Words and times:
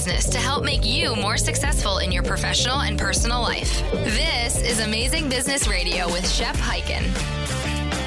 business 0.00 0.30
to 0.30 0.38
help 0.38 0.64
make 0.64 0.82
you 0.86 1.14
more 1.14 1.36
successful 1.36 1.98
in 1.98 2.10
your 2.10 2.22
professional 2.22 2.80
and 2.80 2.98
personal 2.98 3.42
life. 3.42 3.82
This 3.92 4.62
is 4.62 4.80
Amazing 4.80 5.28
Business 5.28 5.68
Radio 5.68 6.06
with 6.06 6.26
Shep 6.26 6.56
Hyken. 6.56 7.02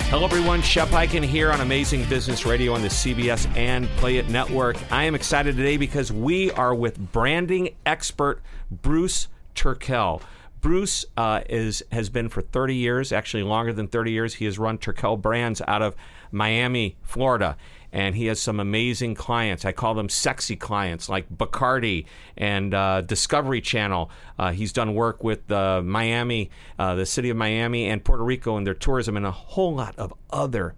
Hello, 0.09 0.25
everyone. 0.25 0.63
Shep 0.63 0.87
Hyken 0.87 1.21
here 1.21 1.51
on 1.51 1.61
Amazing 1.61 2.09
Business 2.09 2.47
Radio 2.47 2.73
on 2.73 2.81
the 2.81 2.87
CBS 2.87 3.45
and 3.55 3.87
Play 3.97 4.17
It 4.17 4.27
Network. 4.27 4.75
I 4.91 5.03
am 5.03 5.13
excited 5.13 5.55
today 5.55 5.77
because 5.77 6.11
we 6.11 6.49
are 6.53 6.73
with 6.73 6.97
branding 7.11 7.75
expert 7.85 8.41
Bruce 8.71 9.27
Turkel. 9.53 10.19
Bruce 10.61 11.05
uh, 11.15 11.41
is 11.47 11.83
has 11.91 12.09
been 12.09 12.27
for 12.27 12.41
30 12.41 12.73
years, 12.73 13.11
actually 13.11 13.43
longer 13.43 13.71
than 13.71 13.87
30 13.87 14.11
years. 14.11 14.33
He 14.33 14.45
has 14.45 14.57
run 14.57 14.79
Turkel 14.79 15.21
Brands 15.21 15.61
out 15.67 15.83
of 15.83 15.95
Miami, 16.31 16.95
Florida, 17.03 17.55
and 17.93 18.15
he 18.15 18.25
has 18.25 18.41
some 18.41 18.59
amazing 18.59 19.13
clients. 19.13 19.63
I 19.63 19.71
call 19.71 19.93
them 19.93 20.09
sexy 20.09 20.55
clients, 20.55 21.07
like 21.07 21.29
Bacardi 21.29 22.05
and 22.35 22.73
uh, 22.73 23.01
Discovery 23.01 23.61
Channel. 23.61 24.09
Uh, 24.37 24.51
he's 24.51 24.73
done 24.73 24.95
work 24.95 25.23
with 25.23 25.49
uh, 25.51 25.81
Miami, 25.83 26.49
uh, 26.79 26.95
the 26.95 27.05
city 27.05 27.29
of 27.29 27.37
Miami, 27.37 27.85
and 27.85 28.03
Puerto 28.03 28.23
Rico, 28.23 28.57
and 28.57 28.65
their 28.65 28.73
tourism, 28.73 29.15
and 29.15 29.25
a 29.25 29.31
whole 29.31 29.75
lot 29.75 29.97
of 29.97 30.11
other 30.31 30.73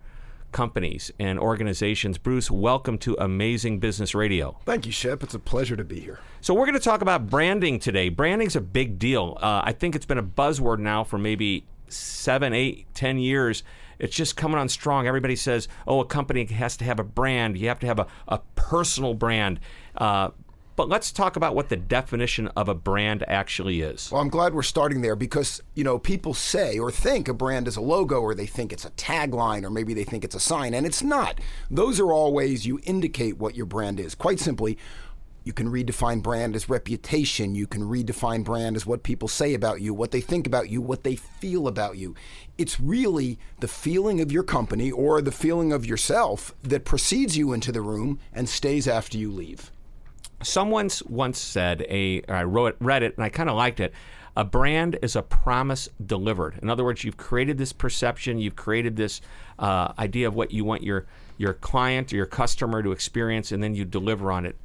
companies 0.52 1.12
and 1.18 1.40
organizations. 1.40 2.18
Bruce, 2.18 2.52
welcome 2.52 2.98
to 2.98 3.16
Amazing 3.20 3.80
Business 3.80 4.14
Radio. 4.14 4.58
Thank 4.66 4.86
you, 4.86 4.92
Shep. 4.92 5.24
It's 5.24 5.34
a 5.34 5.40
pleasure 5.40 5.76
to 5.78 5.84
be 5.84 6.02
here. 6.02 6.20
So 6.42 6.54
we're 6.54 6.66
going 6.66 6.78
to 6.78 6.80
talk 6.80 7.02
about 7.02 7.28
branding 7.30 7.80
today. 7.80 8.10
Branding's 8.10 8.56
a 8.56 8.62
big 8.62 9.00
deal. 9.00 9.38
Uh, 9.42 9.62
I 9.64 9.72
think 9.72 9.96
it's 9.96 10.06
been 10.06 10.18
a 10.18 10.24
buzzword 10.24 10.80
now 10.80 11.04
for 11.04 11.18
maybe 11.18 11.66
seven, 11.88 12.54
eight, 12.54 12.88
ten 12.94 13.18
years. 13.18 13.64
It's 14.00 14.16
just 14.16 14.36
coming 14.36 14.58
on 14.58 14.70
strong. 14.70 15.08
Everybody 15.08 15.36
says, 15.36 15.68
"Oh, 15.88 16.00
a 16.00 16.06
company 16.06 16.46
has 16.46 16.78
to 16.78 16.86
have 16.86 17.00
a 17.00 17.04
brand. 17.04 17.58
You 17.58 17.68
have 17.68 17.80
to 17.80 17.88
have 17.88 18.00
a, 18.00 18.08
a 18.28 18.40
personal 18.56 19.14
brand." 19.14 19.60
Uh, 19.96 20.30
but 20.76 20.90
let's 20.90 21.12
talk 21.12 21.38
about 21.38 21.56
what 21.56 21.70
the 21.70 21.78
definition 21.78 22.48
of 22.50 22.68
a 22.68 22.74
brand 22.74 23.24
actually 23.28 23.82
is. 23.82 24.12
Well, 24.12 24.22
I'm 24.22 24.30
glad 24.30 24.54
we're 24.54 24.62
starting 24.62 25.02
there 25.02 25.16
because, 25.16 25.62
you 25.74 25.86
know, 25.86 25.98
people 25.98 26.34
say 26.34 26.78
or 26.78 26.92
think 26.92 27.30
a 27.30 27.34
brand 27.34 27.68
is 27.68 27.78
a 27.78 27.82
logo 27.82 28.20
or 28.20 28.36
they 28.36 28.46
think 28.46 28.74
it's 28.74 28.84
a 28.84 28.90
tagline 28.92 29.64
or 29.64 29.70
maybe 29.70 29.94
they 29.94 30.04
think 30.04 30.26
it's 30.26 30.36
a 30.36 30.40
sign, 30.40 30.74
and 30.74 30.86
it's 30.86 31.02
not. 31.02 31.40
Those 31.72 32.00
are 32.00 32.12
all 32.12 32.34
ways 32.34 32.66
you 32.66 32.80
indicate 32.84 33.38
what 33.38 33.56
your 33.56 33.66
brand 33.66 34.00
is. 34.00 34.16
Quite 34.16 34.40
simply, 34.40 34.78
you 35.46 35.54
can 35.54 35.72
redefine 35.72 36.24
brand 36.24 36.56
as 36.56 36.68
reputation. 36.68 37.54
You 37.54 37.68
can 37.68 37.84
redefine 37.84 38.44
brand 38.44 38.76
as 38.76 38.86
what 38.86 39.04
people 39.04 39.28
say 39.28 39.54
about 39.54 39.80
you, 39.80 39.94
what 39.94 40.10
they 40.10 40.20
think 40.20 40.48
about 40.48 40.70
you, 40.70 40.82
what 40.82 41.04
they 41.04 41.16
feel 41.16 41.68
about 41.68 41.98
you. 41.98 42.16
It's 42.58 42.80
really 42.80 43.38
the 43.60 43.68
feeling 43.68 44.20
of 44.20 44.32
your 44.32 44.42
company 44.44 44.92
or 44.92 45.22
the 45.22 45.32
feeling 45.32 45.72
of 45.72 45.86
yourself 45.86 46.54
that 46.64 46.84
precedes 46.84 47.38
you 47.38 47.54
into 47.54 47.72
the 47.72 47.82
room 47.82 48.20
and 48.34 48.50
stays 48.50 48.88
after 48.88 49.20
you 49.20 49.32
leave. 49.32 49.72
Someone 50.42 50.90
once 51.06 51.38
said, 51.38 51.86
a, 51.90 52.24
I 52.28 52.44
wrote, 52.44 52.76
read 52.80 53.04
it, 53.04 53.16
and 53.16 53.24
I 53.24 53.30
kind 53.30 53.50
of 53.50 53.56
liked 53.56 53.80
it. 53.80 53.94
A 54.36 54.44
brand 54.44 54.98
is 55.02 55.16
a 55.16 55.22
promise 55.22 55.88
delivered. 56.04 56.60
In 56.62 56.72
other 56.72 56.84
words, 56.84 57.04
you've 57.04 57.18
created 57.18 57.58
this 57.60 57.72
perception, 57.72 58.40
you've 58.40 58.56
created 58.56 58.96
this 58.96 59.22
uh, 59.60 59.94
idea 59.98 60.28
of 60.28 60.36
what 60.36 60.52
you 60.52 60.66
want 60.66 60.84
your 60.84 61.06
your 61.38 61.54
client 61.54 62.14
or 62.14 62.16
your 62.16 62.26
customer 62.26 62.82
to 62.82 62.92
experience, 62.92 63.52
and 63.52 63.62
then 63.62 63.76
you 63.76 63.86
deliver 63.86 64.32
on 64.32 64.46
it. 64.46 64.56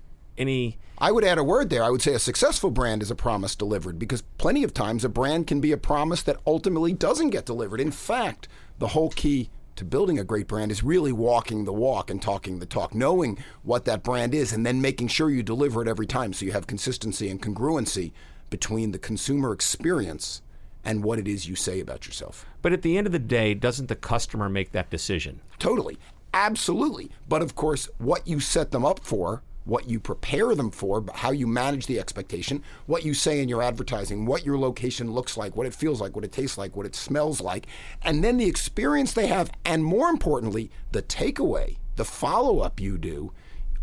Any 0.40 0.78
I 0.98 1.12
would 1.12 1.24
add 1.24 1.38
a 1.38 1.44
word 1.44 1.70
there. 1.70 1.84
I 1.84 1.90
would 1.90 2.02
say 2.02 2.12
a 2.12 2.18
successful 2.18 2.70
brand 2.70 3.02
is 3.02 3.10
a 3.10 3.14
promise 3.14 3.54
delivered 3.54 3.98
because 3.98 4.22
plenty 4.36 4.64
of 4.64 4.74
times 4.74 5.04
a 5.04 5.08
brand 5.08 5.46
can 5.46 5.60
be 5.60 5.72
a 5.72 5.78
promise 5.78 6.22
that 6.22 6.38
ultimately 6.46 6.92
doesn't 6.92 7.30
get 7.30 7.46
delivered. 7.46 7.80
In 7.80 7.90
fact, 7.90 8.48
the 8.78 8.88
whole 8.88 9.10
key 9.10 9.50
to 9.76 9.84
building 9.84 10.18
a 10.18 10.24
great 10.24 10.46
brand 10.46 10.70
is 10.70 10.82
really 10.82 11.12
walking 11.12 11.64
the 11.64 11.72
walk 11.72 12.10
and 12.10 12.20
talking 12.20 12.58
the 12.58 12.66
talk, 12.66 12.94
knowing 12.94 13.38
what 13.62 13.86
that 13.86 14.02
brand 14.02 14.34
is, 14.34 14.52
and 14.52 14.66
then 14.66 14.82
making 14.82 15.08
sure 15.08 15.30
you 15.30 15.42
deliver 15.42 15.80
it 15.80 15.88
every 15.88 16.06
time 16.06 16.34
so 16.34 16.44
you 16.44 16.52
have 16.52 16.66
consistency 16.66 17.30
and 17.30 17.40
congruency 17.40 18.12
between 18.50 18.92
the 18.92 18.98
consumer 18.98 19.52
experience 19.52 20.42
and 20.84 21.02
what 21.02 21.18
it 21.18 21.26
is 21.26 21.48
you 21.48 21.56
say 21.56 21.80
about 21.80 22.06
yourself. 22.06 22.44
But 22.60 22.74
at 22.74 22.82
the 22.82 22.98
end 22.98 23.06
of 23.06 23.12
the 23.12 23.18
day, 23.18 23.54
doesn't 23.54 23.88
the 23.88 23.96
customer 23.96 24.50
make 24.50 24.72
that 24.72 24.90
decision? 24.90 25.40
Totally. 25.58 25.98
Absolutely. 26.34 27.10
But 27.26 27.40
of 27.40 27.54
course, 27.54 27.88
what 27.96 28.26
you 28.26 28.38
set 28.38 28.70
them 28.70 28.84
up 28.84 29.00
for 29.00 29.42
what 29.64 29.88
you 29.88 30.00
prepare 30.00 30.54
them 30.54 30.70
for, 30.70 31.00
but 31.00 31.16
how 31.16 31.30
you 31.30 31.46
manage 31.46 31.86
the 31.86 32.00
expectation, 32.00 32.62
what 32.86 33.04
you 33.04 33.14
say 33.14 33.40
in 33.40 33.48
your 33.48 33.62
advertising, 33.62 34.26
what 34.26 34.44
your 34.44 34.58
location 34.58 35.12
looks 35.12 35.36
like, 35.36 35.56
what 35.56 35.66
it 35.66 35.74
feels 35.74 36.00
like, 36.00 36.14
what 36.14 36.24
it 36.24 36.32
tastes 36.32 36.58
like, 36.58 36.74
what 36.76 36.86
it 36.86 36.94
smells 36.94 37.40
like, 37.40 37.66
and 38.02 38.24
then 38.24 38.36
the 38.36 38.48
experience 38.48 39.12
they 39.12 39.26
have, 39.26 39.50
and 39.64 39.84
more 39.84 40.08
importantly, 40.08 40.70
the 40.92 41.02
takeaway, 41.02 41.76
the 41.96 42.04
follow 42.04 42.60
up 42.60 42.80
you 42.80 42.98
do. 42.98 43.32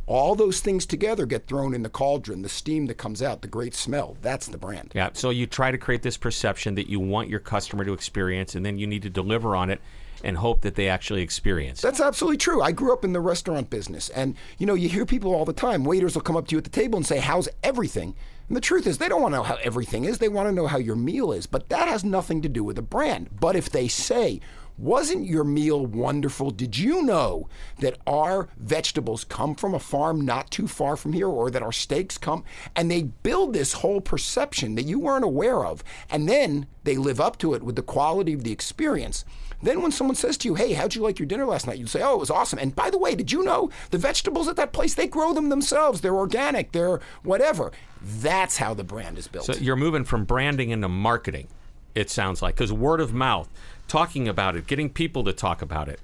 All 0.08 0.36
those 0.36 0.62
things 0.62 0.86
together 0.86 1.26
get 1.26 1.48
thrown 1.48 1.74
in 1.74 1.84
the 1.84 1.90
cauldron, 1.90 2.42
the 2.42 2.48
steam 2.48 2.86
that 2.86 2.96
comes 2.96 3.22
out, 3.22 3.42
the 3.42 3.48
great 3.48 3.76
smell. 3.76 4.16
That's 4.22 4.48
the 4.48 4.58
brand. 4.58 4.94
Yeah. 4.96 5.10
So 5.12 5.32
you 5.32 5.46
try 5.48 5.70
to 5.70 5.78
create 5.78 6.02
this 6.02 6.16
perception 6.16 6.76
that 6.76 6.90
you 6.90 7.02
want 7.02 7.28
your 7.28 7.42
customer 7.42 7.84
to 7.84 7.92
experience, 7.92 8.56
and 8.56 8.66
then 8.66 8.78
you 8.78 8.88
need 8.88 9.02
to 9.04 9.10
deliver 9.10 9.54
on 9.54 9.70
it 9.70 9.82
and 10.24 10.38
hope 10.38 10.62
that 10.62 10.76
they 10.76 10.88
actually 10.88 11.22
experience. 11.22 11.82
That's 11.82 12.02
absolutely 12.02 12.38
true. 12.38 12.62
I 12.62 12.72
grew 12.72 12.94
up 12.94 13.04
in 13.04 13.14
the 13.14 13.22
restaurant 13.22 13.70
business, 13.70 14.10
and 14.10 14.36
you 14.58 14.66
know, 14.66 14.74
you 14.74 14.90
hear 14.90 15.06
people 15.06 15.34
all 15.34 15.46
the 15.46 15.54
time. 15.54 15.84
Waiters 15.84 16.16
will 16.16 16.22
come 16.22 16.38
up 16.38 16.48
to 16.48 16.52
you 16.54 16.58
at 16.58 16.64
the 16.64 16.70
table 16.70 16.98
and 16.98 17.06
say, 17.06 17.20
"How's 17.20 17.50
everything?" 17.64 18.16
And 18.48 18.56
the 18.56 18.62
truth 18.62 18.88
is, 18.88 18.98
they 18.98 19.10
don't 19.10 19.22
want 19.22 19.34
to 19.34 19.40
know 19.40 19.44
how 19.44 19.58
everything 19.62 20.06
is. 20.06 20.20
They 20.20 20.30
want 20.30 20.48
to 20.48 20.56
know 20.56 20.68
how 20.68 20.78
your 20.78 20.96
meal 20.96 21.34
is. 21.34 21.48
But 21.48 21.68
that 21.70 21.90
has 21.90 22.06
nothing 22.06 22.42
to 22.44 22.50
do 22.50 22.64
with 22.64 22.78
the 22.78 22.82
brand. 22.82 23.30
But 23.42 23.58
if 23.58 23.70
they 23.70 23.90
say, 23.90 24.40
wasn't 24.78 25.26
your 25.26 25.44
meal 25.44 25.86
wonderful? 25.86 26.52
Did 26.52 26.78
you 26.78 27.02
know 27.02 27.50
that 27.80 27.98
our 28.06 28.48
vegetables 28.58 29.24
come 29.24 29.56
from 29.56 29.74
a 29.74 29.80
farm 29.80 30.22
not 30.22 30.52
too 30.52 30.68
far 30.68 30.96
from 30.96 31.14
here, 31.14 31.28
or 31.28 31.50
that 31.50 31.64
our 31.64 31.72
steaks 31.72 32.18
come? 32.18 32.44
And 32.76 32.90
they 32.90 33.04
build 33.04 33.54
this 33.54 33.74
whole 33.74 34.02
perception 34.02 34.76
that 34.76 34.86
you 34.86 35.00
weren't 35.00 35.26
aware 35.26 35.66
of. 35.66 35.84
And 36.10 36.30
then 36.30 36.68
they 36.84 36.96
live 36.96 37.20
up 37.20 37.40
to 37.40 37.54
it 37.56 37.64
with 37.64 37.76
the 37.76 37.82
quality 37.82 38.34
of 38.34 38.44
the 38.44 38.52
experience. 38.52 39.26
Then 39.62 39.82
when 39.82 39.92
someone 39.92 40.16
says 40.16 40.38
to 40.38 40.48
you, 40.48 40.56
"Hey, 40.56 40.74
how'd 40.74 40.96
you 40.96 41.02
like 41.02 41.20
your 41.20 41.26
dinner 41.26 41.46
last 41.46 41.66
night?" 41.68 41.80
You 41.80 41.88
say, 41.88 42.02
"Oh, 42.02 42.14
it 42.16 42.20
was 42.20 42.30
awesome." 42.30 42.60
And 42.60 42.76
by 42.76 42.90
the 42.90 42.98
way, 42.98 43.16
did 43.16 43.32
you 43.32 43.44
know 43.44 43.70
the 43.90 43.98
vegetables 43.98 44.48
at 44.48 44.56
that 44.58 44.72
place 44.74 44.94
they 44.94 45.08
grow 45.08 45.34
them 45.34 45.50
themselves? 45.50 46.02
They're 46.02 46.16
organic. 46.16 46.72
They're 46.72 47.00
whatever. 47.24 47.72
That's 48.02 48.58
how 48.58 48.74
the 48.74 48.84
brand 48.84 49.18
is 49.18 49.28
built. 49.28 49.46
So 49.46 49.54
you're 49.54 49.76
moving 49.76 50.04
from 50.04 50.26
branding 50.26 50.70
into 50.70 50.88
marketing. 50.88 51.48
It 51.96 52.10
sounds 52.12 52.42
like 52.42 52.56
because 52.56 52.72
word 52.72 53.02
of 53.02 53.14
mouth, 53.14 53.50
talking 53.88 54.28
about 54.28 54.56
it, 54.56 54.68
getting 54.68 54.90
people 54.90 55.24
to 55.24 55.34
talk 55.34 55.62
about 55.62 55.90
it. 55.90 56.00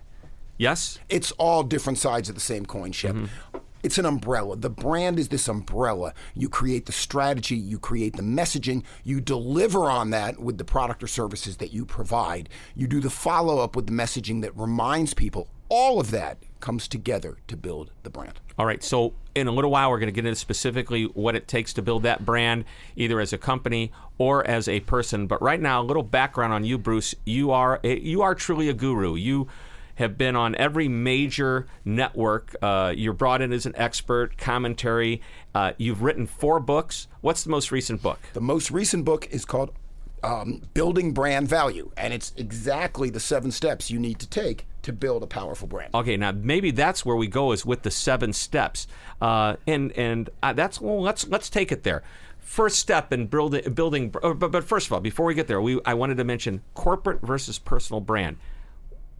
Yes, 0.57 0.99
it's 1.09 1.31
all 1.33 1.63
different 1.63 1.99
sides 1.99 2.29
of 2.29 2.35
the 2.35 2.41
same 2.41 2.65
coin, 2.65 2.91
Shep. 2.91 3.15
Mm-hmm. 3.15 3.52
It's 3.83 3.97
an 3.97 4.05
umbrella. 4.05 4.55
The 4.55 4.69
brand 4.69 5.19
is 5.19 5.27
this 5.27 5.49
umbrella. 5.49 6.13
You 6.33 6.47
create 6.47 6.85
the 6.85 6.93
strategy, 6.93 7.57
you 7.57 7.77
create 7.77 8.15
the 8.15 8.23
messaging, 8.23 8.83
you 9.03 9.19
deliver 9.19 9.89
on 9.89 10.09
that 10.11 10.39
with 10.39 10.57
the 10.57 10.63
product 10.63 11.03
or 11.03 11.07
services 11.07 11.57
that 11.57 11.73
you 11.73 11.85
provide. 11.85 12.47
You 12.75 12.87
do 12.87 13.01
the 13.01 13.09
follow 13.09 13.59
up 13.59 13.75
with 13.75 13.87
the 13.87 13.91
messaging 13.91 14.41
that 14.41 14.57
reminds 14.57 15.13
people. 15.13 15.49
All 15.67 15.99
of 15.99 16.11
that 16.11 16.37
comes 16.61 16.87
together 16.87 17.39
to 17.47 17.57
build 17.57 17.91
the 18.03 18.09
brand. 18.09 18.39
All 18.57 18.65
right. 18.65 18.81
So, 18.81 19.15
in 19.35 19.47
a 19.47 19.51
little 19.51 19.71
while, 19.71 19.89
we're 19.89 19.99
going 19.99 20.07
to 20.07 20.13
get 20.13 20.25
into 20.25 20.39
specifically 20.39 21.05
what 21.05 21.35
it 21.35 21.47
takes 21.47 21.73
to 21.73 21.81
build 21.81 22.03
that 22.03 22.25
brand, 22.25 22.63
either 22.95 23.19
as 23.19 23.33
a 23.33 23.37
company 23.37 23.91
or 24.17 24.47
as 24.47 24.69
a 24.69 24.79
person. 24.81 25.27
But 25.27 25.41
right 25.41 25.59
now, 25.59 25.81
a 25.81 25.83
little 25.83 26.03
background 26.03 26.53
on 26.53 26.63
you, 26.63 26.77
Bruce. 26.77 27.15
You 27.25 27.51
are 27.51 27.81
you 27.83 28.21
are 28.21 28.33
truly 28.33 28.69
a 28.69 28.73
guru. 28.73 29.15
You 29.15 29.47
have 29.95 30.17
been 30.17 30.35
on 30.35 30.55
every 30.55 30.87
major 30.87 31.67
network. 31.85 32.55
Uh, 32.61 32.93
you're 32.95 33.13
brought 33.13 33.41
in 33.41 33.51
as 33.51 33.65
an 33.65 33.73
expert, 33.75 34.37
commentary. 34.37 35.21
Uh, 35.53 35.73
you've 35.77 36.01
written 36.01 36.25
four 36.27 36.59
books. 36.59 37.07
What's 37.21 37.43
the 37.43 37.49
most 37.49 37.71
recent 37.71 38.01
book? 38.01 38.19
The 38.33 38.41
most 38.41 38.71
recent 38.71 39.05
book 39.05 39.27
is 39.31 39.45
called 39.45 39.71
um, 40.23 40.61
Building 40.73 41.13
Brand 41.13 41.47
Value, 41.47 41.91
and 41.97 42.13
it's 42.13 42.33
exactly 42.37 43.09
the 43.09 43.19
seven 43.19 43.51
steps 43.51 43.91
you 43.91 43.99
need 43.99 44.19
to 44.19 44.29
take 44.29 44.65
to 44.83 44.93
build 44.93 45.23
a 45.23 45.27
powerful 45.27 45.67
brand. 45.67 45.93
Okay, 45.93 46.17
now 46.17 46.31
maybe 46.31 46.71
that's 46.71 47.05
where 47.05 47.15
we 47.15 47.27
go 47.27 47.51
is 47.51 47.65
with 47.65 47.83
the 47.83 47.91
seven 47.91 48.33
steps, 48.33 48.87
uh, 49.21 49.55
and 49.67 49.91
and 49.93 50.29
uh, 50.41 50.53
that's 50.53 50.79
well, 50.79 51.01
let's 51.01 51.27
let's 51.27 51.49
take 51.49 51.71
it 51.71 51.83
there 51.83 52.03
first 52.43 52.77
step 52.77 53.13
in 53.13 53.25
building 53.25 53.73
building 53.73 54.09
but, 54.09 54.35
but 54.35 54.63
first 54.65 54.87
of 54.87 54.93
all 54.93 54.99
before 54.99 55.25
we 55.25 55.33
get 55.33 55.47
there 55.47 55.61
we 55.61 55.79
I 55.85 55.93
wanted 55.93 56.17
to 56.17 56.25
mention 56.25 56.61
corporate 56.73 57.21
versus 57.21 57.57
personal 57.57 58.01
brand 58.01 58.37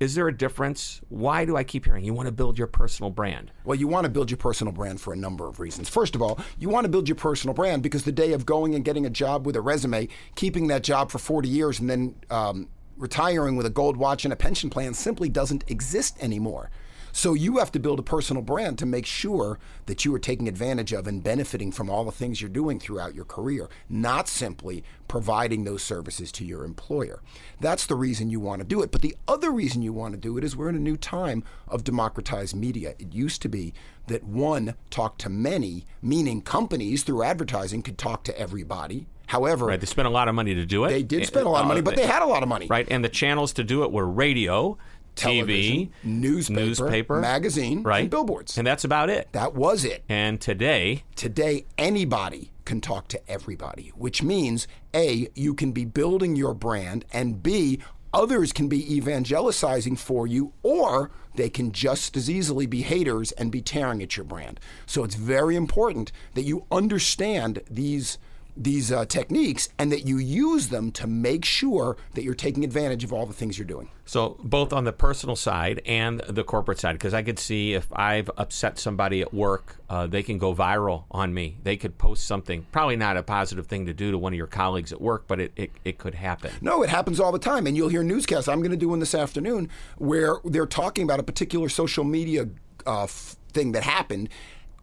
is 0.03 0.15
there 0.15 0.27
a 0.27 0.37
difference? 0.37 1.01
Why 1.07 1.45
do 1.45 1.55
I 1.55 1.63
keep 1.63 1.85
hearing 1.85 2.03
you 2.03 2.13
want 2.13 2.27
to 2.27 2.31
build 2.31 2.57
your 2.57 2.67
personal 2.67 3.09
brand? 3.09 3.51
Well, 3.63 3.79
you 3.79 3.87
want 3.87 4.03
to 4.03 4.09
build 4.09 4.29
your 4.29 4.37
personal 4.37 4.73
brand 4.73 4.99
for 4.99 5.13
a 5.13 5.15
number 5.15 5.47
of 5.47 5.61
reasons. 5.61 5.87
First 5.87 6.13
of 6.13 6.21
all, 6.21 6.39
you 6.59 6.67
want 6.67 6.83
to 6.83 6.89
build 6.89 7.07
your 7.07 7.15
personal 7.15 7.53
brand 7.53 7.81
because 7.81 8.03
the 8.03 8.11
day 8.11 8.33
of 8.33 8.45
going 8.45 8.75
and 8.75 8.83
getting 8.83 9.05
a 9.05 9.09
job 9.09 9.45
with 9.45 9.55
a 9.55 9.61
resume, 9.61 10.09
keeping 10.35 10.67
that 10.67 10.83
job 10.83 11.09
for 11.09 11.19
40 11.19 11.47
years, 11.47 11.79
and 11.79 11.89
then 11.89 12.15
um, 12.29 12.67
retiring 12.97 13.55
with 13.55 13.65
a 13.65 13.69
gold 13.69 13.95
watch 13.95 14.25
and 14.25 14.33
a 14.33 14.35
pension 14.35 14.69
plan 14.69 14.93
simply 14.93 15.29
doesn't 15.29 15.63
exist 15.69 16.21
anymore. 16.21 16.69
So 17.15 17.35
you 17.35 17.59
have 17.59 17.71
to 17.73 17.79
build 17.79 17.99
a 17.99 18.03
personal 18.03 18.41
brand 18.41 18.79
to 18.79 18.87
make 18.87 19.05
sure 19.05 19.59
that 19.85 20.03
you 20.03 20.13
are 20.15 20.19
taking 20.19 20.47
advantage 20.47 20.91
of 20.93 21.05
and 21.05 21.23
benefiting 21.23 21.71
from 21.71 21.87
all 21.87 22.03
the 22.03 22.11
things 22.11 22.41
you're 22.41 22.49
doing 22.49 22.79
throughout 22.79 23.13
your 23.13 23.23
career, 23.23 23.69
not 23.87 24.27
simply 24.27 24.83
providing 25.07 25.63
those 25.63 25.83
services 25.83 26.31
to 26.31 26.43
your 26.43 26.65
employer. 26.65 27.21
That's 27.61 27.85
the 27.85 27.95
reason 27.95 28.31
you 28.31 28.39
want 28.39 28.61
to 28.61 28.67
do 28.67 28.81
it. 28.81 28.91
But 28.91 29.03
the 29.03 29.15
other 29.27 29.51
reason 29.51 29.83
you 29.83 29.93
want 29.93 30.15
to 30.15 30.19
do 30.19 30.39
it 30.39 30.43
is 30.43 30.55
we're 30.55 30.69
in 30.69 30.75
a 30.75 30.79
new 30.79 30.97
time 30.97 31.43
of 31.67 31.83
democratized 31.83 32.55
media. 32.55 32.95
It 32.97 33.13
used 33.13 33.43
to 33.43 33.47
be 33.47 33.75
that 34.07 34.23
one 34.23 34.73
talked 34.89 35.21
to 35.21 35.29
many, 35.29 35.85
meaning 36.01 36.41
companies 36.41 37.03
through 37.03 37.21
advertising 37.23 37.83
could 37.83 37.99
talk 37.99 38.23
to 38.23 38.39
everybody. 38.39 39.05
However, 39.27 39.67
Right, 39.67 39.79
they 39.79 39.85
spent 39.85 40.07
a 40.07 40.11
lot 40.11 40.27
of 40.27 40.35
money 40.35 40.55
to 40.55 40.65
do 40.65 40.83
it. 40.85 40.89
they 40.89 41.03
did 41.03 41.27
spend 41.27 41.45
a 41.45 41.49
lot 41.49 41.61
of 41.61 41.67
money, 41.67 41.79
uh, 41.79 41.83
but 41.83 41.95
they 41.95 42.07
had 42.07 42.23
a 42.23 42.25
lot 42.25 42.41
of 42.43 42.49
money. 42.49 42.67
Right, 42.67 42.87
and 42.89 43.05
the 43.05 43.09
channels 43.09 43.53
to 43.53 43.63
do 43.63 43.83
it 43.83 43.91
were 43.91 44.05
radio, 44.07 44.77
TV, 45.15 45.89
newspaper, 46.03 46.59
newspaper, 46.59 47.21
magazine, 47.21 47.83
right, 47.83 48.01
and 48.01 48.09
billboards. 48.09 48.57
and 48.57 48.65
that's 48.65 48.83
about 48.83 49.09
it. 49.09 49.29
that 49.31 49.53
was 49.53 49.85
it. 49.85 50.03
And 50.09 50.39
today, 50.41 51.03
Today, 51.15 51.65
anybody 51.77 52.51
can 52.65 52.81
talk 52.81 53.07
to 53.09 53.29
everybody, 53.29 53.91
which 53.95 54.23
means 54.23 54.67
A, 54.93 55.27
you 55.35 55.53
can 55.53 55.71
be 55.71 55.85
building 55.85 56.35
your 56.35 56.53
brand, 56.53 57.05
and 57.11 57.41
B, 57.43 57.79
others 58.13 58.53
can 58.53 58.67
be 58.67 58.95
evangelizing 58.95 59.95
for 59.95 60.27
you, 60.27 60.53
or 60.63 61.11
they 61.35 61.49
can 61.49 61.71
just 61.71 62.15
as 62.15 62.29
easily 62.29 62.65
be 62.65 62.81
haters 62.83 63.31
and 63.33 63.51
be 63.51 63.61
tearing 63.61 64.01
at 64.03 64.15
your 64.15 64.23
brand. 64.23 64.59
So 64.85 65.03
it's 65.03 65.15
very 65.15 65.55
important 65.55 66.11
that 66.35 66.43
you 66.43 66.65
understand 66.71 67.61
these 67.69 68.17
these 68.55 68.91
uh, 68.91 69.05
techniques 69.05 69.69
and 69.79 69.91
that 69.91 70.05
you 70.07 70.17
use 70.17 70.67
them 70.67 70.91
to 70.91 71.07
make 71.07 71.43
sure 71.43 71.97
that 72.13 72.23
you're 72.23 72.33
taking 72.35 72.63
advantage 72.63 73.03
of 73.03 73.11
all 73.11 73.25
the 73.25 73.33
things 73.33 73.57
you're 73.57 73.67
doing. 73.67 73.89
So 74.05 74.37
both 74.43 74.73
on 74.73 74.83
the 74.83 74.91
personal 74.91 75.35
side 75.35 75.81
and 75.85 76.19
the 76.27 76.43
corporate 76.43 76.79
side, 76.79 76.93
because 76.93 77.13
I 77.13 77.23
could 77.23 77.39
see 77.39 77.73
if 77.73 77.87
I've 77.93 78.29
upset 78.37 78.77
somebody 78.77 79.21
at 79.21 79.33
work, 79.33 79.77
uh, 79.89 80.07
they 80.07 80.21
can 80.23 80.37
go 80.37 80.53
viral 80.53 81.05
on 81.09 81.33
me. 81.33 81.57
They 81.63 81.77
could 81.77 81.97
post 81.97 82.25
something, 82.25 82.67
probably 82.71 82.95
not 82.95 83.17
a 83.17 83.23
positive 83.23 83.67
thing 83.67 83.85
to 83.85 83.93
do 83.93 84.11
to 84.11 84.17
one 84.17 84.33
of 84.33 84.37
your 84.37 84.47
colleagues 84.47 84.91
at 84.91 85.01
work, 85.01 85.23
but 85.27 85.39
it, 85.39 85.53
it, 85.55 85.71
it 85.83 85.97
could 85.97 86.15
happen. 86.15 86.51
No, 86.61 86.83
it 86.83 86.89
happens 86.89 87.19
all 87.19 87.31
the 87.31 87.39
time. 87.39 87.65
And 87.65 87.77
you'll 87.77 87.89
hear 87.89 88.03
newscasts. 88.03 88.47
I'm 88.47 88.59
going 88.59 88.71
to 88.71 88.77
do 88.77 88.89
one 88.89 88.99
this 88.99 89.15
afternoon 89.15 89.69
where 89.97 90.37
they're 90.43 90.65
talking 90.65 91.03
about 91.03 91.19
a 91.19 91.23
particular 91.23 91.69
social 91.69 92.03
media 92.03 92.49
uh, 92.85 93.03
f- 93.03 93.37
thing 93.53 93.71
that 93.71 93.83
happened. 93.83 94.29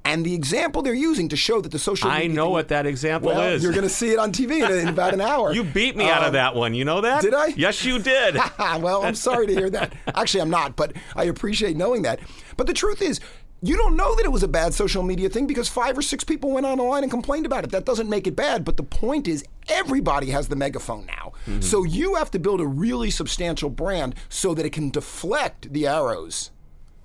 And 0.05 0.25
the 0.25 0.35
example 0.35 0.81
they're 0.83 0.95
using 0.95 1.29
to 1.29 1.37
show 1.37 1.61
that 1.61 1.71
the 1.73 1.79
social 1.79 2.11
I 2.11 2.27
know 2.27 2.45
thing- 2.47 2.53
what 2.53 2.69
that 2.69 2.87
example 2.87 3.29
well, 3.31 3.43
is. 3.53 3.63
You're 3.63 3.73
going 3.73 3.85
to 3.85 3.89
see 3.91 4.11
it 4.11 4.19
on 4.19 4.33
TV 4.33 4.65
in, 4.65 4.79
in 4.79 4.89
about 4.89 5.13
an 5.15 5.21
hour. 5.21 5.53
you 5.55 5.63
beat 5.63 5.95
me 5.97 6.09
out 6.09 6.23
of 6.23 6.29
Um, 6.29 6.33
that 6.35 6.55
one. 6.55 6.75
You 6.75 6.85
know 6.85 7.03
that? 7.03 7.23
did 7.23 7.35
I? 7.35 7.49
Yes, 7.49 7.85
you 7.85 7.99
did. 7.99 8.37
well, 8.59 9.05
I'm 9.05 9.15
sorry 9.15 9.47
to 9.47 9.55
hear 9.55 9.69
that. 9.71 9.93
Actually, 10.15 10.41
I'm 10.41 10.51
not, 10.51 10.75
but 10.75 10.95
I 11.15 11.25
appreciate 11.25 11.77
knowing 11.77 12.03
that. 12.03 12.21
But 12.57 12.67
the 12.67 12.73
truth 12.73 13.03
is, 13.03 13.21
you 13.63 13.77
don't 13.77 13.95
know 13.95 14.17
that 14.17 14.25
it 14.25 14.33
was 14.33 14.43
a 14.43 14.49
bad 14.49 14.73
social 14.73 15.03
media 15.03 15.29
thing 15.29 15.47
because 15.47 15.69
five 15.69 15.99
or 15.99 16.01
six 16.01 16.25
people 16.25 16.51
went 16.51 16.65
on 16.65 16.79
the 16.79 16.83
line 16.85 17.03
and 17.03 17.13
complained 17.13 17.45
about 17.45 17.63
it. 17.65 17.71
That 17.71 17.85
doesn't 17.85 18.09
make 18.09 18.27
it 18.27 18.35
bad. 18.35 18.65
But 18.65 18.79
the 18.79 18.83
point 18.83 19.29
is, 19.29 19.45
everybody 19.69 20.31
has 20.31 20.49
the 20.49 20.57
megaphone 20.57 21.05
now. 21.05 21.33
Mm-hmm. 21.47 21.61
So 21.61 21.85
you 21.85 22.15
have 22.15 22.31
to 22.31 22.39
build 22.39 22.63
a 22.63 22.67
really 22.67 23.11
substantial 23.11 23.69
brand 23.69 24.15
so 24.31 24.55
that 24.55 24.65
it 24.65 24.71
can 24.71 24.89
deflect 24.89 25.71
the 25.75 25.87
arrows 25.87 26.51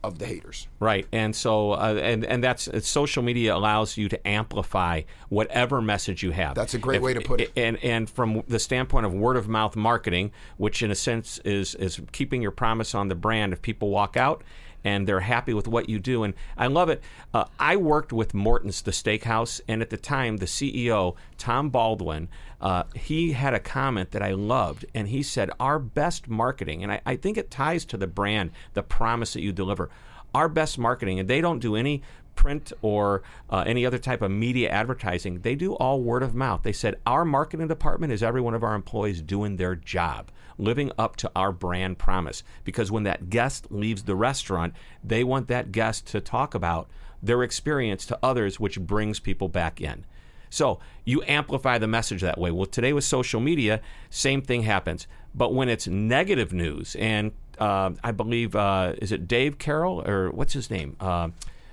of 0.08 0.20
the 0.20 0.26
haters. 0.26 0.68
Right, 0.80 1.08
and 1.12 1.36
so 1.36 1.72
uh, 1.72 2.00
and 2.02 2.26
and 2.26 2.44
that's 2.44 2.68
uh, 2.68 2.80
social 2.80 3.24
media 3.24 3.56
allows 3.56 3.98
you 3.98 4.10
to 4.10 4.28
amplify 4.28 5.02
whatever 5.30 5.82
message 5.82 6.24
you 6.24 6.32
have. 6.32 6.56
That's 6.56 6.74
a 6.74 6.80
great 6.80 7.02
way 7.02 7.14
to 7.14 7.22
put 7.22 7.42
it. 7.42 7.52
And 7.56 7.78
and 7.84 8.10
from 8.10 8.44
the 8.48 8.60
standpoint 8.60 9.06
of 9.06 9.14
word 9.14 9.38
of 9.38 9.48
mouth 9.48 9.76
marketing, 9.76 10.32
which 10.58 10.82
in 10.82 10.92
a 10.92 10.96
sense 10.96 11.40
is 11.40 11.76
is 11.76 12.02
keeping 12.12 12.42
your 12.42 12.52
promise 12.52 12.96
on 12.96 13.08
the 13.08 13.16
brand. 13.16 13.54
If 13.54 13.62
people 13.62 13.90
walk 13.90 14.18
out 14.18 14.44
and 14.86 15.06
they're 15.06 15.20
happy 15.20 15.54
with 15.54 15.68
what 15.68 15.90
you 15.90 16.00
do, 16.00 16.24
and 16.24 16.34
I 16.58 16.68
love 16.68 16.88
it. 16.90 17.04
Uh, 17.34 17.46
I 17.60 17.76
worked 17.76 18.14
with 18.14 18.34
Morton's, 18.34 18.82
the 18.84 18.92
steakhouse, 18.92 19.60
and 19.68 19.82
at 19.82 19.90
the 19.90 19.98
time, 19.98 20.38
the 20.38 20.46
CEO 20.46 21.16
Tom 21.38 21.70
Baldwin, 21.70 22.30
uh, 22.62 22.84
he 22.94 23.34
had 23.34 23.54
a 23.54 23.60
comment 23.60 24.12
that 24.12 24.22
I 24.22 24.32
loved, 24.32 24.86
and 24.94 25.10
he 25.10 25.24
said, 25.24 25.50
"Our 25.60 25.80
best 25.80 26.30
marketing," 26.30 26.84
and 26.84 26.92
I, 26.92 27.02
I 27.06 27.16
think 27.18 27.38
it 27.38 27.52
ties 27.52 27.84
to 27.86 27.98
the 27.98 28.08
brand, 28.08 28.52
the 28.74 28.84
promise 28.84 29.34
that 29.34 29.42
you 29.42 29.52
deliver 29.52 29.90
our 30.36 30.50
best 30.50 30.78
marketing, 30.78 31.20
and 31.20 31.30
they 31.30 31.42
don't 31.42 31.60
do 31.60 31.76
any 31.76 32.04
print 32.36 32.72
or 32.82 33.24
uh, 33.50 33.64
any 33.66 33.86
other 33.86 33.98
type 33.98 34.22
of 34.22 34.32
media 34.32 34.70
advertising. 34.70 35.42
They 35.42 35.56
do 35.56 35.74
all 35.74 36.02
word 36.02 36.24
of 36.24 36.36
mouth. 36.36 36.62
They 36.64 36.74
said 36.74 37.00
our 37.06 37.26
marketing 37.26 37.68
department 37.68 38.14
is 38.14 38.24
every 38.24 38.42
one 38.42 38.54
of 38.54 38.64
our 38.64 38.76
employees 38.76 39.22
doing 39.22 39.56
their 39.56 39.76
job, 39.76 40.32
living 40.58 40.92
up 40.98 41.16
to 41.18 41.32
our 41.36 41.52
brand 41.52 41.98
promise. 41.98 42.44
Because 42.64 42.92
when 42.92 43.04
that 43.04 43.30
guest 43.30 43.72
leaves 43.72 44.04
the 44.04 44.16
restaurant, 44.16 44.74
they 45.04 45.24
want 45.24 45.48
that 45.48 45.72
guest 45.72 46.08
to 46.08 46.22
talk 46.22 46.54
about 46.54 46.90
their 47.22 47.44
experience 47.44 48.06
to 48.06 48.20
others, 48.22 48.60
which 48.60 48.80
brings 48.80 49.20
people 49.20 49.50
back 49.50 49.82
in. 49.82 50.06
So 50.50 50.80
you 51.04 51.24
amplify 51.28 51.78
the 51.78 51.88
message 51.88 52.22
that 52.22 52.38
way. 52.38 52.52
Well, 52.52 52.66
today 52.66 52.94
with 52.94 53.04
social 53.04 53.42
media, 53.42 53.82
same 54.10 54.42
thing 54.42 54.64
happens. 54.64 55.08
But 55.34 55.54
when 55.54 55.68
it's 55.68 55.88
negative 55.88 56.54
news, 56.54 56.96
and 56.96 57.34
uh, 57.60 57.92
I 58.04 58.12
believe 58.12 58.56
uh, 58.56 58.94
is 59.02 59.12
it 59.12 59.28
Dave 59.28 59.58
Carroll 59.58 60.08
or 60.08 60.32
what's 60.32 60.54
his 60.54 60.70
name? 60.70 60.96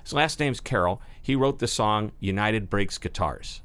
His 0.03 0.13
last 0.13 0.39
name's 0.39 0.59
Carroll. 0.59 1.01
He 1.21 1.35
wrote 1.35 1.59
the 1.59 1.67
song 1.67 2.11
"United 2.19 2.69
Breaks 2.69 2.97
Guitars." 2.97 3.61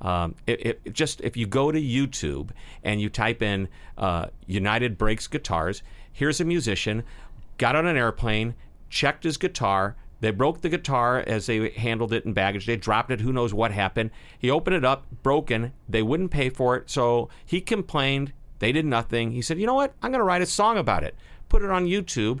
Um, 0.00 0.34
it, 0.46 0.66
it, 0.66 0.92
just 0.92 1.20
if 1.22 1.36
you 1.36 1.46
go 1.46 1.72
to 1.72 1.80
YouTube 1.80 2.50
and 2.84 3.00
you 3.00 3.08
type 3.08 3.42
in 3.42 3.68
uh, 3.96 4.26
"United 4.46 4.98
Breaks 4.98 5.26
Guitars," 5.26 5.82
here's 6.12 6.40
a 6.40 6.44
musician 6.44 7.02
got 7.58 7.76
on 7.76 7.86
an 7.86 7.96
airplane, 7.96 8.54
checked 8.90 9.24
his 9.24 9.36
guitar. 9.36 9.96
They 10.20 10.30
broke 10.30 10.62
the 10.62 10.68
guitar 10.68 11.18
as 11.26 11.46
they 11.46 11.70
handled 11.70 12.12
it 12.12 12.24
in 12.24 12.32
baggage. 12.32 12.66
They 12.66 12.76
dropped 12.76 13.10
it. 13.10 13.20
Who 13.20 13.32
knows 13.32 13.52
what 13.52 13.70
happened? 13.70 14.10
He 14.38 14.50
opened 14.50 14.76
it 14.76 14.84
up, 14.84 15.06
broken. 15.22 15.72
They 15.88 16.02
wouldn't 16.02 16.30
pay 16.30 16.48
for 16.48 16.76
it, 16.76 16.90
so 16.90 17.28
he 17.44 17.60
complained. 17.60 18.32
They 18.58 18.72
did 18.72 18.86
nothing. 18.86 19.32
He 19.32 19.42
said, 19.42 19.58
"You 19.58 19.66
know 19.66 19.74
what? 19.74 19.94
I'm 20.02 20.10
going 20.10 20.20
to 20.20 20.24
write 20.24 20.42
a 20.42 20.46
song 20.46 20.78
about 20.78 21.04
it. 21.04 21.14
Put 21.48 21.62
it 21.62 21.70
on 21.70 21.86
YouTube." 21.86 22.40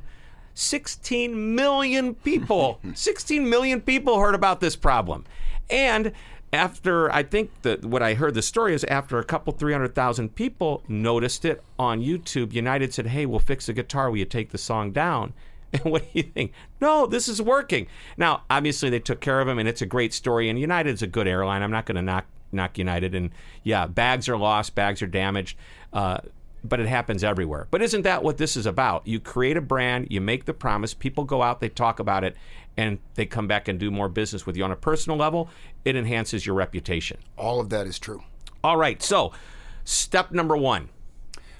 16 0.56 1.54
million 1.54 2.14
people, 2.14 2.80
16 2.94 3.48
million 3.48 3.80
people 3.80 4.18
heard 4.18 4.34
about 4.34 4.60
this 4.60 4.74
problem. 4.74 5.24
And 5.70 6.12
after, 6.52 7.12
I 7.12 7.22
think 7.22 7.50
that 7.62 7.84
what 7.84 8.02
I 8.02 8.14
heard 8.14 8.34
the 8.34 8.42
story 8.42 8.74
is 8.74 8.84
after 8.84 9.18
a 9.18 9.24
couple, 9.24 9.52
300,000 9.52 10.34
people 10.34 10.82
noticed 10.88 11.44
it 11.44 11.62
on 11.78 12.00
YouTube, 12.00 12.52
United 12.52 12.94
said, 12.94 13.08
Hey, 13.08 13.26
we'll 13.26 13.40
fix 13.40 13.66
the 13.66 13.72
guitar. 13.72 14.10
Will 14.10 14.18
you 14.18 14.24
take 14.24 14.50
the 14.50 14.58
song 14.58 14.92
down? 14.92 15.32
And 15.72 15.92
what 15.92 16.02
do 16.04 16.08
you 16.14 16.22
think? 16.22 16.52
No, 16.80 17.06
this 17.06 17.28
is 17.28 17.42
working. 17.42 17.88
Now, 18.16 18.44
obviously, 18.48 18.88
they 18.88 19.00
took 19.00 19.20
care 19.20 19.40
of 19.40 19.48
him, 19.48 19.58
and 19.58 19.68
it's 19.68 19.82
a 19.82 19.86
great 19.86 20.14
story. 20.14 20.48
And 20.48 20.58
United's 20.58 21.02
a 21.02 21.08
good 21.08 21.26
airline. 21.26 21.60
I'm 21.60 21.72
not 21.72 21.86
going 21.86 21.96
to 21.96 22.02
knock 22.02 22.24
knock 22.52 22.78
United. 22.78 23.14
And 23.16 23.30
yeah, 23.64 23.86
bags 23.86 24.28
are 24.28 24.36
lost, 24.36 24.76
bags 24.76 25.02
are 25.02 25.08
damaged. 25.08 25.58
Uh, 25.92 26.18
but 26.64 26.80
it 26.80 26.86
happens 26.86 27.22
everywhere. 27.22 27.68
But 27.70 27.82
isn't 27.82 28.02
that 28.02 28.22
what 28.22 28.38
this 28.38 28.56
is 28.56 28.66
about? 28.66 29.06
You 29.06 29.20
create 29.20 29.56
a 29.56 29.60
brand, 29.60 30.08
you 30.10 30.20
make 30.20 30.44
the 30.44 30.54
promise, 30.54 30.94
people 30.94 31.24
go 31.24 31.42
out, 31.42 31.60
they 31.60 31.68
talk 31.68 32.00
about 32.00 32.24
it, 32.24 32.36
and 32.76 32.98
they 33.14 33.26
come 33.26 33.46
back 33.46 33.68
and 33.68 33.78
do 33.78 33.90
more 33.90 34.08
business 34.08 34.46
with 34.46 34.56
you 34.56 34.64
on 34.64 34.72
a 34.72 34.76
personal 34.76 35.16
level. 35.16 35.48
It 35.84 35.96
enhances 35.96 36.44
your 36.44 36.54
reputation. 36.54 37.18
All 37.36 37.60
of 37.60 37.70
that 37.70 37.86
is 37.86 37.98
true. 37.98 38.22
All 38.62 38.76
right, 38.76 39.02
so 39.02 39.32
step 39.84 40.32
number 40.32 40.56
one. 40.56 40.88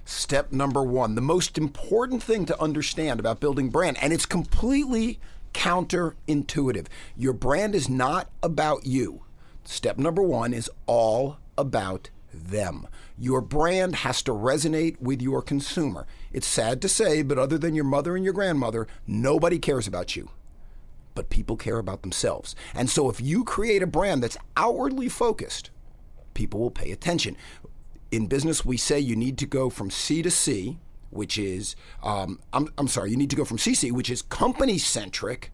Step 0.05 0.53
number 0.53 0.85
one 0.85 1.17
the 1.17 1.21
most 1.21 1.59
important 1.59 2.23
thing 2.23 2.47
to 2.47 2.61
understand 2.62 3.19
about 3.19 3.41
building 3.41 3.71
brand, 3.71 3.97
and 4.00 4.12
it's 4.12 4.26
completely 4.26 5.19
counterintuitive. 5.53 6.87
Your 7.17 7.33
brand 7.33 7.75
is 7.75 7.88
not 7.88 8.31
about 8.43 8.87
you. 8.87 9.23
Step 9.65 9.99
number 9.99 10.23
one 10.23 10.53
is 10.53 10.71
all 10.87 11.38
about 11.59 12.11
them. 12.37 12.87
Your 13.19 13.40
brand 13.40 13.97
has 13.97 14.23
to 14.23 14.33
resonate 14.33 15.00
with 15.00 15.23
your 15.23 15.43
consumer. 15.43 16.07
It's 16.33 16.47
sad 16.47 16.83
to 16.83 16.88
say, 16.88 17.23
but 17.23 17.38
other 17.38 17.59
than 17.59 17.75
your 17.75 17.85
mother 17.85 18.14
and 18.14 18.25
your 18.25 18.35
grandmother, 18.35 18.87
nobody 19.07 19.59
cares 19.59 19.87
about 19.87 20.16
you. 20.16 20.31
But 21.14 21.31
people 21.31 21.57
care 21.57 21.78
about 21.78 22.02
themselves. 22.02 22.55
And 22.75 22.90
so 22.90 23.09
if 23.09 23.21
you 23.21 23.43
create 23.43 23.83
a 23.83 23.87
brand 23.87 24.23
that's 24.23 24.37
outwardly 24.57 25.09
focused, 25.09 25.71
people 26.35 26.61
will 26.61 26.71
pay 26.71 26.93
attention. 26.93 27.37
In 28.11 28.26
business, 28.26 28.64
we 28.64 28.76
say 28.76 29.00
you 29.00 29.16
need 29.16 29.38
to 29.38 29.47
go 29.47 29.71
from 29.71 29.90
C 29.90 30.23
to 30.23 30.31
C, 30.31 30.78
which 31.11 31.38
is, 31.38 31.75
um, 32.02 32.40
I'm, 32.52 32.69
I'm 32.76 32.88
sorry, 32.88 33.11
you 33.11 33.16
need 33.16 33.31
to 33.31 33.37
go 33.37 33.45
from 33.45 33.57
CC, 33.57 33.90
which 33.90 34.11
is 34.11 34.23
company 34.23 34.78
centric, 34.78 35.50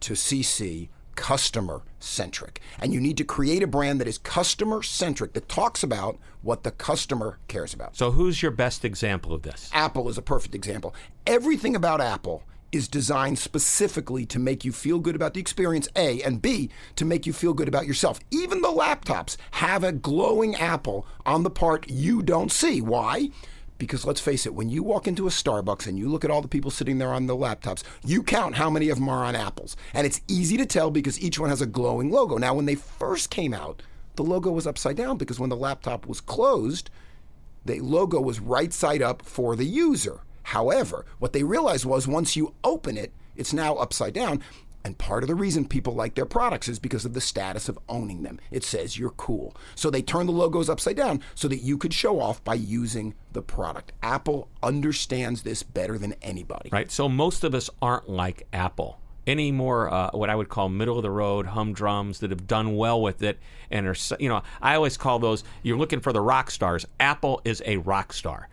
to 0.00 0.14
CC, 0.14 0.88
customer 1.22 1.82
centric. 2.00 2.60
And 2.80 2.92
you 2.92 3.00
need 3.00 3.16
to 3.18 3.22
create 3.22 3.62
a 3.62 3.68
brand 3.68 4.00
that 4.00 4.08
is 4.08 4.18
customer 4.18 4.82
centric, 4.82 5.34
that 5.34 5.48
talks 5.48 5.84
about 5.84 6.18
what 6.42 6.64
the 6.64 6.72
customer 6.72 7.38
cares 7.46 7.72
about. 7.72 7.96
So, 7.96 8.10
who's 8.10 8.42
your 8.42 8.50
best 8.50 8.84
example 8.84 9.32
of 9.32 9.42
this? 9.42 9.70
Apple 9.72 10.08
is 10.08 10.18
a 10.18 10.22
perfect 10.22 10.52
example. 10.52 10.96
Everything 11.24 11.76
about 11.76 12.00
Apple 12.00 12.42
is 12.72 12.88
designed 12.88 13.38
specifically 13.38 14.26
to 14.26 14.40
make 14.40 14.64
you 14.64 14.72
feel 14.72 14.98
good 14.98 15.14
about 15.14 15.34
the 15.34 15.40
experience, 15.40 15.88
A, 15.94 16.20
and 16.22 16.42
B, 16.42 16.70
to 16.96 17.04
make 17.04 17.24
you 17.24 17.32
feel 17.32 17.54
good 17.54 17.68
about 17.68 17.86
yourself. 17.86 18.18
Even 18.32 18.60
the 18.60 18.68
laptops 18.68 19.36
have 19.52 19.84
a 19.84 19.92
glowing 19.92 20.56
apple 20.56 21.06
on 21.24 21.44
the 21.44 21.50
part 21.50 21.88
you 21.88 22.22
don't 22.22 22.50
see. 22.50 22.80
Why? 22.80 23.30
Because 23.82 24.04
let's 24.04 24.20
face 24.20 24.46
it, 24.46 24.54
when 24.54 24.68
you 24.68 24.84
walk 24.84 25.08
into 25.08 25.26
a 25.26 25.30
Starbucks 25.30 25.88
and 25.88 25.98
you 25.98 26.08
look 26.08 26.24
at 26.24 26.30
all 26.30 26.40
the 26.40 26.46
people 26.46 26.70
sitting 26.70 26.98
there 26.98 27.12
on 27.12 27.26
the 27.26 27.34
laptops, 27.34 27.82
you 28.04 28.22
count 28.22 28.54
how 28.54 28.70
many 28.70 28.90
of 28.90 28.98
them 28.98 29.08
are 29.08 29.24
on 29.24 29.34
apples. 29.34 29.76
And 29.92 30.06
it's 30.06 30.20
easy 30.28 30.56
to 30.58 30.64
tell 30.64 30.92
because 30.92 31.20
each 31.20 31.40
one 31.40 31.50
has 31.50 31.60
a 31.60 31.66
glowing 31.66 32.08
logo. 32.08 32.38
Now, 32.38 32.54
when 32.54 32.66
they 32.66 32.76
first 32.76 33.28
came 33.28 33.52
out, 33.52 33.82
the 34.14 34.22
logo 34.22 34.52
was 34.52 34.68
upside 34.68 34.96
down 34.96 35.16
because 35.16 35.40
when 35.40 35.50
the 35.50 35.56
laptop 35.56 36.06
was 36.06 36.20
closed, 36.20 36.90
the 37.64 37.80
logo 37.80 38.20
was 38.20 38.38
right 38.38 38.72
side 38.72 39.02
up 39.02 39.20
for 39.22 39.56
the 39.56 39.66
user. 39.66 40.20
However, 40.44 41.04
what 41.18 41.32
they 41.32 41.42
realized 41.42 41.84
was 41.84 42.06
once 42.06 42.36
you 42.36 42.54
open 42.62 42.96
it, 42.96 43.12
it's 43.34 43.52
now 43.52 43.74
upside 43.74 44.14
down. 44.14 44.44
And 44.84 44.98
part 44.98 45.22
of 45.22 45.28
the 45.28 45.34
reason 45.36 45.66
people 45.66 45.94
like 45.94 46.14
their 46.16 46.26
products 46.26 46.68
is 46.68 46.78
because 46.78 47.04
of 47.04 47.14
the 47.14 47.20
status 47.20 47.68
of 47.68 47.78
owning 47.88 48.22
them. 48.22 48.40
It 48.50 48.64
says 48.64 48.98
you're 48.98 49.10
cool. 49.10 49.54
So 49.76 49.90
they 49.90 50.02
turn 50.02 50.26
the 50.26 50.32
logos 50.32 50.68
upside 50.68 50.96
down 50.96 51.22
so 51.34 51.46
that 51.48 51.58
you 51.58 51.78
could 51.78 51.94
show 51.94 52.20
off 52.20 52.42
by 52.42 52.54
using 52.54 53.14
the 53.32 53.42
product. 53.42 53.92
Apple 54.02 54.48
understands 54.62 55.42
this 55.42 55.62
better 55.62 55.98
than 55.98 56.14
anybody. 56.22 56.68
Right. 56.72 56.90
So 56.90 57.08
most 57.08 57.44
of 57.44 57.54
us 57.54 57.70
aren't 57.80 58.08
like 58.08 58.46
Apple. 58.52 58.98
Any 59.24 59.52
more 59.52 59.88
uh, 59.92 60.10
what 60.14 60.30
I 60.30 60.34
would 60.34 60.48
call 60.48 60.68
middle 60.68 60.96
of 60.96 61.02
the 61.04 61.10
road 61.10 61.46
humdrums 61.46 62.18
that 62.18 62.30
have 62.30 62.48
done 62.48 62.74
well 62.74 63.00
with 63.00 63.22
it 63.22 63.38
and 63.70 63.86
are 63.86 63.94
you 64.18 64.28
know 64.28 64.42
I 64.60 64.74
always 64.74 64.96
call 64.96 65.20
those 65.20 65.44
you're 65.62 65.78
looking 65.78 66.00
for 66.00 66.12
the 66.12 66.20
rock 66.20 66.50
stars. 66.50 66.84
Apple 66.98 67.40
is 67.44 67.62
a 67.64 67.76
rock 67.76 68.12
star. 68.12 68.48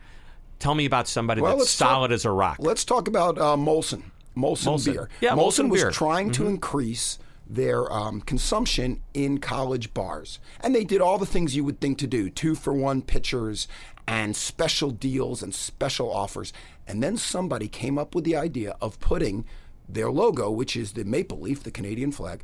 Tell 0.60 0.76
me 0.76 0.84
about 0.84 1.08
somebody 1.08 1.40
Well, 1.40 1.52
that's 1.56 1.60
let's 1.62 1.76
talk- 1.78 1.88
solid 1.88 2.12
as 2.12 2.24
a 2.24 2.30
rock. 2.30 2.58
Let's 2.60 2.84
talk 2.84 3.08
about 3.08 3.36
uh, 3.38 3.56
Molson. 3.56 4.09
Molson, 4.36 4.74
Molson. 4.74 4.92
beer. 4.92 5.08
Yeah, 5.20 5.34
Molson 5.34 5.68
was 5.68 5.82
beer. 5.82 5.90
trying 5.90 6.30
to 6.32 6.46
increase 6.46 7.18
their 7.48 7.92
um, 7.92 8.20
consumption 8.20 9.02
in 9.12 9.38
college 9.38 9.92
bars, 9.92 10.38
and 10.60 10.74
they 10.74 10.84
did 10.84 11.00
all 11.00 11.18
the 11.18 11.26
things 11.26 11.56
you 11.56 11.64
would 11.64 11.80
think 11.80 11.98
to 11.98 12.06
do: 12.06 12.30
two 12.30 12.54
for 12.54 12.72
one 12.72 13.02
pitchers 13.02 13.66
and 14.06 14.34
special 14.34 14.90
deals 14.90 15.42
and 15.42 15.54
special 15.54 16.10
offers. 16.12 16.52
And 16.86 17.02
then 17.02 17.16
somebody 17.16 17.68
came 17.68 17.96
up 17.98 18.14
with 18.14 18.24
the 18.24 18.34
idea 18.34 18.74
of 18.80 18.98
putting 18.98 19.44
their 19.88 20.10
logo, 20.10 20.50
which 20.50 20.76
is 20.76 20.92
the 20.92 21.04
maple 21.04 21.40
leaf, 21.40 21.62
the 21.62 21.70
Canadian 21.70 22.12
flag, 22.12 22.42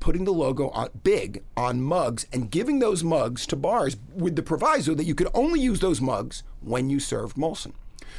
putting 0.00 0.24
the 0.24 0.32
logo 0.32 0.68
on, 0.70 0.88
big 1.02 1.42
on 1.56 1.80
mugs 1.82 2.26
and 2.32 2.50
giving 2.50 2.78
those 2.78 3.02
mugs 3.04 3.46
to 3.46 3.56
bars 3.56 3.96
with 4.14 4.36
the 4.36 4.42
proviso 4.42 4.94
that 4.94 5.04
you 5.04 5.14
could 5.14 5.28
only 5.34 5.60
use 5.60 5.80
those 5.80 6.00
mugs 6.00 6.42
when 6.60 6.90
you 6.90 7.00
served 7.00 7.36
Molson 7.36 7.72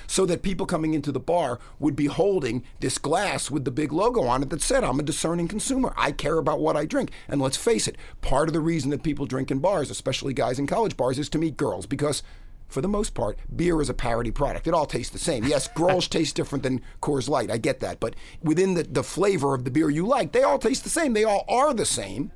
so 0.06 0.25
that 0.25 0.42
people 0.42 0.66
coming 0.66 0.94
into 0.94 1.12
the 1.12 1.20
bar 1.20 1.60
would 1.80 1.96
be 1.96 2.06
holding 2.06 2.63
this 2.80 2.98
glass 2.98 3.50
with 3.50 3.66
the 3.66 3.72
big 3.72 3.92
logo 3.92 4.24
on 4.24 4.44
it 4.44 4.50
that 4.50 4.62
said, 4.62 4.84
I'm 4.84 5.00
a 5.00 5.04
discerning 5.04 5.48
consumer. 5.48 5.94
I 5.98 6.12
care 6.12 6.38
about 6.38 6.60
what 6.60 6.77
I 6.77 6.86
drink. 6.86 7.12
And 7.27 7.42
let's 7.42 7.58
face 7.58 7.88
it, 7.88 7.98
part 8.22 8.50
of 8.50 8.54
the 8.54 8.60
reason 8.60 8.92
that 8.92 9.04
people 9.04 9.25
drink 9.25 9.51
in 9.51 9.60
bars, 9.60 9.89
especially 9.89 10.34
guys 10.34 10.60
in 10.60 10.68
college 10.68 10.98
bars, 10.98 11.20
is 11.20 11.30
to 11.30 11.38
meet 11.38 11.58
girls 11.58 11.86
because. 11.86 12.24
For 12.70 12.82
the 12.82 12.89
most 12.89 13.13
part, 13.13 13.39
beer 13.56 13.82
is 13.82 13.88
a 13.88 13.94
parity 13.94 14.30
product. 14.30 14.68
It 14.68 14.74
all 14.74 14.86
tastes 14.86 15.13
the 15.13 15.18
same. 15.18 15.46
Yes, 15.46 15.70
Grolsch 15.74 16.10
tastes 16.10 16.34
different 16.34 16.63
than 16.63 16.82
Coors 17.01 17.30
Light. 17.30 17.50
I 17.50 17.58
get 17.58 17.80
that. 17.80 18.01
But 18.01 18.13
within 18.44 18.74
the, 18.74 18.84
the 18.84 19.04
flavor 19.04 19.54
of 19.54 19.63
the 19.63 19.72
beer 19.72 19.89
you 19.89 20.06
like, 20.06 20.34
they 20.34 20.44
all 20.44 20.60
taste 20.60 20.84
the 20.84 20.89
same. 20.89 21.13
They 21.13 21.24
all 21.24 21.46
are 21.48 21.74
the 21.74 21.86
same. 21.86 22.34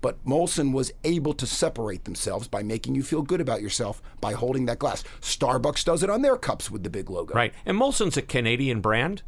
But 0.00 0.24
Molson 0.24 0.72
was 0.72 0.92
able 1.04 1.34
to 1.34 1.46
separate 1.46 2.04
themselves 2.04 2.48
by 2.48 2.62
making 2.62 2.94
you 2.94 3.02
feel 3.02 3.22
good 3.22 3.40
about 3.40 3.62
yourself 3.62 4.02
by 4.20 4.32
holding 4.32 4.66
that 4.66 4.78
glass. 4.78 5.04
Starbucks 5.20 5.84
does 5.84 6.02
it 6.02 6.10
on 6.10 6.22
their 6.22 6.36
cups 6.36 6.70
with 6.70 6.82
the 6.82 6.90
big 6.90 7.10
logo. 7.10 7.34
Right. 7.34 7.52
And 7.66 7.78
Molson's 7.78 8.16
a 8.16 8.22
Canadian 8.22 8.80
brand. 8.80 9.22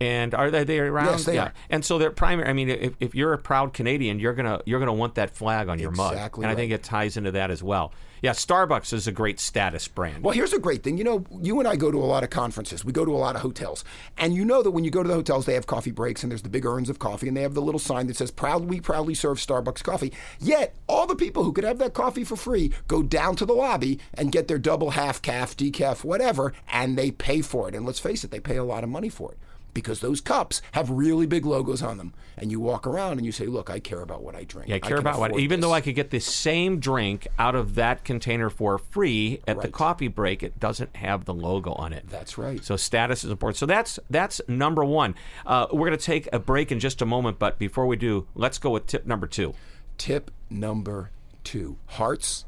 And 0.00 0.34
are 0.34 0.50
they, 0.50 0.64
they 0.64 0.78
around? 0.78 1.06
Yes, 1.06 1.24
they 1.24 1.34
yeah. 1.34 1.44
are. 1.44 1.52
And 1.70 1.84
so 1.84 1.98
they're 1.98 2.10
primary. 2.10 2.48
I 2.48 2.52
mean, 2.52 2.68
if, 2.68 2.94
if 3.00 3.14
you're 3.14 3.32
a 3.32 3.38
proud 3.38 3.72
Canadian, 3.72 4.20
you're 4.20 4.34
gonna 4.34 4.60
you're 4.64 4.78
gonna 4.78 4.92
want 4.92 5.16
that 5.16 5.30
flag 5.30 5.68
on 5.68 5.78
your 5.78 5.90
mug. 5.90 6.12
Exactly 6.12 6.44
And 6.44 6.52
I 6.52 6.54
think 6.54 6.72
it 6.72 6.82
ties 6.82 7.16
into 7.16 7.32
that 7.32 7.50
as 7.50 7.62
well. 7.62 7.92
Yeah, 8.20 8.32
Starbucks 8.32 8.92
is 8.92 9.06
a 9.06 9.12
great 9.12 9.38
status 9.38 9.86
brand. 9.86 10.24
Well, 10.24 10.34
here's 10.34 10.52
a 10.52 10.58
great 10.58 10.82
thing. 10.82 10.98
You 10.98 11.04
know, 11.04 11.24
you 11.40 11.58
and 11.60 11.68
I 11.68 11.76
go 11.76 11.90
to 11.90 11.98
a 11.98 12.04
lot 12.04 12.24
of 12.24 12.30
conferences. 12.30 12.84
We 12.84 12.92
go 12.92 13.04
to 13.04 13.14
a 13.14 13.16
lot 13.16 13.36
of 13.36 13.42
hotels. 13.42 13.84
And 14.16 14.34
you 14.34 14.44
know 14.44 14.62
that 14.62 14.72
when 14.72 14.84
you 14.84 14.90
go 14.90 15.02
to 15.02 15.08
the 15.08 15.14
hotels, 15.14 15.46
they 15.46 15.54
have 15.54 15.66
coffee 15.66 15.92
breaks 15.92 16.22
and 16.22 16.32
there's 16.32 16.42
the 16.42 16.48
big 16.48 16.66
urns 16.66 16.90
of 16.90 16.98
coffee 16.98 17.28
and 17.28 17.36
they 17.36 17.42
have 17.42 17.54
the 17.54 17.62
little 17.62 17.78
sign 17.78 18.08
that 18.08 18.16
says, 18.16 18.30
proudly, 18.30 18.66
we 18.66 18.80
proudly 18.80 19.14
serve 19.14 19.38
Starbucks 19.38 19.84
coffee. 19.84 20.12
Yet, 20.40 20.74
all 20.88 21.06
the 21.06 21.14
people 21.14 21.44
who 21.44 21.52
could 21.52 21.64
have 21.64 21.78
that 21.78 21.94
coffee 21.94 22.24
for 22.24 22.36
free 22.36 22.72
go 22.88 23.02
down 23.02 23.36
to 23.36 23.46
the 23.46 23.52
lobby 23.52 24.00
and 24.14 24.32
get 24.32 24.48
their 24.48 24.58
double 24.58 24.90
half 24.90 25.22
calf, 25.22 25.56
decaf, 25.56 26.02
whatever, 26.02 26.52
and 26.72 26.98
they 26.98 27.10
pay 27.12 27.40
for 27.40 27.68
it. 27.68 27.74
And 27.74 27.86
let's 27.86 28.00
face 28.00 28.24
it, 28.24 28.30
they 28.30 28.40
pay 28.40 28.56
a 28.56 28.64
lot 28.64 28.82
of 28.82 28.90
money 28.90 29.08
for 29.08 29.32
it. 29.32 29.38
Because 29.78 30.00
those 30.00 30.20
cups 30.20 30.60
have 30.72 30.90
really 30.90 31.26
big 31.26 31.46
logos 31.46 31.82
on 31.82 31.98
them, 31.98 32.14
and 32.36 32.50
you 32.50 32.58
walk 32.60 32.86
around 32.86 33.18
and 33.18 33.24
you 33.24 33.32
say, 33.32 33.46
"Look, 33.46 33.70
I 33.70 33.78
care 33.78 34.00
about 34.00 34.22
what 34.22 34.34
I 34.34 34.44
drink. 34.44 34.68
Yeah, 34.68 34.76
I 34.76 34.78
care 34.80 34.96
can 34.96 35.06
about 35.06 35.20
what. 35.20 35.38
Even 35.38 35.60
this." 35.60 35.68
though 35.68 35.72
I 35.72 35.80
could 35.80 35.94
get 35.94 36.10
the 36.10 36.20
same 36.20 36.80
drink 36.80 37.28
out 37.38 37.54
of 37.54 37.76
that 37.76 38.04
container 38.04 38.50
for 38.50 38.78
free 38.78 39.40
at 39.46 39.60
the 39.60 39.68
coffee 39.68 40.08
break, 40.08 40.42
it 40.42 40.58
doesn't 40.58 40.96
have 40.96 41.24
the 41.24 41.34
logo 41.34 41.72
on 41.72 41.92
it. 41.92 42.08
That's 42.08 42.36
right. 42.36 42.62
So 42.64 42.76
status 42.76 43.24
is 43.24 43.30
important. 43.30 43.56
So 43.56 43.66
that's 43.66 43.98
that's 44.10 44.40
number 44.48 44.84
one. 44.84 45.14
Uh, 45.46 45.66
we're 45.72 45.86
going 45.86 45.98
to 45.98 46.04
take 46.04 46.28
a 46.32 46.38
break 46.38 46.72
in 46.72 46.80
just 46.80 47.00
a 47.02 47.06
moment, 47.06 47.38
but 47.38 47.58
before 47.58 47.86
we 47.86 47.96
do, 47.96 48.26
let's 48.34 48.58
go 48.58 48.70
with 48.70 48.86
tip 48.86 49.06
number 49.06 49.26
two. 49.26 49.54
Tip 49.96 50.30
number 50.50 51.10
two 51.44 51.78
hearts, 51.86 52.44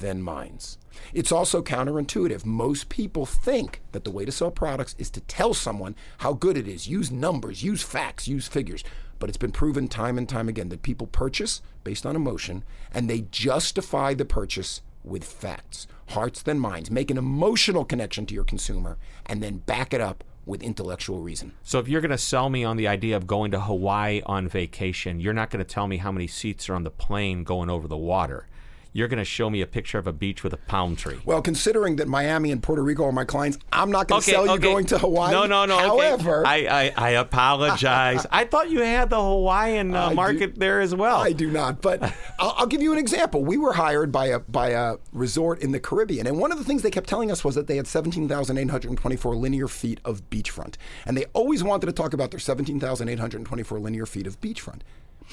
then 0.00 0.22
minds. 0.22 0.78
It's 1.12 1.32
also 1.32 1.62
counterintuitive. 1.62 2.44
Most 2.44 2.88
people 2.88 3.26
think 3.26 3.82
that 3.92 4.04
the 4.04 4.10
way 4.10 4.24
to 4.24 4.32
sell 4.32 4.50
products 4.50 4.94
is 4.98 5.10
to 5.10 5.20
tell 5.22 5.54
someone 5.54 5.96
how 6.18 6.32
good 6.32 6.56
it 6.56 6.68
is. 6.68 6.88
Use 6.88 7.10
numbers, 7.10 7.62
use 7.62 7.82
facts, 7.82 8.28
use 8.28 8.46
figures. 8.46 8.84
But 9.18 9.28
it's 9.28 9.38
been 9.38 9.52
proven 9.52 9.88
time 9.88 10.18
and 10.18 10.28
time 10.28 10.48
again 10.48 10.68
that 10.70 10.82
people 10.82 11.06
purchase 11.06 11.62
based 11.82 12.04
on 12.04 12.16
emotion 12.16 12.64
and 12.92 13.08
they 13.08 13.22
justify 13.30 14.14
the 14.14 14.24
purchase 14.24 14.82
with 15.02 15.24
facts. 15.24 15.86
Hearts, 16.10 16.42
than 16.42 16.58
minds. 16.58 16.90
Make 16.90 17.10
an 17.10 17.18
emotional 17.18 17.84
connection 17.84 18.26
to 18.26 18.34
your 18.34 18.44
consumer 18.44 18.98
and 19.26 19.42
then 19.42 19.58
back 19.58 19.94
it 19.94 20.00
up 20.00 20.24
with 20.46 20.62
intellectual 20.62 21.20
reason. 21.20 21.52
So 21.62 21.78
if 21.78 21.88
you're 21.88 22.00
going 22.00 22.10
to 22.10 22.18
sell 22.18 22.50
me 22.50 22.64
on 22.64 22.76
the 22.76 22.88
idea 22.88 23.16
of 23.16 23.26
going 23.26 23.50
to 23.52 23.60
Hawaii 23.60 24.20
on 24.26 24.48
vacation, 24.48 25.20
you're 25.20 25.32
not 25.32 25.50
going 25.50 25.64
to 25.64 25.70
tell 25.70 25.86
me 25.86 25.96
how 25.96 26.12
many 26.12 26.26
seats 26.26 26.68
are 26.68 26.74
on 26.74 26.84
the 26.84 26.90
plane 26.90 27.44
going 27.44 27.70
over 27.70 27.88
the 27.88 27.96
water. 27.96 28.46
You're 28.96 29.08
going 29.08 29.18
to 29.18 29.24
show 29.24 29.50
me 29.50 29.60
a 29.60 29.66
picture 29.66 29.98
of 29.98 30.06
a 30.06 30.12
beach 30.12 30.44
with 30.44 30.52
a 30.52 30.56
palm 30.56 30.94
tree. 30.94 31.18
Well, 31.24 31.42
considering 31.42 31.96
that 31.96 32.06
Miami 32.06 32.52
and 32.52 32.62
Puerto 32.62 32.80
Rico 32.80 33.04
are 33.04 33.10
my 33.12 33.24
clients, 33.24 33.58
I'm 33.72 33.90
not 33.90 34.06
going 34.06 34.22
to 34.22 34.30
Okay, 34.30 34.32
sell 34.46 34.54
you 34.54 34.60
going 34.60 34.86
to 34.86 34.98
Hawaii. 34.98 35.32
No, 35.32 35.46
no, 35.46 35.64
no. 35.64 35.74
okay. 35.78 35.86
However, 36.10 36.46
I, 36.46 36.92
I, 36.96 37.08
I 37.08 37.10
apologize. 37.10 38.24
I 38.30 38.44
thought 38.44 38.70
you 38.70 38.82
had 38.82 39.10
the 39.10 39.20
Hawaiian 39.20 39.96
uh, 39.96 40.06
I 40.06 40.08
do- 40.10 40.14
market 40.14 40.54
there 40.60 40.80
as 40.80 40.94
well. 40.94 41.16
I 41.16 41.32
do 41.32 41.50
not, 41.50 41.82
but 41.82 42.02
I'll, 42.38 42.54
I'll 42.56 42.66
give 42.68 42.82
you 42.82 42.92
an 42.92 42.98
example. 42.98 43.44
We 43.44 43.56
were 43.58 43.72
hired 43.72 44.12
by 44.12 44.26
a 44.26 44.38
by 44.38 44.68
a 44.68 44.98
resort 45.12 45.60
in 45.60 45.72
the 45.72 45.80
Caribbean, 45.80 46.28
and 46.28 46.38
one 46.38 46.52
of 46.52 46.58
the 46.58 46.64
things 46.64 46.82
they 46.82 46.90
kept 46.92 47.08
telling 47.08 47.32
us 47.32 47.42
was 47.44 47.56
that 47.56 47.66
they 47.66 47.76
had 47.76 47.88
17,824 47.88 49.34
linear 49.34 49.66
feet 49.66 50.00
of 50.04 50.30
beachfront, 50.30 50.76
and 51.04 51.16
they 51.16 51.24
always 51.32 51.64
wanted 51.64 51.86
to 51.86 51.92
talk 51.92 52.12
about 52.14 52.30
their 52.30 52.38
17,824 52.40 53.80
linear 53.80 54.06
feet 54.06 54.28
of 54.28 54.40
beachfront. 54.40 54.82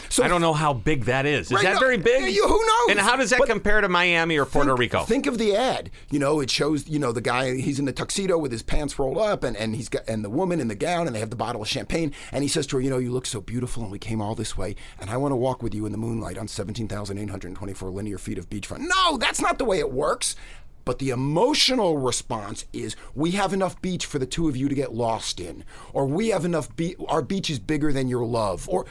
So 0.10 0.24
I 0.24 0.27
don't 0.27 0.41
know 0.41 0.53
how 0.53 0.74
big 0.74 1.05
that 1.05 1.25
is. 1.25 1.48
Is 1.48 1.51
Right, 1.53 1.63
that 1.63 1.74
no, 1.75 1.79
very 1.79 1.98
big? 1.98 2.33
you- 2.33 2.48
who 2.48 2.65
knows? 2.65 2.89
And 2.91 3.00
how 3.00 3.15
does 3.15 3.29
that 3.31 3.39
But 3.39 3.48
compare 3.50 3.81
to 3.81 3.89
Miami 3.89 4.38
or 4.38 4.45
Puerto 4.45 4.69
think, 4.71 4.79
Rico? 4.79 5.03
Think 5.03 5.27
of 5.27 5.38
the 5.38 5.55
ad. 5.55 5.91
You 6.10 6.17
know, 6.19 6.39
it 6.39 6.50
shows 6.50 6.88
you 6.88 6.98
know 6.98 7.12
the 7.12 7.21
guy. 7.21 7.55
He's 7.55 7.77
in 7.77 7.86
the 7.86 7.91
tuxedo 7.93 8.38
with 8.38 8.51
his 8.51 8.63
pants 8.63 8.98
rolled 8.98 9.17
up, 9.17 9.43
and, 9.43 9.55
and 9.55 9.75
he's 9.75 9.89
got 9.89 10.07
and 10.07 10.24
the 10.24 10.29
woman 10.29 10.60
in 10.60 10.67
the 10.69 10.75
gown, 10.75 11.07
and 11.07 11.15
they 11.15 11.19
have 11.19 11.29
the 11.29 11.36
bottle 11.36 11.62
of 11.62 11.67
champagne. 11.67 12.13
And 12.31 12.43
he 12.43 12.48
says 12.48 12.65
to 12.67 12.77
her, 12.77 12.81
"You 12.81 12.89
know, 12.89 12.98
you 12.98 13.12
look 13.12 13.25
so 13.25 13.41
beautiful, 13.41 13.83
and 13.83 13.91
we 13.91 14.00
came 14.00 14.21
all 14.21 14.33
this 14.36 14.57
way, 14.57 14.75
and 15.00 15.10
I 15.10 15.17
want 15.17 15.33
to 15.33 15.36
walk 15.36 15.62
with 15.62 15.75
you 15.75 15.86
in 15.86 15.91
the 15.91 15.98
moonlight 15.98 16.38
on 16.38 16.48
seventeen 16.48 16.88
thousand 16.88 17.17
eight 17.17 17.29
hundred 17.29 17.53
twenty-four 17.55 17.89
linear 17.89 18.17
feet 18.17 18.38
of 18.38 18.50
beachfront." 18.50 18.79
No, 18.88 19.17
that's 19.17 19.41
not 19.41 19.57
the 19.60 19.65
way 19.65 19.79
it 19.79 19.91
works. 19.91 20.36
But 20.83 20.98
the 20.98 21.12
emotional 21.12 22.00
response 22.00 22.65
is 22.74 22.95
we 23.13 23.31
have 23.31 23.53
enough 23.53 23.79
beach 23.83 24.03
for 24.07 24.17
the 24.17 24.25
two 24.25 24.50
of 24.50 24.57
you 24.57 24.67
to 24.67 24.74
get 24.74 24.93
lost 24.95 25.39
in, 25.39 25.63
or 25.93 26.07
we 26.07 26.29
have 26.29 26.43
enough 26.43 26.75
be- 26.75 26.95
our 27.07 27.21
beach 27.21 27.51
is 27.51 27.60
bigger 27.60 27.93
than 27.93 28.07
your 28.07 28.25
love, 28.25 28.67
or 28.67 28.88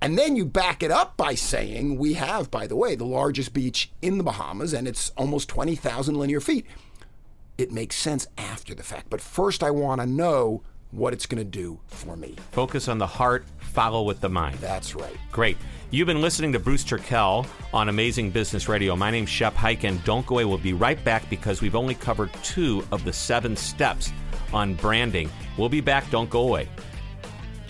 and 0.00 0.18
then 0.18 0.36
you 0.36 0.44
back 0.44 0.82
it 0.82 0.90
up 0.90 1.16
by 1.16 1.34
saying 1.34 1.98
we 1.98 2.14
have, 2.14 2.50
by 2.50 2.66
the 2.66 2.76
way, 2.76 2.94
the 2.94 3.04
largest 3.04 3.52
beach 3.52 3.90
in 4.00 4.18
the 4.18 4.24
Bahamas, 4.24 4.72
and 4.72 4.88
it's 4.88 5.10
almost 5.16 5.48
20,000 5.48 6.14
linear 6.14 6.40
feet. 6.40 6.66
It 7.58 7.70
makes 7.70 7.96
sense 7.96 8.26
after 8.38 8.74
the 8.74 8.82
fact. 8.82 9.10
But 9.10 9.20
first, 9.20 9.62
I 9.62 9.70
want 9.70 10.00
to 10.00 10.06
know 10.06 10.62
what 10.92 11.12
it's 11.12 11.26
going 11.26 11.38
to 11.38 11.44
do 11.44 11.78
for 11.86 12.16
me. 12.16 12.36
Focus 12.52 12.88
on 12.88 12.98
the 12.98 13.06
heart, 13.06 13.44
follow 13.58 14.02
with 14.02 14.20
the 14.20 14.28
mind. 14.28 14.58
That's 14.58 14.94
right. 14.94 15.16
Great. 15.30 15.56
You've 15.90 16.06
been 16.06 16.22
listening 16.22 16.52
to 16.52 16.58
Bruce 16.58 16.84
Turkel 16.84 17.46
on 17.72 17.88
Amazing 17.88 18.30
Business 18.30 18.68
Radio. 18.68 18.96
My 18.96 19.10
name's 19.10 19.28
Shep 19.28 19.54
Hyken. 19.54 20.02
Don't 20.04 20.26
go 20.26 20.36
away. 20.36 20.44
We'll 20.44 20.58
be 20.58 20.72
right 20.72 21.02
back 21.04 21.28
because 21.28 21.60
we've 21.60 21.76
only 21.76 21.94
covered 21.94 22.30
two 22.42 22.84
of 22.92 23.04
the 23.04 23.12
seven 23.12 23.56
steps 23.56 24.12
on 24.52 24.74
branding. 24.74 25.30
We'll 25.56 25.68
be 25.68 25.80
back. 25.80 26.08
Don't 26.10 26.30
go 26.30 26.40
away. 26.42 26.68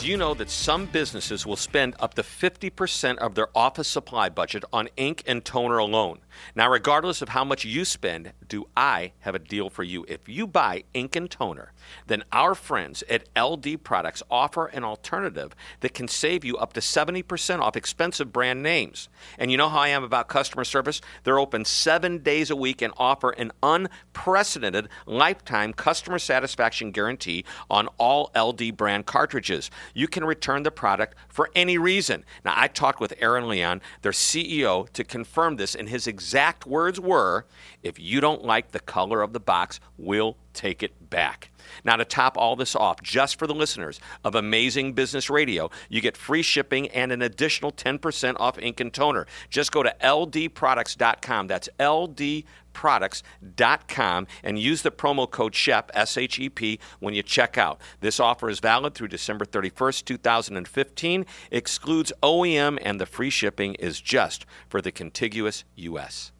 Do 0.00 0.08
you 0.08 0.16
know 0.16 0.32
that 0.32 0.48
some 0.48 0.86
businesses 0.86 1.44
will 1.44 1.56
spend 1.56 1.94
up 2.00 2.14
to 2.14 2.22
50% 2.22 3.18
of 3.18 3.34
their 3.34 3.48
office 3.54 3.86
supply 3.86 4.30
budget 4.30 4.64
on 4.72 4.88
ink 4.96 5.22
and 5.26 5.44
toner 5.44 5.76
alone? 5.76 6.20
Now, 6.54 6.70
regardless 6.70 7.22
of 7.22 7.30
how 7.30 7.44
much 7.44 7.64
you 7.64 7.84
spend, 7.84 8.32
do 8.48 8.66
I 8.76 9.12
have 9.20 9.34
a 9.34 9.38
deal 9.38 9.70
for 9.70 9.82
you? 9.82 10.04
If 10.08 10.28
you 10.28 10.46
buy 10.46 10.84
ink 10.94 11.16
and 11.16 11.30
toner, 11.30 11.72
then 12.06 12.24
our 12.32 12.54
friends 12.54 13.02
at 13.08 13.28
LD 13.38 13.82
Products 13.84 14.22
offer 14.30 14.66
an 14.66 14.84
alternative 14.84 15.54
that 15.80 15.94
can 15.94 16.08
save 16.08 16.44
you 16.44 16.56
up 16.56 16.72
to 16.74 16.80
70% 16.80 17.60
off 17.60 17.76
expensive 17.76 18.32
brand 18.32 18.62
names. 18.62 19.08
And 19.38 19.50
you 19.50 19.56
know 19.56 19.68
how 19.68 19.80
I 19.80 19.88
am 19.88 20.04
about 20.04 20.28
customer 20.28 20.64
service? 20.64 21.00
They're 21.24 21.38
open 21.38 21.64
seven 21.64 22.18
days 22.18 22.50
a 22.50 22.56
week 22.56 22.82
and 22.82 22.92
offer 22.96 23.30
an 23.30 23.52
unprecedented 23.62 24.88
lifetime 25.06 25.72
customer 25.72 26.18
satisfaction 26.18 26.90
guarantee 26.90 27.44
on 27.70 27.88
all 27.98 28.30
LD 28.36 28.76
brand 28.76 29.06
cartridges. 29.06 29.70
You 29.94 30.08
can 30.08 30.24
return 30.24 30.62
the 30.62 30.70
product 30.70 31.16
for 31.28 31.50
any 31.54 31.78
reason. 31.78 32.24
Now, 32.44 32.54
I 32.56 32.68
talked 32.68 33.00
with 33.00 33.14
Aaron 33.18 33.48
Leon, 33.48 33.80
their 34.02 34.12
CEO, 34.12 34.88
to 34.90 35.04
confirm 35.04 35.56
this, 35.56 35.74
in 35.74 35.86
his 35.86 36.06
exact 36.20 36.66
words 36.66 37.00
were 37.00 37.46
if 37.82 37.98
you 37.98 38.20
don't 38.20 38.44
like 38.44 38.72
the 38.72 38.78
color 38.80 39.22
of 39.22 39.32
the 39.32 39.40
box, 39.40 39.80
we'll 39.96 40.36
take 40.52 40.82
it 40.82 41.08
back. 41.08 41.50
Now, 41.84 41.96
to 41.96 42.04
top 42.04 42.36
all 42.36 42.56
this 42.56 42.76
off, 42.76 43.02
just 43.02 43.38
for 43.38 43.46
the 43.46 43.54
listeners 43.54 43.98
of 44.24 44.34
Amazing 44.34 44.94
Business 44.94 45.30
Radio, 45.30 45.70
you 45.88 46.00
get 46.00 46.16
free 46.16 46.42
shipping 46.42 46.88
and 46.88 47.12
an 47.12 47.22
additional 47.22 47.70
10% 47.72 48.34
off 48.38 48.58
ink 48.58 48.80
and 48.80 48.92
toner. 48.92 49.26
Just 49.48 49.70
go 49.72 49.82
to 49.82 49.94
ldproducts.com. 50.02 51.46
That's 51.46 51.68
ldproducts.com 51.78 54.26
and 54.42 54.58
use 54.58 54.82
the 54.82 54.90
promo 54.90 55.30
code 55.30 55.54
SHEP, 55.54 55.90
S 55.94 56.16
H 56.16 56.38
E 56.38 56.48
P, 56.48 56.80
when 56.98 57.14
you 57.14 57.22
check 57.22 57.58
out. 57.58 57.80
This 58.00 58.18
offer 58.20 58.50
is 58.50 58.60
valid 58.60 58.94
through 58.94 59.08
December 59.08 59.44
31st, 59.44 60.04
2015, 60.04 61.26
excludes 61.50 62.12
OEM, 62.22 62.78
and 62.82 63.00
the 63.00 63.06
free 63.06 63.30
shipping 63.30 63.74
is 63.74 64.00
just 64.00 64.46
for 64.68 64.80
the 64.80 64.92
contiguous 64.92 65.64
U.S. 65.76 66.32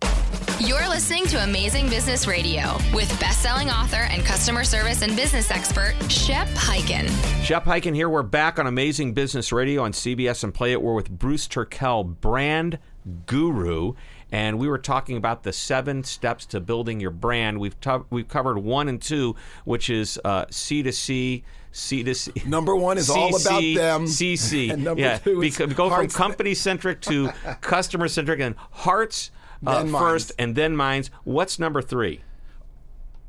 You're 0.61 0.89
listening 0.89 1.25
to 1.27 1.43
Amazing 1.43 1.89
Business 1.89 2.27
Radio 2.27 2.77
with 2.93 3.09
best-selling 3.19 3.71
author 3.71 3.97
and 4.11 4.25
customer 4.25 4.63
service 4.63 5.03
and 5.03 5.17
business 5.17 5.51
expert 5.51 5.95
Shep 6.11 6.49
Hyken. 6.49 7.09
Shep 7.43 7.65
Hyken 7.65 7.95
here. 7.95 8.09
We're 8.09 8.23
back 8.23 8.59
on 8.59 8.67
Amazing 8.67 9.15
Business 9.15 9.53
Radio 9.53 9.83
on 9.83 9.93
CBS 9.93 10.45
and 10.45 10.53
Play 10.53 10.73
It. 10.73 10.83
We're 10.83 10.95
with 10.95 11.11
Bruce 11.11 11.49
Turkel, 11.49 12.21
brand 12.21 12.79
guru, 13.27 13.95
and 14.31 14.59
we 14.59 14.69
were 14.69 14.79
talking 14.79 15.17
about 15.17 15.43
the 15.43 15.53
seven 15.53 16.05
steps 16.05 16.45
to 16.47 16.61
building 16.61 17.01
your 17.01 17.11
brand. 17.11 17.59
We've 17.59 17.81
t- 17.81 17.91
we've 18.11 18.29
covered 18.29 18.59
one 18.59 18.89
and 18.89 19.01
two, 19.01 19.35
which 19.65 19.89
is 19.91 20.21
uh, 20.25 20.45
C 20.51 20.83
to 20.83 20.93
C. 20.93 21.43
C 21.73 22.03
to 22.03 22.15
C. 22.15 22.33
Number 22.47 22.77
one 22.77 22.99
is 22.99 23.09
all 23.11 23.31
about 23.31 23.61
them. 23.63 24.05
CC. 24.07 24.71
And 24.73 24.85
number 24.85 25.01
yeah, 25.03 25.19
two 25.19 25.41
is 25.43 25.57
Beca- 25.57 25.75
go 25.75 25.89
from 25.89 26.09
company 26.09 26.55
centric 26.55 27.01
to 27.03 27.29
customer 27.61 28.09
centric, 28.09 28.41
and 28.41 28.55
hearts 28.71 29.31
uh, 29.67 29.85
first, 29.87 30.33
and 30.39 30.55
then 30.57 30.77
minds. 30.77 31.11
What's 31.25 31.59
number 31.59 31.83
three? 31.83 32.23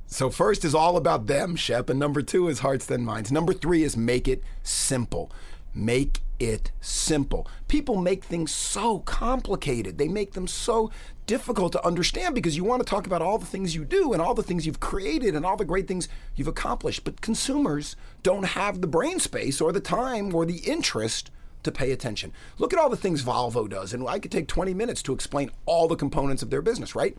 So 0.07 0.29
first 0.29 0.65
is 0.65 0.75
all 0.75 0.97
about 0.97 1.27
them, 1.27 1.55
Shep, 1.55 1.89
and 1.89 1.97
number 1.97 2.21
two 2.21 2.49
is 2.49 2.59
hearts 2.59 2.85
then 2.85 3.05
minds. 3.05 3.31
Number 3.31 3.53
three 3.53 3.83
is 3.83 3.95
make 3.95 4.27
it 4.27 4.43
simple. 4.61 5.31
Make 5.73 6.19
it 6.37 6.71
simple. 6.81 7.47
People 7.69 7.95
make 7.95 8.25
things 8.25 8.51
so 8.51 8.99
complicated. 8.99 9.97
They 9.97 10.09
make 10.09 10.33
them 10.33 10.47
so 10.47 10.91
difficult 11.27 11.71
to 11.73 11.85
understand 11.85 12.35
because 12.35 12.57
you 12.57 12.65
want 12.65 12.81
to 12.81 12.89
talk 12.89 13.05
about 13.05 13.21
all 13.21 13.37
the 13.37 13.45
things 13.45 13.73
you 13.73 13.85
do 13.85 14.11
and 14.11 14.21
all 14.21 14.33
the 14.33 14.43
things 14.43 14.65
you've 14.65 14.81
created 14.81 15.33
and 15.33 15.45
all 15.45 15.55
the 15.55 15.63
great 15.63 15.87
things 15.87 16.09
you've 16.35 16.47
accomplished. 16.47 17.05
But 17.05 17.21
consumers 17.21 17.95
don't 18.21 18.43
have 18.47 18.81
the 18.81 18.87
brain 18.87 19.19
space 19.19 19.61
or 19.61 19.71
the 19.71 19.79
time 19.79 20.35
or 20.35 20.45
the 20.45 20.57
interest 20.57 21.31
to 21.63 21.71
pay 21.71 21.91
attention. 21.91 22.33
Look 22.57 22.73
at 22.73 22.79
all 22.79 22.89
the 22.89 22.97
things 22.97 23.23
Volvo 23.23 23.69
does, 23.69 23.93
and 23.93 24.07
I 24.07 24.19
could 24.19 24.31
take 24.31 24.47
20 24.47 24.73
minutes 24.73 25.01
to 25.03 25.13
explain 25.13 25.51
all 25.65 25.87
the 25.87 25.95
components 25.95 26.41
of 26.41 26.49
their 26.49 26.61
business, 26.61 26.95
right? 26.95 27.17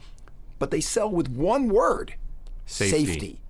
But 0.59 0.71
they 0.71 0.81
sell 0.81 1.11
with 1.11 1.29
one 1.29 1.69
word 1.69 2.15
Safety. 2.67 3.41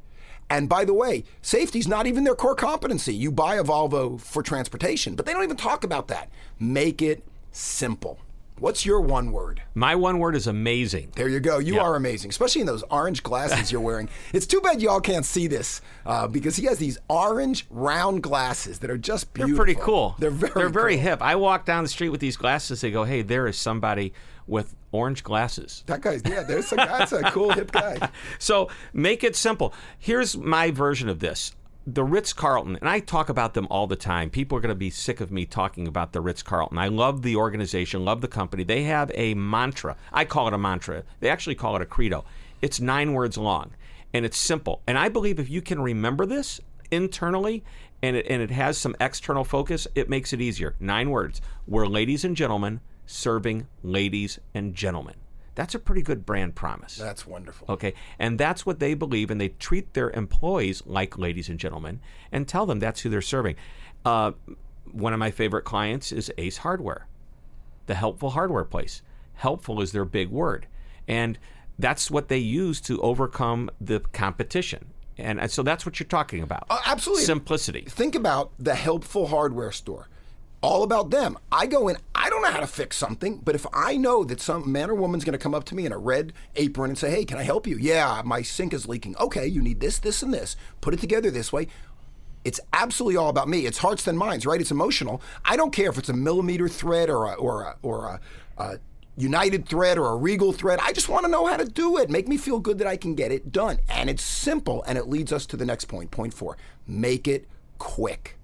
And 0.51 0.69
by 0.69 0.85
the 0.85 0.93
way, 0.93 1.25
safety's 1.41 1.89
not 1.89 2.07
even 2.07 2.25
their 2.25 2.35
core 2.35 2.55
competency. 2.55 3.15
You 3.15 3.33
buy 3.33 3.57
a 3.57 3.65
Volvo 3.65 4.21
for 4.21 4.43
transportation, 4.43 5.15
but 5.15 5.25
they 5.25 5.33
don't 5.33 5.45
even 5.45 5.57
talk 5.57 5.85
about 5.85 6.09
that. 6.09 6.31
Make 6.59 7.01
it 7.01 7.25
simple. 7.53 8.19
What's 8.59 8.87
your 8.87 9.01
one 9.01 9.33
word? 9.33 9.61
My 9.75 9.97
one 9.97 10.19
word 10.21 10.37
is 10.37 10.47
amazing. 10.47 11.13
There 11.17 11.29
you 11.29 11.41
go. 11.41 11.59
You 11.59 11.75
Yeah. 11.77 11.81
are 11.83 11.97
amazing, 11.97 12.31
especially 12.31 12.61
in 12.61 12.67
those 12.69 12.85
orange 12.91 13.23
glasses 13.25 13.73
you're 13.73 13.81
wearing. 13.81 14.09
It's 14.33 14.47
too 14.47 14.61
bad 14.61 14.81
y'all 14.81 15.01
can't 15.01 15.25
see 15.25 15.49
this 15.49 15.81
uh, 16.07 16.29
because 16.29 16.55
he 16.57 16.67
has 16.67 16.79
these 16.79 16.97
orange 17.09 17.67
round 17.71 18.23
glasses 18.23 18.79
that 18.81 18.91
are 18.91 18.97
just 18.99 19.35
They're 19.35 19.47
beautiful. 19.47 19.65
pretty 19.65 19.81
cool. 19.81 20.15
They're 20.21 20.31
very 20.31 20.53
They're 20.55 20.69
very 20.69 20.95
cool. 20.95 21.03
hip. 21.03 21.23
I 21.23 21.35
walk 21.37 21.65
down 21.65 21.83
the 21.83 21.89
street 21.91 22.11
with 22.11 22.21
these 22.21 22.37
glasses. 22.37 22.81
They 22.83 22.91
go, 22.93 23.03
"Hey, 23.05 23.23
there 23.23 23.47
is 23.49 23.57
somebody 23.59 24.13
with 24.47 24.77
orange 24.93 25.25
glasses." 25.25 25.83
That 25.87 26.01
guy's 26.01 26.23
yeah. 26.25 26.43
There's 26.45 26.71
a, 26.73 26.77
that's 26.77 27.13
a 27.13 27.23
cool 27.33 27.51
hip 27.51 27.73
guy. 27.73 28.11
So 28.39 28.69
make 28.93 29.25
it 29.25 29.35
simple. 29.35 29.75
Here's 29.99 30.37
my 30.37 30.71
version 30.71 31.09
of 31.09 31.19
this. 31.19 31.53
The 31.85 32.05
Ritz 32.05 32.33
Carlton, 32.33 32.77
and 32.77 32.89
I 32.89 33.01
talk 33.01 33.29
about 33.29 33.55
them 33.55 33.67
all 33.69 33.89
the 33.89 33.97
time. 33.97 34.31
People 34.31 34.57
are 34.57 34.61
going 34.61 34.69
to 34.69 34.77
be 34.77 34.89
sick 34.89 35.21
of 35.21 35.33
me 35.33 35.45
talking 35.45 35.89
about 35.89 36.13
the 36.13 36.21
Ritz 36.21 36.41
Carlton. 36.41 36.79
I 36.79 36.87
love 36.87 37.23
the 37.23 37.35
organization, 37.35 38.05
love 38.05 38.21
the 38.21 38.29
company. 38.29 38.63
They 38.63 38.85
have 38.85 39.11
a 39.17 39.35
mantra. 39.35 39.97
I 40.13 40.25
call 40.25 40.47
it 40.47 40.55
a 40.55 40.59
mantra. 40.59 41.03
They 41.19 41.29
actually 41.29 41.57
call 41.57 41.75
it 41.75 41.83
a 41.83 41.87
credo. 41.87 42.25
It's 42.61 42.79
nine 42.79 43.15
words 43.15 43.37
long, 43.37 43.73
and 44.15 44.25
it's 44.25 44.39
simple. 44.39 44.81
And 44.87 44.97
I 44.97 45.09
believe 45.09 45.41
if 45.41 45.51
you 45.51 45.61
can 45.61 45.83
remember 45.83 46.25
this 46.25 46.61
internally 46.93 47.65
and 48.01 48.15
it, 48.15 48.27
and 48.29 48.41
it 48.41 48.53
has 48.53 48.79
some 48.79 48.95
external 49.01 49.43
focus, 49.43 49.89
it 49.97 50.09
makes 50.09 50.33
it 50.33 50.41
easier. 50.41 50.77
Nine 50.79 51.11
words. 51.11 51.41
We're 51.67 51.89
ladies 51.89 52.25
and 52.25 52.37
gentlemen 52.37 52.81
serving 53.07 53.67
ladies 53.83 54.39
and 54.55 54.73
gentlemen. 54.73 55.17
That's 55.55 55.75
a 55.75 55.79
pretty 55.79 56.03
good 56.03 56.25
brand 56.25 56.55
promise. 56.55 56.97
That's 56.97 57.27
wonderful. 57.27 57.67
Okay. 57.69 57.95
And 58.19 58.39
that's 58.39 58.65
what 58.65 58.79
they 58.79 58.95
believe, 58.95 59.31
and 59.31 59.41
they 59.41 59.49
treat 59.49 59.93
their 59.95 60.11
employees 60.11 60.83
like 60.87 61.19
ladies 61.19 61.49
and 61.49 61.59
gentlemen 61.59 62.01
and 62.31 62.49
tell 62.49 62.65
them 62.67 62.79
that's 62.79 63.01
who 63.01 63.11
they're 63.11 63.21
serving. 63.21 63.57
Uh, 64.05 64.33
one 64.91 65.13
of 65.13 65.19
my 65.19 65.31
favorite 65.31 65.65
clients 65.65 66.11
is 66.11 66.33
Ace 66.39 66.59
Hardware, 66.59 67.07
the 67.87 67.95
helpful 67.95 68.31
hardware 68.31 68.65
place. 68.65 69.03
Helpful 69.35 69.81
is 69.81 69.93
their 69.93 70.05
big 70.05 70.31
word. 70.31 70.67
And 71.07 71.39
that's 71.79 72.11
what 72.11 72.29
they 72.29 72.39
use 72.39 72.81
to 72.83 73.01
overcome 73.01 73.71
the 73.81 74.01
competition. 74.01 74.87
And, 75.19 75.51
so 75.51 75.63
that's 75.63 75.85
what 75.85 76.01
you're 76.01 76.07
talking 76.07 76.43
about. 76.43 76.65
Uh, 76.71 76.81
absolutely. 76.87 77.25
Simplicity. 77.25 77.83
Think 77.89 78.15
about 78.15 78.53
the 78.59 78.75
helpful 78.75 79.27
hardware 79.27 79.73
store. 79.73 80.09
All 80.63 80.85
about 80.85 81.11
them. 81.11 81.37
I 81.51 81.67
go 81.67 81.89
in, 81.89 81.97
I 82.15 82.31
don't 82.31 82.41
know 82.41 82.51
how 82.51 82.61
to 82.61 82.69
fix 82.69 82.97
something, 82.97 83.39
but 83.39 83.57
if 83.57 83.67
I 83.73 83.97
know 83.97 84.23
that 84.23 84.41
some 84.41 84.71
man 84.71 84.91
or 84.91 84.95
woman's 84.95 85.25
going 85.25 85.33
to 85.33 85.39
come 85.39 85.55
up 85.55 85.65
to 85.65 85.75
me 85.75 85.87
in 85.87 85.93
a 85.93 85.99
red 85.99 86.33
apron 86.55 86.91
and 86.91 86.99
say, 86.99 87.11
hey, 87.11 87.25
can 87.25 87.37
I 87.37 87.43
help 87.43 87.67
you? 87.67 87.77
Yeah, 87.77 88.23
my 88.25 88.43
sink 88.43 88.73
is 88.73 88.87
leaking. 88.87 89.17
Okay, 89.17 89.47
you 89.47 89.61
need 89.61 89.81
this, 89.81 89.99
this, 89.99 90.23
and 90.23 90.33
this. 90.33 90.55
Put 90.81 90.95
it 90.95 91.01
together 91.01 91.33
this 91.33 91.53
way. 91.53 91.67
It's 92.45 92.61
absolutely 92.73 93.17
all 93.17 93.29
about 93.29 93.49
me. 93.49 93.67
It's 93.67 93.79
hearts 93.79 94.05
then 94.05 94.17
minds, 94.17 94.47
right? 94.47 94.61
It's 94.61 94.71
emotional. 94.71 95.21
I 95.45 95.57
don't 95.57 95.73
care 95.73 95.91
if 95.91 95.99
it's 95.99 96.09
a 96.09 96.15
millimeter 96.15 96.69
thread 96.69 97.11
or 97.11 97.27
a, 97.27 97.35
or 97.35 97.63
a, 97.63 97.77
or 97.83 98.07
a, 98.07 98.21
a 98.63 98.79
United 99.17 99.69
thread 99.69 99.99
or 99.99 100.11
a 100.11 100.17
Regal 100.17 100.53
thread. 100.53 100.79
I 100.81 100.93
just 100.93 101.09
want 101.09 101.25
to 101.25 101.31
know 101.31 101.47
how 101.47 101.57
to 101.57 101.65
do 101.65 101.99
it. 101.99 102.09
Make 102.09 102.29
me 102.29 102.37
feel 102.37 102.61
good 102.61 102.79
that 102.79 102.87
I 102.87 102.97
can 102.97 103.15
get 103.17 103.33
it 103.33 103.51
done. 103.51 103.79
And 103.89 104.09
it's 104.09 104.23
simple. 104.23 104.85
And 104.87 104.97
it 104.97 105.09
leads 105.09 105.33
us 105.33 105.45
to 105.47 105.57
the 105.57 105.67
next 105.67 105.87
point. 105.87 106.13
Point 106.13 106.33
four 106.35 106.57
make 106.87 107.27
it 107.27 107.49
quick. 107.79 108.39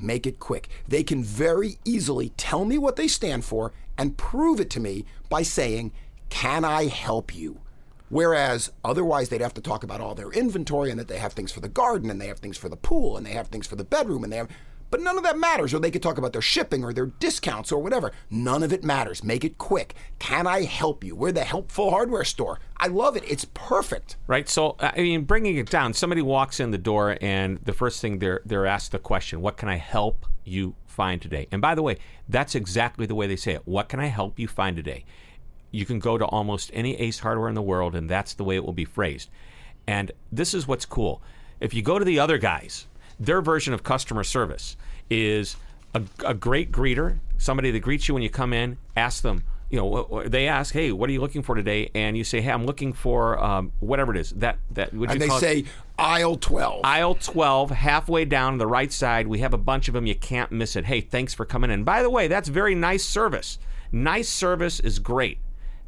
Make 0.00 0.26
it 0.26 0.38
quick. 0.38 0.68
They 0.86 1.02
can 1.02 1.22
very 1.22 1.78
easily 1.84 2.30
tell 2.30 2.64
me 2.64 2.78
what 2.78 2.96
they 2.96 3.08
stand 3.08 3.44
for 3.44 3.72
and 3.96 4.16
prove 4.16 4.60
it 4.60 4.70
to 4.70 4.80
me 4.80 5.04
by 5.28 5.42
saying, 5.42 5.92
Can 6.28 6.64
I 6.64 6.86
help 6.86 7.34
you? 7.34 7.60
Whereas 8.08 8.70
otherwise, 8.84 9.28
they'd 9.28 9.40
have 9.40 9.54
to 9.54 9.60
talk 9.60 9.82
about 9.82 10.00
all 10.00 10.14
their 10.14 10.30
inventory 10.30 10.90
and 10.90 11.00
that 11.00 11.08
they 11.08 11.18
have 11.18 11.32
things 11.32 11.50
for 11.50 11.60
the 11.60 11.68
garden 11.68 12.10
and 12.10 12.20
they 12.20 12.28
have 12.28 12.38
things 12.38 12.56
for 12.56 12.68
the 12.68 12.76
pool 12.76 13.16
and 13.16 13.26
they 13.26 13.32
have 13.32 13.48
things 13.48 13.66
for 13.66 13.76
the 13.76 13.84
bedroom 13.84 14.22
and 14.24 14.32
they 14.32 14.36
have. 14.36 14.48
But 14.90 15.00
none 15.00 15.16
of 15.16 15.24
that 15.24 15.38
matters. 15.38 15.74
Or 15.74 15.78
they 15.78 15.90
could 15.90 16.02
talk 16.02 16.18
about 16.18 16.32
their 16.32 16.42
shipping 16.42 16.84
or 16.84 16.92
their 16.92 17.06
discounts 17.06 17.72
or 17.72 17.82
whatever. 17.82 18.12
None 18.30 18.62
of 18.62 18.72
it 18.72 18.84
matters. 18.84 19.24
Make 19.24 19.44
it 19.44 19.58
quick. 19.58 19.94
Can 20.18 20.46
I 20.46 20.62
help 20.62 21.02
you? 21.02 21.16
We're 21.16 21.32
the 21.32 21.44
helpful 21.44 21.90
hardware 21.90 22.24
store. 22.24 22.60
I 22.76 22.88
love 22.88 23.16
it. 23.16 23.24
It's 23.26 23.46
perfect. 23.54 24.16
Right. 24.26 24.48
So, 24.48 24.76
uh, 24.80 24.92
I 24.96 25.00
mean, 25.00 25.22
bringing 25.24 25.56
it 25.56 25.70
down, 25.70 25.94
somebody 25.94 26.22
walks 26.22 26.60
in 26.60 26.70
the 26.70 26.78
door, 26.78 27.16
and 27.20 27.58
the 27.64 27.72
first 27.72 28.00
thing 28.00 28.18
they're 28.18 28.40
they're 28.44 28.66
asked 28.66 28.92
the 28.92 28.98
question, 28.98 29.40
"What 29.40 29.56
can 29.56 29.68
I 29.68 29.76
help 29.76 30.26
you 30.44 30.74
find 30.86 31.20
today?" 31.20 31.48
And 31.50 31.60
by 31.60 31.74
the 31.74 31.82
way, 31.82 31.98
that's 32.28 32.54
exactly 32.54 33.06
the 33.06 33.14
way 33.14 33.26
they 33.26 33.36
say 33.36 33.52
it. 33.52 33.62
What 33.66 33.88
can 33.88 34.00
I 34.00 34.06
help 34.06 34.38
you 34.38 34.48
find 34.48 34.76
today? 34.76 35.04
You 35.70 35.86
can 35.86 35.98
go 35.98 36.18
to 36.18 36.24
almost 36.26 36.70
any 36.72 36.94
Ace 37.00 37.18
Hardware 37.18 37.48
in 37.48 37.54
the 37.54 37.62
world, 37.62 37.94
and 37.96 38.08
that's 38.08 38.34
the 38.34 38.44
way 38.44 38.54
it 38.54 38.64
will 38.64 38.72
be 38.72 38.84
phrased. 38.84 39.28
And 39.86 40.12
this 40.30 40.54
is 40.54 40.68
what's 40.68 40.86
cool. 40.86 41.20
If 41.60 41.74
you 41.74 41.82
go 41.82 41.98
to 41.98 42.04
the 42.04 42.18
other 42.18 42.38
guys, 42.38 42.86
their 43.18 43.40
version 43.40 43.74
of 43.74 43.82
customer 43.82 44.24
service 44.24 44.76
is 45.10 45.56
a, 45.94 46.02
a 46.24 46.34
great 46.34 46.72
greeter, 46.72 47.18
somebody 47.38 47.70
that 47.70 47.80
greets 47.80 48.08
you 48.08 48.14
when 48.14 48.22
you 48.22 48.30
come 48.30 48.52
in. 48.52 48.76
Ask 48.96 49.22
them, 49.22 49.44
you 49.70 49.78
know, 49.78 50.22
they 50.26 50.46
ask, 50.46 50.72
"Hey, 50.72 50.92
what 50.92 51.08
are 51.08 51.12
you 51.12 51.20
looking 51.20 51.42
for 51.42 51.54
today?" 51.54 51.90
And 51.94 52.16
you 52.16 52.24
say, 52.24 52.40
"Hey, 52.40 52.50
I'm 52.50 52.66
looking 52.66 52.92
for 52.92 53.42
um, 53.42 53.72
whatever 53.80 54.14
it 54.14 54.20
is." 54.20 54.30
That 54.30 54.58
that 54.72 54.92
would 54.92 55.10
you 55.10 55.12
And 55.14 55.22
they 55.22 55.26
it? 55.26 55.40
say 55.40 55.64
aisle 55.98 56.36
12. 56.36 56.80
Aisle 56.84 57.14
12, 57.14 57.70
halfway 57.70 58.24
down 58.24 58.58
the 58.58 58.66
right 58.66 58.92
side, 58.92 59.26
we 59.26 59.38
have 59.40 59.54
a 59.54 59.58
bunch 59.58 59.88
of 59.88 59.94
them. 59.94 60.06
You 60.06 60.14
can't 60.14 60.50
miss 60.52 60.76
it. 60.76 60.84
Hey, 60.84 61.00
thanks 61.00 61.34
for 61.34 61.44
coming 61.44 61.70
in. 61.70 61.84
By 61.84 62.02
the 62.02 62.10
way, 62.10 62.28
that's 62.28 62.48
very 62.48 62.74
nice 62.74 63.04
service. 63.04 63.58
Nice 63.92 64.28
service 64.28 64.80
is 64.80 64.98
great. 64.98 65.38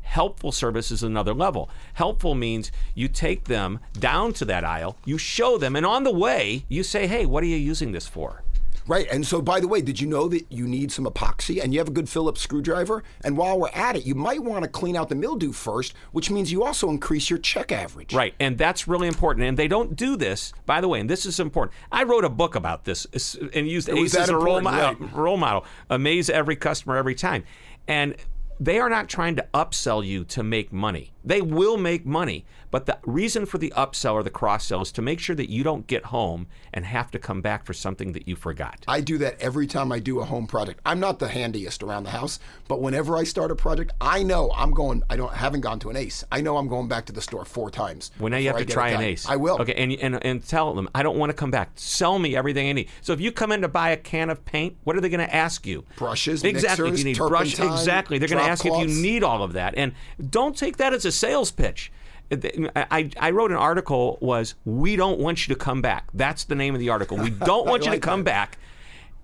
Helpful 0.06 0.52
service 0.52 0.90
is 0.90 1.02
another 1.02 1.34
level. 1.34 1.68
Helpful 1.94 2.34
means 2.34 2.70
you 2.94 3.08
take 3.08 3.44
them 3.44 3.80
down 3.98 4.32
to 4.34 4.44
that 4.44 4.64
aisle, 4.64 4.96
you 5.04 5.18
show 5.18 5.58
them, 5.58 5.74
and 5.76 5.84
on 5.84 6.04
the 6.04 6.12
way, 6.12 6.64
you 6.68 6.82
say, 6.84 7.06
hey, 7.06 7.26
what 7.26 7.42
are 7.42 7.46
you 7.46 7.56
using 7.56 7.90
this 7.92 8.06
for? 8.06 8.42
Right. 8.86 9.08
And 9.10 9.26
so, 9.26 9.42
by 9.42 9.58
the 9.58 9.66
way, 9.66 9.80
did 9.80 10.00
you 10.00 10.06
know 10.06 10.28
that 10.28 10.46
you 10.48 10.68
need 10.68 10.92
some 10.92 11.06
epoxy 11.06 11.60
and 11.60 11.74
you 11.74 11.80
have 11.80 11.88
a 11.88 11.90
good 11.92 12.08
Phillips 12.08 12.40
screwdriver? 12.40 13.02
And 13.24 13.36
while 13.36 13.58
we're 13.58 13.68
at 13.70 13.96
it, 13.96 14.06
you 14.06 14.14
might 14.14 14.40
want 14.40 14.62
to 14.62 14.70
clean 14.70 14.94
out 14.94 15.08
the 15.08 15.16
mildew 15.16 15.50
first, 15.50 15.92
which 16.12 16.30
means 16.30 16.52
you 16.52 16.62
also 16.62 16.88
increase 16.88 17.28
your 17.28 17.40
check 17.40 17.72
average. 17.72 18.14
Right, 18.14 18.34
and 18.38 18.56
that's 18.56 18.86
really 18.86 19.08
important. 19.08 19.44
And 19.44 19.58
they 19.58 19.66
don't 19.66 19.96
do 19.96 20.16
this, 20.16 20.52
by 20.66 20.80
the 20.80 20.86
way, 20.86 21.00
and 21.00 21.10
this 21.10 21.26
is 21.26 21.40
important. 21.40 21.76
I 21.90 22.04
wrote 22.04 22.24
a 22.24 22.28
book 22.30 22.54
about 22.54 22.84
this 22.84 23.08
is- 23.12 23.36
and 23.52 23.68
used 23.68 23.88
was 23.88 24.14
ACE 24.14 24.20
as 24.22 24.28
a 24.28 24.36
role, 24.38 24.60
mo- 24.60 24.70
right. 24.70 25.12
role 25.12 25.36
model. 25.36 25.64
Amaze 25.90 26.30
every 26.30 26.54
customer 26.54 26.96
every 26.96 27.16
time. 27.16 27.42
And 27.88 28.14
they 28.58 28.78
are 28.78 28.88
not 28.88 29.08
trying 29.08 29.36
to 29.36 29.46
upsell 29.52 30.04
you 30.04 30.24
to 30.24 30.42
make 30.42 30.72
money. 30.72 31.12
They 31.26 31.42
will 31.42 31.76
make 31.76 32.06
money, 32.06 32.46
but 32.70 32.86
the 32.86 32.98
reason 33.04 33.46
for 33.46 33.58
the 33.58 33.72
upsell 33.76 34.12
or 34.12 34.22
the 34.22 34.30
cross 34.30 34.66
sell 34.66 34.82
is 34.82 34.92
to 34.92 35.02
make 35.02 35.18
sure 35.18 35.34
that 35.34 35.50
you 35.50 35.64
don't 35.64 35.88
get 35.88 36.04
home 36.06 36.46
and 36.72 36.84
have 36.86 37.10
to 37.10 37.18
come 37.18 37.40
back 37.40 37.66
for 37.66 37.74
something 37.74 38.12
that 38.12 38.28
you 38.28 38.36
forgot. 38.36 38.84
I 38.86 39.00
do 39.00 39.18
that 39.18 39.40
every 39.40 39.66
time 39.66 39.90
I 39.90 39.98
do 39.98 40.20
a 40.20 40.24
home 40.24 40.46
project. 40.46 40.80
I'm 40.86 41.00
not 41.00 41.18
the 41.18 41.26
handiest 41.26 41.82
around 41.82 42.04
the 42.04 42.10
house, 42.10 42.38
but 42.68 42.80
whenever 42.80 43.16
I 43.16 43.24
start 43.24 43.50
a 43.50 43.56
project, 43.56 43.92
I 44.00 44.22
know 44.22 44.52
I'm 44.54 44.70
going. 44.70 45.02
I 45.10 45.16
don't 45.16 45.32
haven't 45.32 45.62
gone 45.62 45.80
to 45.80 45.90
an 45.90 45.96
ace. 45.96 46.22
I 46.30 46.40
know 46.40 46.58
I'm 46.58 46.68
going 46.68 46.86
back 46.86 47.06
to 47.06 47.12
the 47.12 47.20
store 47.20 47.44
four 47.44 47.70
times. 47.70 48.12
Well, 48.20 48.30
now 48.30 48.36
you 48.36 48.48
have 48.48 48.58
to 48.58 48.64
try 48.64 48.90
an 48.90 49.00
ace. 49.00 49.28
I 49.28 49.34
will. 49.34 49.60
Okay, 49.60 49.74
and, 49.74 49.92
and 49.92 50.24
and 50.24 50.46
tell 50.46 50.74
them 50.74 50.88
I 50.94 51.02
don't 51.02 51.18
want 51.18 51.30
to 51.30 51.34
come 51.34 51.50
back. 51.50 51.70
Sell 51.74 52.20
me 52.20 52.36
everything 52.36 52.68
I 52.68 52.72
need. 52.72 52.88
So 53.00 53.12
if 53.12 53.20
you 53.20 53.32
come 53.32 53.50
in 53.50 53.62
to 53.62 53.68
buy 53.68 53.90
a 53.90 53.96
can 53.96 54.30
of 54.30 54.44
paint, 54.44 54.76
what 54.84 54.94
are 54.96 55.00
they 55.00 55.08
going 55.08 55.26
to 55.26 55.34
ask 55.34 55.66
you? 55.66 55.84
Brushes, 55.96 56.44
exactly. 56.44 56.84
mixers, 56.84 57.00
you 57.00 57.04
need 57.04 57.16
brush. 57.16 57.58
Exactly. 57.58 58.18
They're 58.18 58.28
going 58.28 58.44
to 58.44 58.48
ask 58.48 58.64
you 58.64 58.74
if 58.74 58.88
you 58.88 59.02
need 59.02 59.24
all 59.24 59.42
of 59.42 59.54
that, 59.54 59.74
and 59.76 59.92
don't 60.30 60.56
take 60.56 60.76
that 60.76 60.92
as 60.92 61.04
a 61.04 61.15
sales 61.16 61.50
pitch. 61.50 61.92
I, 62.30 63.10
I 63.18 63.30
wrote 63.30 63.52
an 63.52 63.56
article 63.56 64.18
was 64.20 64.54
we 64.64 64.96
don't 64.96 65.20
want 65.20 65.46
you 65.46 65.54
to 65.54 65.60
come 65.60 65.80
back. 65.80 66.08
That's 66.12 66.44
the 66.44 66.56
name 66.56 66.74
of 66.74 66.80
the 66.80 66.90
article. 66.90 67.16
We 67.16 67.30
don't 67.50 67.66
want 67.66 67.84
you 67.84 67.90
like 67.90 68.00
to 68.02 68.06
come 68.06 68.24
that. 68.24 68.50
back 68.50 68.58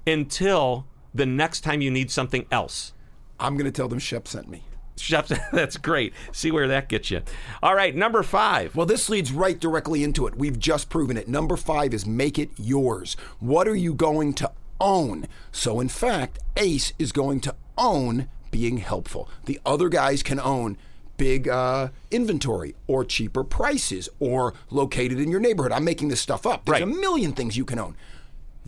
until 0.07 0.87
the 1.15 1.27
next 1.27 1.63
time 1.63 1.81
you 1.81 1.91
need 1.91 2.11
something 2.11 2.47
else. 2.51 2.93
I'm 3.41 3.57
going 3.57 3.71
to 3.71 3.73
tell 3.73 3.89
them 3.89 3.99
Shep 3.99 4.29
sent 4.29 4.49
me. 4.49 4.63
Shep, 4.97 5.27
that's 5.53 5.77
great. 5.77 6.13
See 6.31 6.51
where 6.51 6.69
that 6.69 6.89
gets 6.89 7.11
you. 7.11 7.23
All 7.63 7.75
right, 7.75 7.95
number 7.95 8.23
five. 8.23 8.77
Well, 8.77 8.87
this 8.87 9.09
leads 9.09 9.33
right 9.33 9.59
directly 9.59 10.05
into 10.05 10.27
it. 10.27 10.37
We've 10.37 10.59
just 10.59 10.89
proven 10.89 11.17
it. 11.17 11.29
Number 11.29 11.57
five 11.57 11.93
is 11.93 12.07
make 12.07 12.39
it 12.39 12.51
yours. 12.57 13.17
What 13.41 13.67
are 13.67 13.77
you 13.77 13.95
going 13.95 14.35
to 14.35 14.53
own? 14.81 15.27
So, 15.51 15.81
in 15.81 15.89
fact, 15.89 16.39
Ace 16.57 16.93
is 16.99 17.11
going 17.11 17.41
to 17.41 17.55
own 17.77 18.29
being 18.51 18.79
helpful. 18.79 19.29
The 19.47 19.59
other 19.67 19.89
guys 19.89 20.23
can 20.23 20.39
own 20.39 20.77
big 21.23 21.47
uh, 21.49 21.87
inventory 22.11 22.75
or 22.89 23.05
cheaper 23.05 23.45
prices 23.45 24.09
or 24.19 24.55
located 24.71 25.21
in 25.21 25.31
your 25.31 25.39
neighborhood. 25.39 25.71
I'm 25.71 25.85
making 25.85 26.09
this 26.09 26.21
stuff 26.21 26.45
up. 26.47 26.65
There's 26.65 26.81
Right. 26.81 26.83
a 26.83 26.87
million 26.87 27.33
things 27.33 27.57
you 27.57 27.65
can 27.65 27.79
own. 27.79 27.95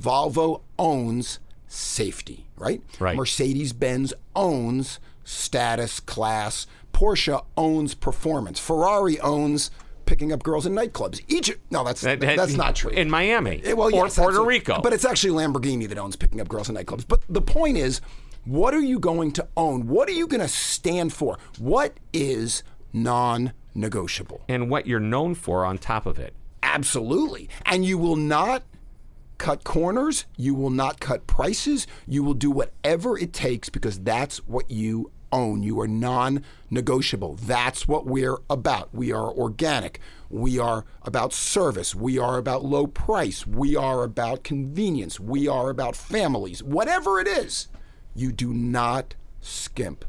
Volvo 0.00 0.60
owns 0.78 1.40
safety, 1.66 2.46
right? 2.56 2.80
Right. 3.00 3.16
Mercedes 3.16 3.72
Benz 3.72 4.12
owns 4.36 5.00
status, 5.24 5.98
class. 5.98 6.68
Porsche 6.92 7.44
owns 7.56 7.94
performance. 7.94 8.60
Ferrari 8.60 9.18
owns 9.18 9.72
picking 10.06 10.32
up 10.32 10.44
girls 10.44 10.64
in 10.64 10.74
nightclubs. 10.74 11.20
Each 11.26 11.50
no, 11.72 11.82
that's 11.82 12.02
That- 12.02 12.20
that- 12.20 12.36
that's 12.36 12.52
not 12.54 12.76
true. 12.76 12.90
In 12.90 13.10
Miami 13.10 13.62
well, 13.74 13.88
or 13.88 14.04
yes, 14.04 14.14
Puerto. 14.16 14.44
Rico. 14.44 14.80
But 14.80 14.92
it's 14.92 15.04
actually 15.04 15.32
Lamborghini 15.42 15.88
that 15.88 15.98
owns 15.98 16.14
picking 16.14 16.40
up 16.40 16.46
girls 16.48 16.68
in 16.68 16.76
nightclubs. 16.76 17.04
But 17.08 17.22
the 17.28 17.40
point 17.42 17.78
is, 17.78 18.00
what 18.44 18.74
are 18.74 18.80
you 18.80 18.98
going 18.98 19.32
to 19.32 19.48
own? 19.56 19.86
What 19.86 20.08
are 20.08 20.12
you 20.12 20.26
going 20.26 20.40
to 20.40 20.48
stand 20.48 21.12
for? 21.12 21.38
What 21.58 21.94
is 22.12 22.62
non-negotiable? 22.92 24.42
and 24.48 24.70
what 24.70 24.86
you're 24.86 25.00
known 25.00 25.34
for 25.34 25.64
on 25.64 25.78
top 25.78 26.06
of 26.06 26.18
it. 26.18 26.34
Absolutely. 26.62 27.48
And 27.66 27.84
you 27.84 27.98
will 27.98 28.16
not 28.16 28.62
cut 29.38 29.64
corners. 29.64 30.26
You 30.36 30.54
will 30.54 30.70
not 30.70 31.00
cut 31.00 31.26
prices. 31.26 31.86
You 32.06 32.22
will 32.22 32.34
do 32.34 32.50
whatever 32.50 33.18
it 33.18 33.32
takes 33.32 33.68
because 33.68 34.00
that's 34.00 34.38
what 34.46 34.70
you 34.70 35.10
own. 35.32 35.62
You 35.62 35.80
are 35.80 35.88
non 35.88 36.42
negotiable. 36.70 37.34
That's 37.34 37.86
what 37.86 38.06
we're 38.06 38.38
about. 38.48 38.94
We 38.94 39.12
are 39.12 39.30
organic. 39.30 40.00
We 40.30 40.58
are 40.58 40.84
about 41.02 41.32
service. 41.32 41.94
We 41.94 42.18
are 42.18 42.38
about 42.38 42.64
low 42.64 42.86
price. 42.86 43.46
We 43.46 43.76
are 43.76 44.02
about 44.04 44.44
convenience. 44.44 45.20
We 45.20 45.48
are 45.48 45.70
about 45.70 45.96
families. 45.96 46.62
Whatever 46.62 47.20
it 47.20 47.28
is, 47.28 47.68
you 48.14 48.32
do 48.32 48.52
not 48.52 49.14
skimp. 49.40 50.04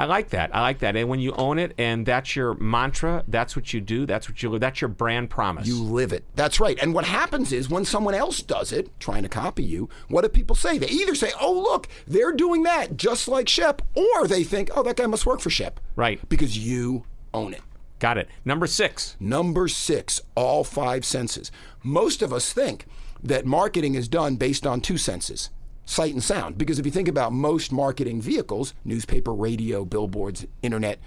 I 0.00 0.04
like 0.06 0.30
that. 0.30 0.54
I 0.56 0.62
like 0.62 0.78
that. 0.78 0.96
And 0.96 1.10
when 1.10 1.20
you 1.20 1.32
own 1.32 1.58
it 1.58 1.74
and 1.76 2.06
that's 2.06 2.34
your 2.34 2.54
mantra, 2.54 3.22
that's 3.28 3.54
what 3.54 3.74
you 3.74 3.82
do, 3.82 4.06
that's 4.06 4.30
what 4.30 4.42
you 4.42 4.48
live, 4.48 4.62
that's 4.62 4.80
your 4.80 4.88
brand 4.88 5.28
promise. 5.28 5.66
You 5.66 5.82
live 5.82 6.14
it. 6.14 6.24
That's 6.36 6.58
right. 6.58 6.78
And 6.80 6.94
what 6.94 7.04
happens 7.04 7.52
is 7.52 7.68
when 7.68 7.84
someone 7.84 8.14
else 8.14 8.40
does 8.40 8.72
it, 8.72 8.98
trying 8.98 9.24
to 9.24 9.28
copy 9.28 9.62
you, 9.62 9.90
what 10.08 10.22
do 10.22 10.30
people 10.30 10.56
say? 10.56 10.78
They 10.78 10.88
either 10.88 11.14
say, 11.14 11.32
oh, 11.38 11.52
look, 11.52 11.86
they're 12.06 12.32
doing 12.32 12.62
that 12.62 12.96
just 12.96 13.28
like 13.28 13.46
Shep, 13.46 13.82
or 13.94 14.26
they 14.26 14.42
think, 14.42 14.70
oh, 14.74 14.82
that 14.84 14.96
guy 14.96 15.04
must 15.04 15.26
work 15.26 15.40
for 15.40 15.50
Shep. 15.50 15.80
Right. 15.96 16.26
Because 16.30 16.56
you 16.56 17.04
own 17.34 17.52
it. 17.52 17.60
Got 17.98 18.16
it. 18.16 18.28
Number 18.46 18.66
6. 18.66 19.16
Number 19.20 19.68
six, 19.68 20.22
all 20.34 20.64
five 20.64 21.04
senses. 21.04 21.52
Most 21.82 22.22
of 22.22 22.32
us 22.32 22.54
think 22.54 22.86
that 23.22 23.44
marketing 23.44 23.94
is 23.96 24.08
done 24.08 24.36
based 24.36 24.66
on 24.66 24.80
two 24.80 24.96
senses 24.96 25.50
sight 25.90 26.12
and 26.12 26.22
sound. 26.22 26.56
Because 26.56 26.78
if 26.78 26.86
you 26.86 26.92
think 26.92 27.08
about 27.08 27.32
most 27.32 27.72
marketing 27.72 28.22
vehicles, 28.22 28.74
newspaper, 28.84 29.34
radio, 29.34 29.84
billboards, 29.84 30.46
internet, 30.62 31.00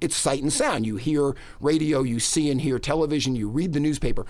it's 0.00 0.16
sight 0.16 0.42
and 0.42 0.52
sound. 0.52 0.86
You 0.86 0.96
hear 0.96 1.34
radio, 1.60 2.02
you 2.02 2.20
see 2.20 2.50
and 2.50 2.60
hear 2.60 2.78
television, 2.78 3.34
you 3.34 3.48
read 3.48 3.72
the 3.72 3.80
newspaper. 3.80 4.26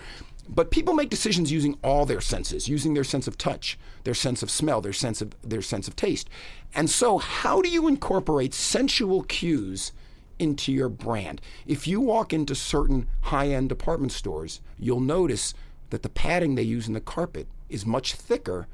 But 0.47 0.71
people 0.71 0.93
make 0.93 1.09
decisions 1.09 1.51
using 1.51 1.77
all 1.83 2.05
their 2.05 2.21
senses, 2.21 2.67
using 2.67 2.93
their 2.93 3.03
sense 3.03 3.27
of 3.27 3.37
touch, 3.37 3.77
their 4.03 4.13
sense 4.13 4.41
of 4.41 4.49
smell, 4.49 4.81
their 4.81 4.93
sense 4.93 5.21
of 5.21 5.33
their 5.43 5.61
sense 5.61 5.87
of 5.87 5.95
taste. 5.95 6.29
And 6.73 6.89
so, 6.89 7.17
how 7.17 7.61
do 7.61 7.69
you 7.69 7.87
incorporate 7.87 8.53
sensual 8.53 9.23
cues 9.23 9.91
into 10.39 10.71
your 10.71 10.89
brand? 10.89 11.41
If 11.65 11.87
you 11.87 12.01
walk 12.01 12.33
into 12.33 12.55
certain 12.55 13.07
high-end 13.23 13.69
department 13.69 14.13
stores, 14.13 14.61
you'll 14.79 14.99
notice 14.99 15.53
that 15.89 16.01
the 16.01 16.09
padding 16.09 16.55
they 16.55 16.63
use 16.63 16.87
in 16.87 16.93
the 16.93 17.01
carpet 17.01 17.47
is 17.69 17.85
much 17.85 18.15
thicker 18.15 18.67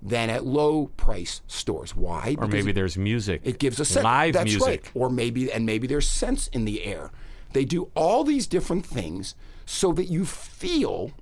than 0.00 0.30
at 0.30 0.44
low 0.46 0.86
price 0.96 1.40
stores. 1.46 1.94
Why? 1.96 2.36
Or 2.38 2.46
Because 2.46 2.52
maybe 2.52 2.72
there's 2.72 2.96
music. 2.96 3.40
it 3.44 3.58
gives 3.58 3.80
a 3.80 3.84
sense. 3.84 4.04
Live 4.04 4.34
That's 4.34 4.50
music. 4.50 4.66
right. 4.66 4.90
Or 4.94 5.10
maybe 5.10 5.50
and 5.52 5.66
maybe 5.66 5.86
there's 5.86 6.08
sense 6.08 6.48
in 6.48 6.64
the 6.64 6.84
air. 6.84 7.10
They 7.52 7.64
do 7.64 7.90
all 7.94 8.24
these 8.24 8.46
different 8.46 8.84
things 8.86 9.34
so 9.66 9.92
that 9.92 10.04
you 10.06 10.24
feel 10.24 11.12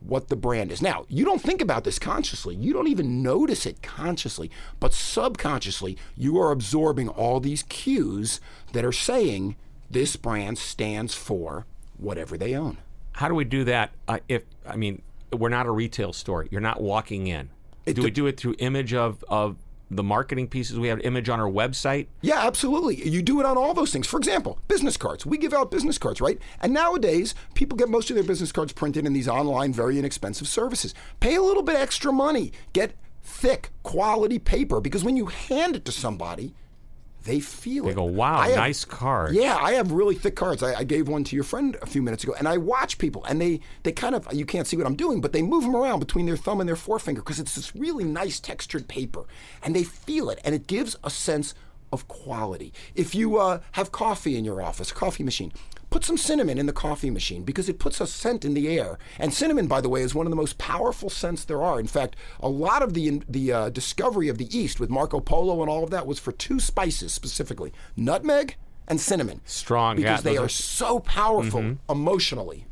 what 0.00 0.28
the 0.28 0.36
brand 0.36 0.72
is. 0.72 0.80
Now, 0.80 1.04
you 1.08 1.24
don't 1.24 1.40
think 1.42 1.60
about 1.60 1.84
this 1.84 1.98
consciously. 1.98 2.54
You 2.54 2.72
don't 2.72 2.88
even 2.88 3.22
notice 3.22 3.66
it 3.66 3.82
consciously, 3.82 4.50
but 4.78 4.94
subconsciously 4.94 5.98
you 6.16 6.38
are 6.38 6.50
absorbing 6.50 7.08
all 7.08 7.38
these 7.38 7.62
cues 7.64 8.40
that 8.72 8.84
are 8.84 8.92
saying 8.92 9.56
this 9.90 10.16
brand 10.16 10.58
stands 10.58 11.14
for 11.14 11.66
whatever 11.98 12.38
they 12.38 12.54
own. 12.54 12.78
How 13.12 13.28
do 13.28 13.34
we 13.34 13.44
do 13.44 13.64
that 13.64 13.92
uh, 14.08 14.20
if 14.28 14.44
I 14.66 14.76
mean, 14.76 15.02
we're 15.32 15.48
not 15.50 15.66
a 15.66 15.70
retail 15.70 16.12
store. 16.12 16.46
You're 16.50 16.60
not 16.60 16.80
walking 16.80 17.26
in. 17.26 17.50
It 17.86 17.94
do 17.96 18.02
we 18.02 18.10
do 18.10 18.26
it 18.26 18.38
through 18.38 18.56
image 18.58 18.94
of 18.94 19.24
of 19.28 19.56
the 19.90 20.02
marketing 20.02 20.48
pieces? 20.48 20.78
We 20.78 20.88
have 20.88 21.00
image 21.00 21.28
on 21.28 21.40
our 21.40 21.50
website. 21.50 22.06
Yeah, 22.20 22.46
absolutely. 22.46 23.08
You 23.08 23.22
do 23.22 23.40
it 23.40 23.46
on 23.46 23.58
all 23.58 23.74
those 23.74 23.92
things. 23.92 24.06
For 24.06 24.18
example, 24.18 24.58
business 24.68 24.96
cards. 24.96 25.26
We 25.26 25.38
give 25.38 25.52
out 25.52 25.70
business 25.70 25.98
cards, 25.98 26.20
right? 26.20 26.38
And 26.60 26.72
nowadays, 26.72 27.34
people 27.54 27.76
get 27.76 27.88
most 27.88 28.10
of 28.10 28.14
their 28.14 28.24
business 28.24 28.52
cards 28.52 28.72
printed 28.72 29.06
in 29.06 29.12
these 29.12 29.28
online, 29.28 29.72
very 29.72 29.98
inexpensive 29.98 30.46
services. 30.46 30.94
Pay 31.18 31.34
a 31.34 31.42
little 31.42 31.62
bit 31.62 31.76
extra 31.76 32.12
money. 32.12 32.52
Get 32.72 32.94
thick, 33.22 33.70
quality 33.82 34.38
paper 34.38 34.80
because 34.80 35.04
when 35.04 35.16
you 35.16 35.26
hand 35.26 35.76
it 35.76 35.84
to 35.84 35.92
somebody, 35.92 36.54
they 37.24 37.40
feel 37.40 37.84
They 37.84 37.90
it. 37.90 37.96
go, 37.96 38.04
"Wow, 38.04 38.40
have- 38.42 38.56
nice 38.56 38.84
card." 38.84 39.34
Yeah, 39.34 39.56
I 39.56 39.72
have 39.72 39.92
really 39.92 40.14
thick 40.14 40.36
cards. 40.36 40.62
I, 40.62 40.74
I 40.74 40.84
gave 40.84 41.08
one 41.08 41.24
to 41.24 41.34
your 41.36 41.44
friend 41.44 41.76
a 41.82 41.86
few 41.86 42.02
minutes 42.02 42.24
ago, 42.24 42.34
and 42.38 42.48
I 42.48 42.56
watch 42.56 42.98
people, 42.98 43.24
and 43.24 43.40
they 43.40 43.60
they 43.82 43.92
kind 43.92 44.14
of 44.14 44.26
you 44.32 44.46
can't 44.46 44.66
see 44.66 44.76
what 44.76 44.86
I'm 44.86 44.96
doing, 44.96 45.20
but 45.20 45.32
they 45.32 45.42
move 45.42 45.64
them 45.64 45.76
around 45.76 46.00
between 46.00 46.26
their 46.26 46.36
thumb 46.36 46.60
and 46.60 46.68
their 46.68 46.76
forefinger 46.76 47.20
because 47.20 47.38
it's 47.40 47.54
this 47.54 47.74
really 47.76 48.04
nice 48.04 48.40
textured 48.40 48.88
paper, 48.88 49.24
and 49.62 49.74
they 49.76 49.84
feel 49.84 50.30
it, 50.30 50.40
and 50.44 50.54
it 50.54 50.66
gives 50.66 50.96
a 51.04 51.10
sense 51.10 51.54
of 51.92 52.06
quality. 52.08 52.72
If 52.94 53.14
you 53.14 53.38
uh, 53.38 53.60
have 53.72 53.90
coffee 53.92 54.36
in 54.36 54.44
your 54.44 54.62
office, 54.62 54.92
coffee 54.92 55.24
machine. 55.24 55.52
Put 55.90 56.04
some 56.04 56.16
cinnamon 56.16 56.56
in 56.56 56.66
the 56.66 56.72
coffee 56.72 57.10
machine 57.10 57.42
because 57.42 57.68
it 57.68 57.80
puts 57.80 58.00
a 58.00 58.06
scent 58.06 58.44
in 58.44 58.54
the 58.54 58.68
air. 58.78 58.98
And 59.18 59.34
cinnamon, 59.34 59.66
by 59.66 59.80
the 59.80 59.88
way, 59.88 60.02
is 60.02 60.14
one 60.14 60.24
of 60.24 60.30
the 60.30 60.36
most 60.36 60.56
powerful 60.56 61.10
scents 61.10 61.44
there 61.44 61.62
are. 61.62 61.80
In 61.80 61.88
fact, 61.88 62.14
a 62.40 62.48
lot 62.48 62.82
of 62.82 62.94
the 62.94 63.20
the 63.28 63.52
uh, 63.52 63.68
discovery 63.70 64.28
of 64.28 64.38
the 64.38 64.56
East 64.56 64.78
with 64.78 64.88
Marco 64.88 65.18
Polo 65.18 65.60
and 65.62 65.68
all 65.70 65.82
of 65.82 65.90
that 65.90 66.06
was 66.06 66.18
for 66.20 66.30
two 66.32 66.60
spices 66.60 67.12
specifically: 67.12 67.72
nutmeg 67.96 68.54
and 68.86 69.00
cinnamon. 69.00 69.40
Strong, 69.44 69.96
because 69.96 70.24
yeah, 70.24 70.30
they 70.30 70.36
are, 70.36 70.46
are- 70.46 70.48
so 70.48 71.00
powerful 71.00 71.76
emotionally. 71.88 72.66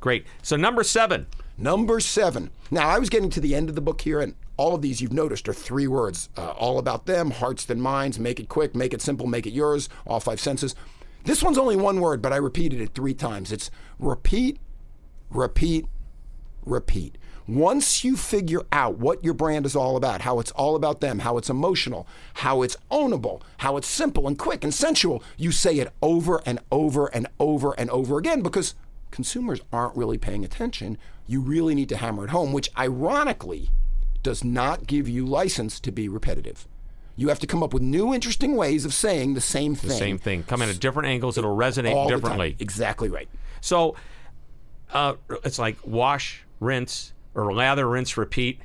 Great. 0.00 0.26
So 0.42 0.56
number 0.56 0.82
seven. 0.82 1.26
Number 1.58 2.00
seven. 2.00 2.50
Now, 2.70 2.88
I 2.88 2.98
was 2.98 3.10
getting 3.10 3.30
to 3.30 3.40
the 3.40 3.54
end 3.54 3.68
of 3.68 3.74
the 3.74 3.80
book 3.80 4.00
here, 4.00 4.20
and 4.20 4.34
all 4.56 4.74
of 4.74 4.82
these 4.82 5.00
you've 5.00 5.12
noticed 5.12 5.48
are 5.48 5.54
three 5.54 5.86
words 5.86 6.28
uh, 6.36 6.50
all 6.52 6.78
about 6.78 7.06
them, 7.06 7.30
hearts 7.30 7.64
than 7.64 7.80
minds, 7.80 8.18
make 8.18 8.40
it 8.40 8.48
quick, 8.48 8.74
make 8.74 8.92
it 8.94 9.02
simple, 9.02 9.26
make 9.26 9.46
it 9.46 9.52
yours, 9.52 9.88
all 10.06 10.18
five 10.20 10.40
senses. 10.40 10.74
This 11.24 11.42
one's 11.42 11.58
only 11.58 11.76
one 11.76 12.00
word, 12.00 12.20
but 12.20 12.32
I 12.32 12.36
repeated 12.36 12.80
it 12.80 12.94
three 12.94 13.14
times. 13.14 13.52
It's 13.52 13.70
repeat, 13.98 14.58
repeat, 15.30 15.86
repeat. 16.64 17.16
Once 17.46 18.04
you 18.04 18.16
figure 18.16 18.62
out 18.70 18.98
what 18.98 19.22
your 19.24 19.34
brand 19.34 19.66
is 19.66 19.74
all 19.74 19.96
about, 19.96 20.22
how 20.22 20.38
it's 20.38 20.52
all 20.52 20.76
about 20.76 21.00
them, 21.00 21.20
how 21.20 21.36
it's 21.36 21.50
emotional, 21.50 22.06
how 22.34 22.62
it's 22.62 22.76
ownable, 22.90 23.42
how 23.58 23.76
it's 23.76 23.88
simple 23.88 24.28
and 24.28 24.38
quick 24.38 24.62
and 24.62 24.72
sensual, 24.72 25.22
you 25.36 25.50
say 25.50 25.78
it 25.78 25.92
over 26.00 26.40
and 26.46 26.60
over 26.70 27.06
and 27.08 27.26
over 27.40 27.72
and 27.72 27.90
over 27.90 28.18
again 28.18 28.42
because 28.42 28.74
consumers 29.10 29.60
aren't 29.72 29.96
really 29.96 30.18
paying 30.18 30.44
attention. 30.44 30.96
You 31.26 31.40
really 31.40 31.74
need 31.74 31.88
to 31.90 31.96
hammer 31.96 32.24
it 32.24 32.30
home, 32.30 32.52
which 32.52 32.70
ironically 32.78 33.70
does 34.22 34.44
not 34.44 34.86
give 34.86 35.08
you 35.08 35.26
license 35.26 35.80
to 35.80 35.90
be 35.90 36.08
repetitive. 36.08 36.66
You 37.16 37.28
have 37.28 37.38
to 37.40 37.46
come 37.46 37.62
up 37.62 37.74
with 37.74 37.82
new, 37.82 38.14
interesting 38.14 38.56
ways 38.56 38.84
of 38.84 38.94
saying 38.94 39.34
the 39.34 39.40
same 39.40 39.74
thing. 39.74 39.88
The 39.90 39.94
same 39.96 40.18
thing. 40.18 40.44
Come 40.44 40.62
in 40.62 40.68
at 40.68 40.80
different 40.80 41.08
angles. 41.08 41.36
It'll 41.36 41.56
resonate 41.56 41.94
all 41.94 42.08
differently. 42.08 42.56
Exactly 42.58 43.08
right. 43.08 43.28
So 43.60 43.96
uh, 44.92 45.14
it's 45.44 45.58
like 45.58 45.76
wash, 45.86 46.44
rinse, 46.60 47.12
or 47.34 47.52
lather, 47.52 47.88
rinse, 47.88 48.16
repeat 48.16 48.60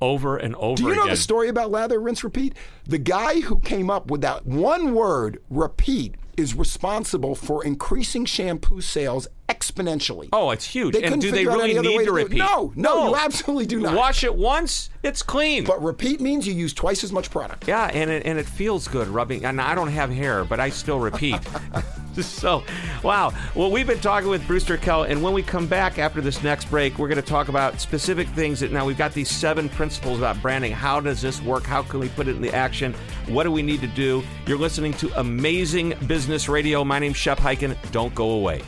over 0.00 0.36
and 0.36 0.54
over 0.56 0.76
Do 0.76 0.82
you 0.84 0.94
know 0.94 1.02
again. 1.02 1.10
the 1.10 1.16
story 1.16 1.48
about 1.48 1.70
lather, 1.70 2.00
rinse, 2.00 2.22
repeat? 2.22 2.54
The 2.86 2.98
guy 2.98 3.40
who 3.40 3.58
came 3.60 3.90
up 3.90 4.10
with 4.10 4.20
that 4.20 4.46
one 4.46 4.94
word, 4.94 5.40
repeat, 5.50 6.14
is 6.36 6.54
responsible 6.54 7.34
for 7.34 7.64
increasing 7.64 8.24
shampoo 8.24 8.80
sales 8.80 9.26
exponentially. 9.48 10.28
Oh, 10.32 10.50
it's 10.50 10.64
huge. 10.64 10.94
They 10.94 11.02
and 11.02 11.20
do 11.20 11.30
they 11.30 11.46
really 11.46 11.78
need 11.78 12.04
to 12.04 12.12
repeat? 12.12 12.38
No, 12.38 12.72
no, 12.76 13.08
you 13.08 13.16
absolutely 13.16 13.66
do 13.66 13.80
not. 13.80 13.94
Wash 13.94 14.22
it 14.22 14.34
once, 14.34 14.90
it's 15.02 15.22
clean. 15.22 15.64
But 15.64 15.82
repeat 15.82 16.20
means 16.20 16.46
you 16.46 16.54
use 16.54 16.74
twice 16.74 17.02
as 17.02 17.12
much 17.12 17.30
product. 17.30 17.66
yeah, 17.66 17.90
and 17.92 18.10
it, 18.10 18.26
and 18.26 18.38
it 18.38 18.46
feels 18.46 18.86
good 18.88 19.08
rubbing. 19.08 19.44
And 19.44 19.60
I 19.60 19.74
don't 19.74 19.88
have 19.88 20.10
hair, 20.10 20.44
but 20.44 20.60
I 20.60 20.68
still 20.68 20.98
repeat. 20.98 21.38
so, 22.20 22.62
wow. 23.02 23.32
Well, 23.54 23.70
we've 23.70 23.86
been 23.86 24.00
talking 24.00 24.28
with 24.28 24.46
Bruce 24.46 24.64
Turkel, 24.64 25.08
and 25.08 25.22
when 25.22 25.32
we 25.32 25.42
come 25.42 25.66
back 25.66 25.98
after 25.98 26.20
this 26.20 26.42
next 26.42 26.66
break, 26.66 26.98
we're 26.98 27.08
going 27.08 27.16
to 27.16 27.22
talk 27.22 27.48
about 27.48 27.80
specific 27.80 28.28
things 28.28 28.60
that 28.60 28.70
now 28.70 28.84
we've 28.84 28.98
got 28.98 29.14
these 29.14 29.30
seven 29.30 29.68
principles 29.70 30.18
about 30.18 30.40
branding. 30.42 30.72
How 30.72 31.00
does 31.00 31.22
this 31.22 31.40
work? 31.42 31.64
How 31.64 31.82
can 31.82 32.00
we 32.00 32.08
put 32.10 32.28
it 32.28 32.36
into 32.36 32.54
action? 32.54 32.94
What 33.28 33.44
do 33.44 33.50
we 33.50 33.62
need 33.62 33.80
to 33.80 33.86
do? 33.88 34.22
You're 34.46 34.58
listening 34.58 34.92
to 34.94 35.20
Amazing 35.20 35.94
Business 36.06 36.48
Radio. 36.48 36.84
My 36.84 36.98
name's 36.98 37.16
Shep 37.16 37.38
Hyken. 37.38 37.76
Don't 37.92 38.14
go 38.14 38.30
away. 38.30 38.62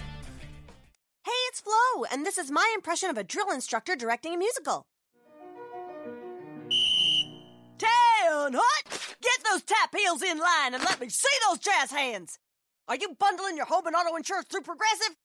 And 2.10 2.24
this 2.24 2.38
is 2.38 2.50
my 2.50 2.70
impression 2.74 3.10
of 3.10 3.18
a 3.18 3.24
drill 3.24 3.50
instructor 3.50 3.96
directing 3.96 4.34
a 4.34 4.36
musical. 4.36 4.86
Ten 7.78 8.52
hot! 8.54 9.16
Get 9.22 9.38
those 9.50 9.62
tap 9.62 9.94
heels 9.96 10.22
in 10.22 10.38
line 10.38 10.74
and 10.74 10.84
let 10.84 11.00
me 11.00 11.08
see 11.08 11.28
those 11.48 11.58
jazz 11.58 11.90
hands! 11.90 12.38
Are 12.88 12.96
you 12.96 13.14
bundling 13.18 13.56
your 13.56 13.66
home 13.66 13.86
and 13.86 13.94
auto 13.94 14.16
insurance 14.16 14.48
through 14.50 14.62
Progressive? 14.62 15.16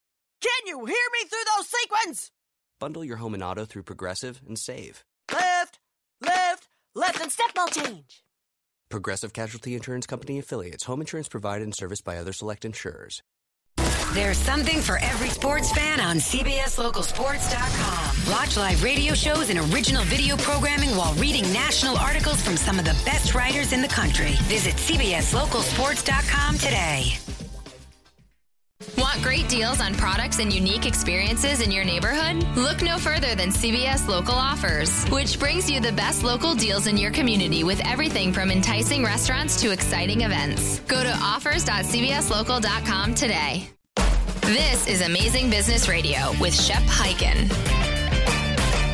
Can 0.41 0.67
you 0.67 0.85
hear 0.85 0.95
me 1.13 1.27
through 1.27 1.39
those 1.57 1.67
sequins? 1.67 2.31
Bundle 2.79 3.03
your 3.03 3.17
home 3.17 3.33
and 3.33 3.43
auto 3.43 3.65
through 3.65 3.83
Progressive 3.83 4.41
and 4.47 4.59
save. 4.59 5.03
Left, 5.33 5.79
left, 6.21 6.67
left, 6.93 7.21
and 7.21 7.31
step 7.31 7.53
ball 7.55 7.67
change. 7.67 8.23
Progressive 8.89 9.33
Casualty 9.33 9.73
Insurance 9.73 10.05
Company 10.05 10.37
affiliates. 10.37 10.83
Home 10.83 11.01
insurance 11.01 11.27
provided 11.27 11.63
and 11.63 11.75
serviced 11.75 12.03
by 12.03 12.17
other 12.17 12.33
select 12.33 12.63
insurers. 12.65 13.23
There's 14.15 14.37
something 14.37 14.79
for 14.79 14.97
every 14.99 15.27
sports 15.27 15.73
fan 15.73 15.99
on 15.99 16.19
CBSLocalSports.com. 16.19 18.31
Watch 18.31 18.55
live 18.55 18.81
radio 18.81 19.13
shows 19.13 19.49
and 19.49 19.59
original 19.73 20.05
video 20.05 20.37
programming 20.37 20.91
while 20.91 21.13
reading 21.15 21.43
national 21.51 21.97
articles 21.97 22.41
from 22.41 22.55
some 22.55 22.79
of 22.79 22.85
the 22.85 22.97
best 23.03 23.35
writers 23.35 23.73
in 23.73 23.81
the 23.81 23.89
country. 23.89 24.31
Visit 24.43 24.75
CBSLocalSports.com 24.75 26.57
today. 26.59 27.17
Want 28.97 29.21
great 29.21 29.49
deals 29.49 29.81
on 29.81 29.93
products 29.95 30.39
and 30.39 30.53
unique 30.53 30.85
experiences 30.85 31.59
in 31.59 31.69
your 31.69 31.83
neighborhood? 31.83 32.41
Look 32.55 32.81
no 32.81 32.97
further 32.97 33.35
than 33.35 33.49
CBS 33.49 34.07
Local 34.07 34.35
Offers, 34.35 35.03
which 35.09 35.37
brings 35.37 35.69
you 35.69 35.81
the 35.81 35.91
best 35.91 36.23
local 36.23 36.55
deals 36.55 36.87
in 36.87 36.95
your 36.95 37.11
community 37.11 37.65
with 37.65 37.85
everything 37.85 38.31
from 38.31 38.49
enticing 38.49 39.03
restaurants 39.03 39.59
to 39.61 39.71
exciting 39.71 40.21
events. 40.21 40.79
Go 40.87 41.03
to 41.03 41.11
offers.cbslocal.com 41.21 43.13
today. 43.13 43.74
This 44.45 44.85
is 44.85 45.01
Amazing 45.01 45.49
Business 45.49 45.89
Radio 45.89 46.31
with 46.39 46.53
Shep 46.53 46.83
Hyken. 46.83 47.49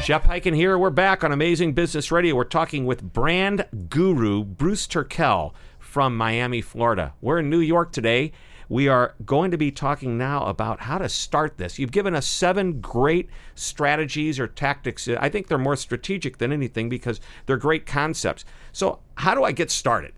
Shep 0.02 0.24
Hyken 0.24 0.56
here. 0.56 0.78
We're 0.78 0.90
back 0.92 1.26
on 1.26 1.34
Amazing 1.34 1.74
Business 1.74 2.10
Radio. 2.10 2.36
We're 2.36 2.46
talking 2.46 2.86
with 2.86 3.12
brand 3.12 3.66
guru 3.90 4.46
Bruce 4.46 4.88
Turkel 4.88 5.52
from 5.78 6.16
Miami, 6.16 6.62
Florida. 6.62 7.16
We're 7.20 7.40
in 7.40 7.50
New 7.50 7.60
York 7.60 7.92
today. 7.92 8.32
We 8.70 8.88
are 8.88 9.14
going 9.26 9.52
to 9.52 9.58
be 9.58 9.72
talking 9.72 10.18
now 10.18 10.46
about 10.46 10.80
how 10.80 10.98
to 11.00 11.10
start 11.10 11.58
this. 11.58 11.78
You've 11.78 11.92
given 11.92 12.16
us 12.16 12.26
seven 12.26 12.80
great 12.80 13.30
strategies 13.54 14.40
or 14.40 14.48
tactics. 14.48 15.10
I 15.10 15.28
think 15.28 15.50
they're 15.50 15.58
more 15.58 15.76
strategic 15.76 16.38
than 16.38 16.54
anything 16.54 16.88
because 16.88 17.20
they're 17.46 17.58
great 17.58 17.86
concepts. 17.86 18.46
So, 18.72 19.00
how 19.16 19.36
do 19.36 19.44
I 19.44 19.52
get 19.52 19.70
started? 19.70 20.14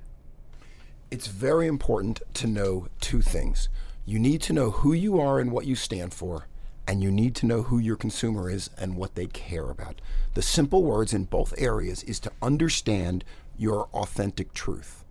It's 1.10 1.26
very 1.26 1.66
important 1.66 2.22
to 2.36 2.46
know 2.46 2.88
two 3.02 3.24
things. 3.24 3.68
You 4.06 4.20
need 4.20 4.42
to 4.44 4.54
know 4.54 4.72
who 4.72 4.92
you 4.92 5.20
are 5.20 5.40
and 5.40 5.52
what 5.52 5.66
you 5.66 5.76
stand 5.76 6.14
for, 6.14 6.48
and 6.86 7.02
you 7.02 7.10
need 7.10 7.36
to 7.36 7.46
know 7.46 7.64
who 7.64 7.80
your 7.80 7.96
consumer 7.96 8.50
is 8.50 8.70
and 8.78 8.98
what 8.98 9.16
they 9.16 9.28
care 9.28 9.70
about. 9.70 10.02
The 10.34 10.42
simple 10.42 10.84
words 10.84 11.14
in 11.14 11.24
both 11.24 11.54
areas 11.58 12.04
is 12.04 12.20
to 12.22 12.32
understand 12.42 13.24
your 13.58 13.88
authentic 13.94 14.54
truth. 14.54 15.03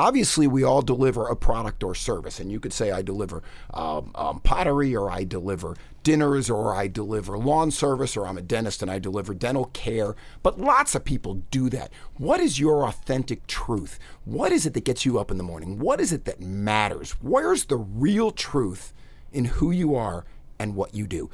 Obviously, 0.00 0.46
we 0.46 0.64
all 0.64 0.80
deliver 0.80 1.28
a 1.28 1.36
product 1.36 1.84
or 1.84 1.94
service, 1.94 2.40
and 2.40 2.50
you 2.50 2.58
could 2.58 2.72
say 2.72 2.90
I 2.90 3.02
deliver 3.02 3.42
um, 3.74 4.12
um, 4.14 4.40
pottery, 4.40 4.96
or 4.96 5.10
I 5.10 5.24
deliver 5.24 5.76
dinners, 6.02 6.48
or 6.48 6.74
I 6.74 6.86
deliver 6.86 7.36
lawn 7.36 7.70
service, 7.70 8.16
or 8.16 8.26
I'm 8.26 8.38
a 8.38 8.40
dentist 8.42 8.80
and 8.80 8.90
I 8.90 8.98
deliver 8.98 9.34
dental 9.34 9.66
care. 9.66 10.16
But 10.42 10.58
lots 10.58 10.94
of 10.94 11.04
people 11.04 11.42
do 11.50 11.68
that. 11.68 11.92
What 12.16 12.40
is 12.40 12.58
your 12.58 12.88
authentic 12.88 13.46
truth? 13.46 13.98
What 14.24 14.52
is 14.52 14.64
it 14.64 14.72
that 14.72 14.86
gets 14.86 15.04
you 15.04 15.18
up 15.18 15.30
in 15.30 15.36
the 15.36 15.44
morning? 15.44 15.78
What 15.78 16.00
is 16.00 16.14
it 16.14 16.24
that 16.24 16.40
matters? 16.40 17.10
Where's 17.20 17.66
the 17.66 17.76
real 17.76 18.30
truth 18.30 18.94
in 19.32 19.44
who 19.44 19.70
you 19.70 19.94
are 19.94 20.24
and 20.58 20.74
what 20.74 20.94
you 20.94 21.06
do? 21.06 21.28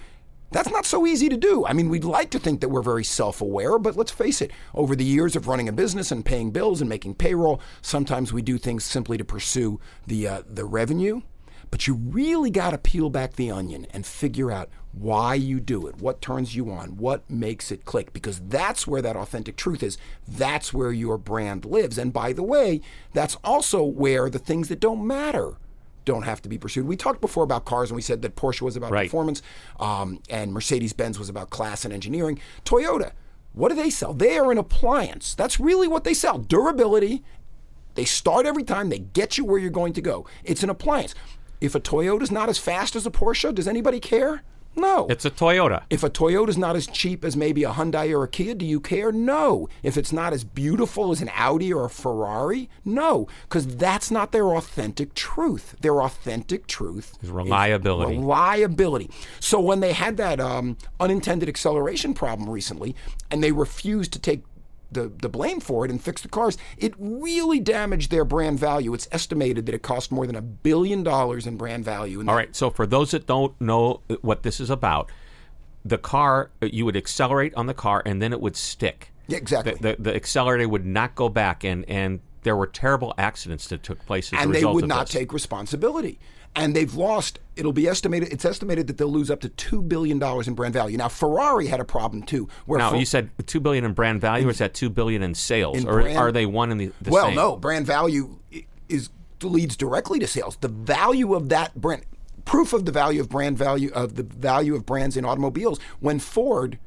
That's 0.52 0.70
not 0.70 0.87
so 0.87 1.06
easy 1.06 1.28
to 1.28 1.37
do. 1.37 1.66
I 1.66 1.72
mean, 1.72 1.88
we'd 1.88 2.04
like 2.04 2.30
to 2.30 2.38
think 2.38 2.61
that 2.61 2.68
we're 2.68 2.82
very 2.82 3.04
self 3.04 3.40
aware, 3.40 3.78
but 3.78 3.96
let's 3.96 4.12
face 4.12 4.40
it, 4.40 4.52
over 4.74 4.94
the 4.94 5.04
years 5.04 5.35
of 5.37 5.48
running 5.48 5.68
a 5.68 5.72
business 5.72 6.12
and 6.12 6.24
paying 6.24 6.50
bills 6.50 6.80
and 6.80 6.88
making 6.88 7.14
payroll, 7.14 7.61
sometimes 7.82 8.32
we 8.32 8.42
do 8.42 8.56
things 8.56 8.85
simply 8.85 9.18
to 9.18 9.24
pursue 9.24 9.80
the, 10.06 10.28
uh, 10.28 10.42
the 10.46 10.64
revenue. 10.64 11.22
But 11.70 11.88
you 11.88 11.94
really 11.94 12.50
got 12.50 12.70
to 12.70 12.78
peel 12.78 13.11
back 13.11 13.35
the 13.35 13.50
onion 13.50 13.88
and 13.90 14.06
figure 14.06 14.52
out 14.52 14.70
why 14.92 15.35
you 15.35 15.59
do 15.59 15.87
it, 15.88 16.00
what 16.00 16.22
turns 16.22 16.54
you 16.54 16.70
on, 16.70 16.96
what 16.96 17.28
makes 17.28 17.72
it 17.72 17.85
click, 17.85 18.12
because 18.12 18.40
that's 18.40 18.87
where 18.87 19.02
that 19.02 19.16
authentic 19.16 19.56
truth 19.56 19.82
is. 19.82 19.98
That's 20.26 20.72
where 20.72 20.92
your 20.92 21.18
brand 21.18 21.64
lives. 21.64 21.98
And 21.98 22.12
by 22.12 22.32
the 22.32 22.44
way, 22.44 22.80
that's 23.12 23.37
also 23.42 23.82
where 23.82 24.30
the 24.30 24.38
things 24.38 24.68
that 24.68 24.80
don't 24.80 25.06
matter 25.06 25.56
don't 26.06 26.22
have 26.22 26.40
to 26.42 26.48
be 26.48 26.56
pursued. 26.56 26.86
We 26.86 26.96
talked 26.96 27.20
before 27.20 27.44
about 27.44 27.66
cars 27.66 27.90
and 27.90 27.96
we 27.96 28.00
said 28.02 28.22
that 28.22 28.34
Porsche 28.36 28.62
was 28.62 28.76
about 28.76 28.90
Right. 28.90 29.08
performance 29.10 29.42
um, 29.78 30.20
and 30.30 30.54
Mercedes 30.54 30.94
Benz 30.94 31.18
was 31.18 31.28
about 31.28 31.50
class 31.50 31.84
and 31.84 31.92
engineering. 31.92 32.38
Toyota, 32.64 33.12
what 33.52 33.68
do 33.68 33.74
they 33.74 33.90
sell? 33.90 34.14
They 34.14 34.38
are 34.38 34.50
an 34.50 34.56
appliance. 34.58 35.34
That's 35.34 35.60
really 35.60 35.88
what 35.88 36.04
they 36.04 36.14
sell 36.14 36.38
durability. 36.38 37.22
They 37.94 38.04
start 38.04 38.46
every 38.46 38.62
time, 38.64 38.88
they 38.88 38.98
get 39.00 39.36
you 39.36 39.44
where 39.44 39.58
you're 39.58 39.70
going 39.70 39.92
to 39.94 40.00
go. 40.02 40.26
It's 40.44 40.62
an 40.62 40.70
appliance. 40.70 41.14
If 41.60 41.74
a 41.74 41.80
Toyota 41.80 42.22
is 42.22 42.30
not 42.30 42.48
as 42.48 42.58
fast 42.58 42.94
as 42.96 43.06
a 43.06 43.10
Porsche, 43.10 43.54
does 43.54 43.66
anybody 43.66 43.98
care? 44.00 44.42
No. 44.76 45.06
It's 45.08 45.24
a 45.24 45.30
Toyota. 45.30 45.84
If 45.90 46.02
a 46.04 46.10
Toyota's 46.10 46.58
not 46.58 46.76
as 46.76 46.86
cheap 46.86 47.24
as 47.24 47.36
maybe 47.36 47.64
a 47.64 47.70
Hyundai 47.70 48.10
or 48.12 48.24
a 48.24 48.28
Kia, 48.28 48.54
do 48.54 48.66
you 48.66 48.78
care? 48.80 49.10
No. 49.10 49.68
If 49.82 49.96
it's 49.96 50.12
not 50.12 50.32
as 50.32 50.44
beautiful 50.44 51.10
as 51.12 51.22
an 51.22 51.30
Audi 51.34 51.72
or 51.72 51.86
a 51.86 51.90
Ferrari, 51.90 52.68
no, 52.84 53.26
because 53.42 53.66
that's 53.76 54.10
not 54.10 54.32
their 54.32 54.54
authentic 54.54 55.14
truth. 55.14 55.76
Their 55.80 56.02
authentic 56.02 56.66
truth 56.66 57.16
Is 57.22 57.30
reliability. 57.30 58.18
reliability. 58.18 59.10
So 59.40 59.60
when 59.60 59.80
they 59.80 59.92
had 59.94 60.16
that 60.18 60.40
um, 60.40 60.76
unintended 61.00 61.48
acceleration 61.48 62.12
problem 62.14 62.48
recently, 62.50 62.94
and 63.30 63.42
they 63.42 63.52
refused 63.52 64.12
to 64.12 64.18
take 64.18 64.42
the, 64.90 65.12
the 65.20 65.29
blame 65.29 65.61
for 65.61 65.85
it 65.85 65.90
and 65.90 66.03
fix 66.03 66.22
the 66.22 66.29
cars, 66.29 66.57
it 66.79 66.94
really 66.99 67.61
damaged 67.61 68.11
their 68.11 68.25
brand 68.25 68.59
value. 68.59 68.94
It's 68.94 69.09
estimated 69.12 69.66
that 69.66 69.75
it 69.75 69.83
cost 69.83 70.12
more 70.12 70.27
than 70.27 70.37
a 70.37 70.42
billion 70.42 71.03
dollars 71.03 71.46
in 71.46 71.57
brand 71.57 71.85
value. 71.85 72.25
All 72.27 72.35
right. 72.35 72.55
So 72.55 72.70
for 72.70 72.87
those 72.87 73.11
that 73.11 73.27
don't 73.27 73.59
know 73.61 74.01
what 74.20 74.42
this 74.42 74.61
is 74.61 74.70
about, 74.70 75.11
the 75.85 75.99
car 75.99 76.51
you 76.61 76.85
would 76.85 76.96
accelerate 76.96 77.55
on 77.55 77.66
the 77.66 77.75
car 77.75 78.03
and 78.05 78.20
then 78.20 78.33
it 78.33 78.40
would 78.40 78.57
stick. 78.57 79.12
Yeah, 79.29 79.38
exactly. 79.38 79.75
The, 79.75 79.96
the, 79.96 80.03
the 80.03 80.14
accelerator 80.14 80.68
would 80.68 80.87
not 80.87 81.14
go 81.14 81.29
back, 81.29 81.64
and 81.64 81.85
and 81.88 82.20
there 82.42 82.57
were 82.57 82.66
terrible 82.66 83.12
accidents 83.18 83.66
that 83.68 83.83
took 83.83 84.05
place 84.07 84.33
as 84.33 84.38
a 84.38 84.42
and 84.42 84.55
they 84.55 84.64
would 84.64 84.87
not 84.87 85.07
this. 85.07 85.14
take 85.14 85.33
responsibility. 85.33 86.18
And 86.56 86.74
they've 86.74 86.94
lost. 86.94 87.38
It'll 87.54 87.72
be 87.72 87.86
estimated. 87.86 88.32
It's 88.32 88.44
estimated 88.44 88.86
that 88.86 88.96
they'll 88.98 89.12
lose 89.12 89.30
up 89.30 89.40
to 89.40 89.48
two 89.50 89.82
billion 89.82 90.18
dollars 90.18 90.48
in 90.48 90.54
brand 90.54 90.72
value. 90.72 90.96
Now 90.96 91.08
Ferrari 91.08 91.66
had 91.66 91.80
a 91.80 91.84
problem 91.84 92.22
too. 92.22 92.48
Where 92.64 92.78
Now 92.78 92.90
Fer- 92.90 92.96
you 92.96 93.04
said 93.04 93.30
two 93.46 93.60
billion 93.60 93.84
in 93.84 93.92
brand 93.92 94.20
value, 94.22 94.48
or 94.48 94.50
is 94.50 94.58
that 94.58 94.72
two 94.72 94.88
billion 94.90 95.22
in 95.22 95.34
sales, 95.34 95.76
in 95.76 95.86
or 95.86 96.00
brand- 96.00 96.18
are 96.18 96.32
they 96.32 96.46
one 96.46 96.70
and 96.70 96.80
the, 96.80 96.92
the 97.02 97.10
well, 97.10 97.26
same? 97.26 97.36
no, 97.36 97.56
brand 97.56 97.86
value 97.86 98.38
is 98.88 99.10
leads 99.42 99.76
directly 99.76 100.18
to 100.18 100.26
sales. 100.26 100.56
The 100.56 100.68
value 100.68 101.34
of 101.34 101.50
that 101.50 101.74
brand, 101.74 102.04
proof 102.46 102.72
of 102.72 102.86
the 102.86 102.92
value 102.92 103.20
of 103.20 103.28
brand 103.28 103.58
value 103.58 103.90
of 103.92 104.14
the 104.14 104.22
value 104.22 104.74
of 104.74 104.86
brands 104.86 105.16
in 105.16 105.24
automobiles. 105.26 105.78
When 106.00 106.18
Ford 106.18 106.78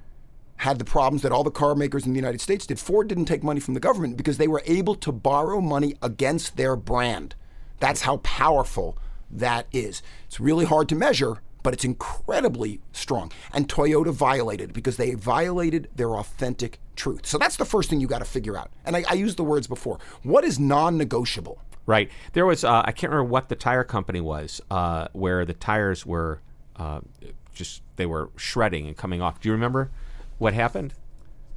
had 0.57 0.79
the 0.79 0.85
problems 0.85 1.21
that 1.21 1.31
all 1.31 1.43
the 1.43 1.51
car 1.51 1.75
makers 1.75 2.05
in 2.05 2.11
the 2.11 2.17
United 2.19 2.41
States 2.41 2.65
did, 2.65 2.79
Ford 2.79 3.07
didn't 3.07 3.25
take 3.25 3.43
money 3.43 3.59
from 3.59 3.75
the 3.75 3.79
government 3.79 4.17
because 4.17 4.37
they 4.37 4.47
were 4.47 4.63
able 4.65 4.95
to 4.95 5.11
borrow 5.11 5.61
money 5.61 5.95
against 6.01 6.57
their 6.57 6.75
brand. 6.75 7.35
That's 7.79 8.01
how 8.01 8.17
powerful 8.17 8.97
that 9.31 9.67
is. 9.71 10.01
It's 10.27 10.39
really 10.39 10.65
hard 10.65 10.89
to 10.89 10.95
measure, 10.95 11.41
but 11.63 11.73
it's 11.73 11.85
incredibly 11.85 12.81
strong. 12.91 13.31
And 13.53 13.67
Toyota 13.67 14.11
violated 14.11 14.73
because 14.73 14.97
they 14.97 15.13
violated 15.13 15.89
their 15.95 16.15
authentic 16.15 16.79
truth. 16.95 17.25
So 17.25 17.37
that's 17.37 17.57
the 17.57 17.65
first 17.65 17.89
thing 17.89 17.99
you 17.99 18.07
got 18.07 18.19
to 18.19 18.25
figure 18.25 18.57
out. 18.57 18.71
And 18.85 18.95
I, 18.95 19.03
I 19.09 19.13
used 19.13 19.37
the 19.37 19.43
words 19.43 19.67
before. 19.67 19.99
What 20.23 20.43
is 20.43 20.59
non-negotiable? 20.59 21.61
Right. 21.85 22.09
There 22.33 22.45
was 22.45 22.63
uh, 22.63 22.83
I 22.85 22.91
can't 22.91 23.11
remember 23.11 23.31
what 23.31 23.49
the 23.49 23.55
tire 23.55 23.83
company 23.83 24.21
was, 24.21 24.61
uh, 24.69 25.07
where 25.13 25.43
the 25.43 25.55
tires 25.55 26.05
were 26.05 26.39
uh, 26.75 27.01
just 27.53 27.81
they 27.95 28.05
were 28.05 28.29
shredding 28.35 28.87
and 28.87 28.95
coming 28.95 29.21
off. 29.21 29.41
Do 29.41 29.49
you 29.49 29.53
remember 29.53 29.89
what 30.37 30.53
happened? 30.53 30.93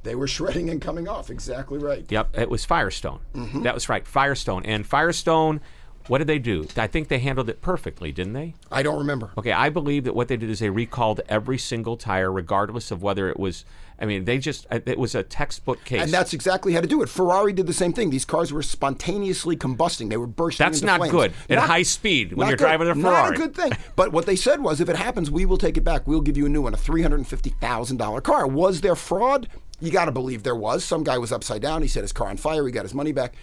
They 0.01 0.15
were 0.15 0.27
shredding 0.27 0.69
and 0.69 0.81
coming 0.81 1.07
off. 1.07 1.29
Exactly 1.29 1.77
right. 1.77 2.05
Yep, 2.09 2.37
it 2.37 2.49
was 2.49 2.65
Firestone. 2.65 3.19
Mm-hmm. 3.33 3.61
That 3.61 3.73
was 3.73 3.87
right, 3.87 4.05
Firestone. 4.05 4.65
And 4.65 4.85
Firestone, 4.85 5.61
what 6.07 6.17
did 6.17 6.27
they 6.27 6.39
do? 6.39 6.67
I 6.77 6.87
think 6.87 7.07
they 7.07 7.19
handled 7.19 7.49
it 7.49 7.61
perfectly, 7.61 8.11
didn't 8.11 8.33
they? 8.33 8.53
I 8.71 8.83
don't 8.83 8.97
remember. 8.97 9.31
Okay, 9.37 9.51
I 9.51 9.69
believe 9.69 10.03
that 10.03 10.15
what 10.15 10.27
they 10.27 10.37
did 10.37 10.49
is 10.49 10.59
they 10.59 10.69
recalled 10.69 11.21
every 11.29 11.57
single 11.57 11.95
tire, 11.97 12.31
regardless 12.31 12.91
of 12.91 13.01
whether 13.01 13.29
it 13.29 13.39
was. 13.39 13.65
I 13.99 14.05
mean, 14.05 14.25
they 14.25 14.37
just 14.37 14.65
uh, 14.71 14.79
it 14.85 14.97
was 14.97 15.15
a 15.15 15.23
textbook 15.23 15.83
case. 15.85 16.01
And 16.01 16.11
that's 16.11 16.33
exactly 16.33 16.73
how 16.73 16.81
to 16.81 16.87
do 16.87 17.01
it. 17.03 17.09
Ferrari 17.09 17.53
did 17.53 17.67
the 17.67 17.73
same 17.73 17.93
thing. 17.93 18.09
These 18.09 18.25
cars 18.25 18.51
were 18.51 18.63
spontaneously 18.63 19.55
combusting. 19.55 20.09
They 20.09 20.17
were 20.17 20.27
bursting 20.27 20.65
That's 20.65 20.81
not 20.81 20.97
flames. 20.99 21.11
good 21.11 21.33
at 21.49 21.55
Not- 21.55 21.67
high 21.67 21.83
speed 21.83 22.33
when 22.33 22.47
you're 22.47 22.57
good. 22.57 22.63
driving 22.63 22.87
a 22.89 22.95
Ferrari. 22.95 23.29
Not 23.29 23.33
a 23.33 23.37
good 23.37 23.55
thing. 23.55 23.71
But 23.95 24.11
what 24.11 24.25
they 24.25 24.35
said 24.35 24.61
was, 24.61 24.81
if 24.81 24.89
it 24.89 24.95
happens, 24.97 25.31
we 25.31 25.45
will 25.45 25.57
take 25.57 25.77
it 25.77 25.83
back. 25.83 26.05
We'll 26.07 26.21
give 26.21 26.35
you 26.37 26.45
a 26.45 26.49
new 26.49 26.63
one, 26.63 26.73
a 26.73 26.77
three 26.77 27.01
hundred 27.01 27.17
and 27.17 27.27
fifty 27.27 27.51
thousand 27.61 27.97
dollar 27.97 28.19
car. 28.19 28.45
Was 28.47 28.81
there 28.81 28.95
fraud? 28.95 29.47
You 29.79 29.91
got 29.91 30.05
to 30.05 30.11
believe 30.11 30.43
there 30.43 30.55
was. 30.55 30.83
Some 30.83 31.03
guy 31.03 31.17
was 31.17 31.31
upside 31.31 31.61
down. 31.61 31.81
He 31.81 31.87
set 31.87 32.03
his 32.03 32.11
car 32.13 32.27
on 32.29 32.37
fire. 32.37 32.65
He 32.65 32.71
got 32.71 32.83
his 32.83 32.93
money 32.93 33.11
back. 33.11 33.33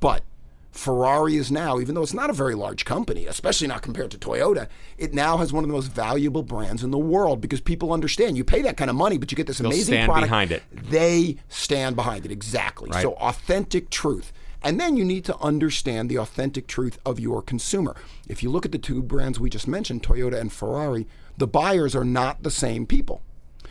But 0.00 0.22
Ferrari 0.76 1.36
is 1.36 1.50
now, 1.50 1.80
even 1.80 1.94
though 1.94 2.02
it's 2.02 2.14
not 2.14 2.30
a 2.30 2.34
very 2.34 2.54
large 2.54 2.84
company, 2.84 3.26
especially 3.26 3.66
not 3.66 3.82
compared 3.82 4.10
to 4.10 4.18
Toyota, 4.18 4.68
it 4.98 5.14
now 5.14 5.38
has 5.38 5.52
one 5.52 5.64
of 5.64 5.68
the 5.68 5.74
most 5.74 5.88
valuable 5.88 6.42
brands 6.42 6.84
in 6.84 6.90
the 6.90 6.98
world 6.98 7.40
because 7.40 7.60
people 7.60 7.92
understand 7.92 8.36
you 8.36 8.44
pay 8.44 8.62
that 8.62 8.76
kind 8.76 8.90
of 8.90 8.96
money, 8.96 9.18
but 9.18 9.30
you 9.32 9.36
get 9.36 9.46
this 9.46 9.58
They'll 9.58 9.70
amazing 9.70 9.94
stand 9.94 10.08
product. 10.08 10.30
behind 10.30 10.52
it. 10.52 10.62
They 10.72 11.36
stand 11.48 11.96
behind 11.96 12.24
it 12.26 12.30
exactly. 12.30 12.90
Right. 12.90 13.02
So 13.02 13.14
authentic 13.14 13.90
truth. 13.90 14.32
And 14.62 14.80
then 14.80 14.96
you 14.96 15.04
need 15.04 15.24
to 15.26 15.38
understand 15.38 16.10
the 16.10 16.18
authentic 16.18 16.66
truth 16.66 16.98
of 17.06 17.20
your 17.20 17.40
consumer. 17.40 17.94
If 18.28 18.42
you 18.42 18.50
look 18.50 18.66
at 18.66 18.72
the 18.72 18.78
two 18.78 19.02
brands 19.02 19.38
we 19.38 19.48
just 19.48 19.68
mentioned, 19.68 20.02
Toyota 20.02 20.38
and 20.40 20.52
Ferrari, 20.52 21.06
the 21.36 21.46
buyers 21.46 21.94
are 21.94 22.04
not 22.04 22.42
the 22.42 22.50
same 22.50 22.86
people. 22.86 23.22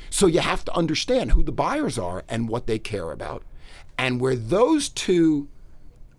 So 0.09 0.27
you 0.27 0.39
have 0.39 0.63
to 0.65 0.73
understand 0.73 1.31
who 1.31 1.43
the 1.43 1.51
buyers 1.51 1.97
are 1.97 2.23
and 2.29 2.47
what 2.47 2.67
they 2.67 2.79
care 2.79 3.11
about. 3.11 3.43
And 3.97 4.21
where 4.21 4.35
those 4.35 4.89
two 4.89 5.49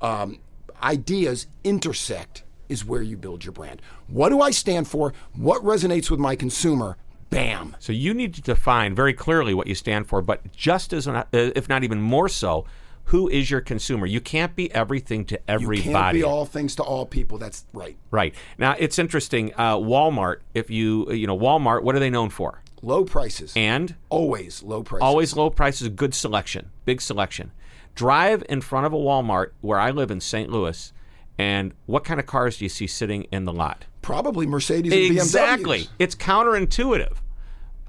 um, 0.01 0.39
ideas 0.83 1.47
intersect 1.65 2.43
is 2.69 2.85
where 2.85 3.03
you 3.03 3.17
build 3.17 3.45
your 3.45 3.53
brand. 3.53 3.81
What 4.09 4.31
do 4.31 4.41
I 4.41 4.51
stand 4.51 4.89
for? 4.89 5.13
What 5.35 5.63
resonates 5.63 6.11
with 6.11 6.21
my 6.21 6.37
consumer? 6.37 6.97
Bam. 7.31 7.77
So 7.79 7.93
you 7.93 8.15
need 8.15 8.35
to 8.35 8.43
define 8.43 8.95
very 8.95 9.13
clearly 9.13 9.55
what 9.55 9.67
you 9.67 9.75
stand 9.75 10.09
for, 10.09 10.23
but 10.23 10.53
just 10.53 10.93
as, 10.93 11.09
uh, 11.09 11.25
if 11.33 11.69
not 11.69 11.85
even 11.85 12.01
more 12.01 12.29
so, 12.29 12.65
who 13.07 13.29
is 13.29 13.51
your 13.51 13.61
consumer? 13.61 14.07
You 14.07 14.21
can't 14.21 14.57
be 14.57 14.73
everything 14.73 15.25
to 15.27 15.41
everybody. 15.49 15.89
You 15.89 15.95
can't 15.95 16.13
be 16.13 16.23
all 16.25 16.45
things 16.45 16.75
to 16.77 16.83
all 16.83 17.07
people. 17.07 17.39
That's 17.39 17.65
right. 17.73 17.97
Right 18.11 18.35
now, 18.59 18.75
it's 18.79 18.99
interesting. 18.99 19.53
Uh, 19.57 19.77
Walmart, 19.77 20.39
if 20.55 20.71
you 20.71 21.11
you 21.13 21.27
know 21.27 21.39
Walmart, 21.39 21.83
what 21.83 21.95
are 21.95 22.01
they 22.01 22.11
known 22.11 22.31
for? 22.31 22.63
Low 22.83 23.05
prices. 23.05 23.53
And 23.57 23.95
always 24.09 24.63
low 24.63 24.83
prices. 24.83 25.03
always 25.03 25.37
low 25.37 25.51
prices, 25.51 25.89
good 25.89 26.15
selection, 26.15 26.71
big 26.85 27.01
selection. 27.01 27.53
Drive 27.97 28.45
in 28.49 28.61
front 28.61 28.87
of 28.87 28.93
a 28.93 28.97
Walmart 28.97 29.51
where 29.63 29.81
I 29.81 29.91
live 29.91 30.11
in 30.13 30.21
St. 30.21 30.51
Louis, 30.51 30.93
and 31.39 31.73
what 31.87 32.05
kind 32.05 32.21
of 32.21 32.27
cars 32.27 32.59
do 32.59 32.65
you 32.65 32.69
see 32.69 32.87
sitting 32.87 33.25
in 33.33 33.45
the 33.45 33.53
lot? 33.53 33.87
Probably 34.03 34.47
Mercedes 34.47 34.93
and 34.93 35.17
Exactly. 35.17 35.81
BMWs. 35.81 35.89
It's 35.99 36.15
counterintuitive 36.15 37.17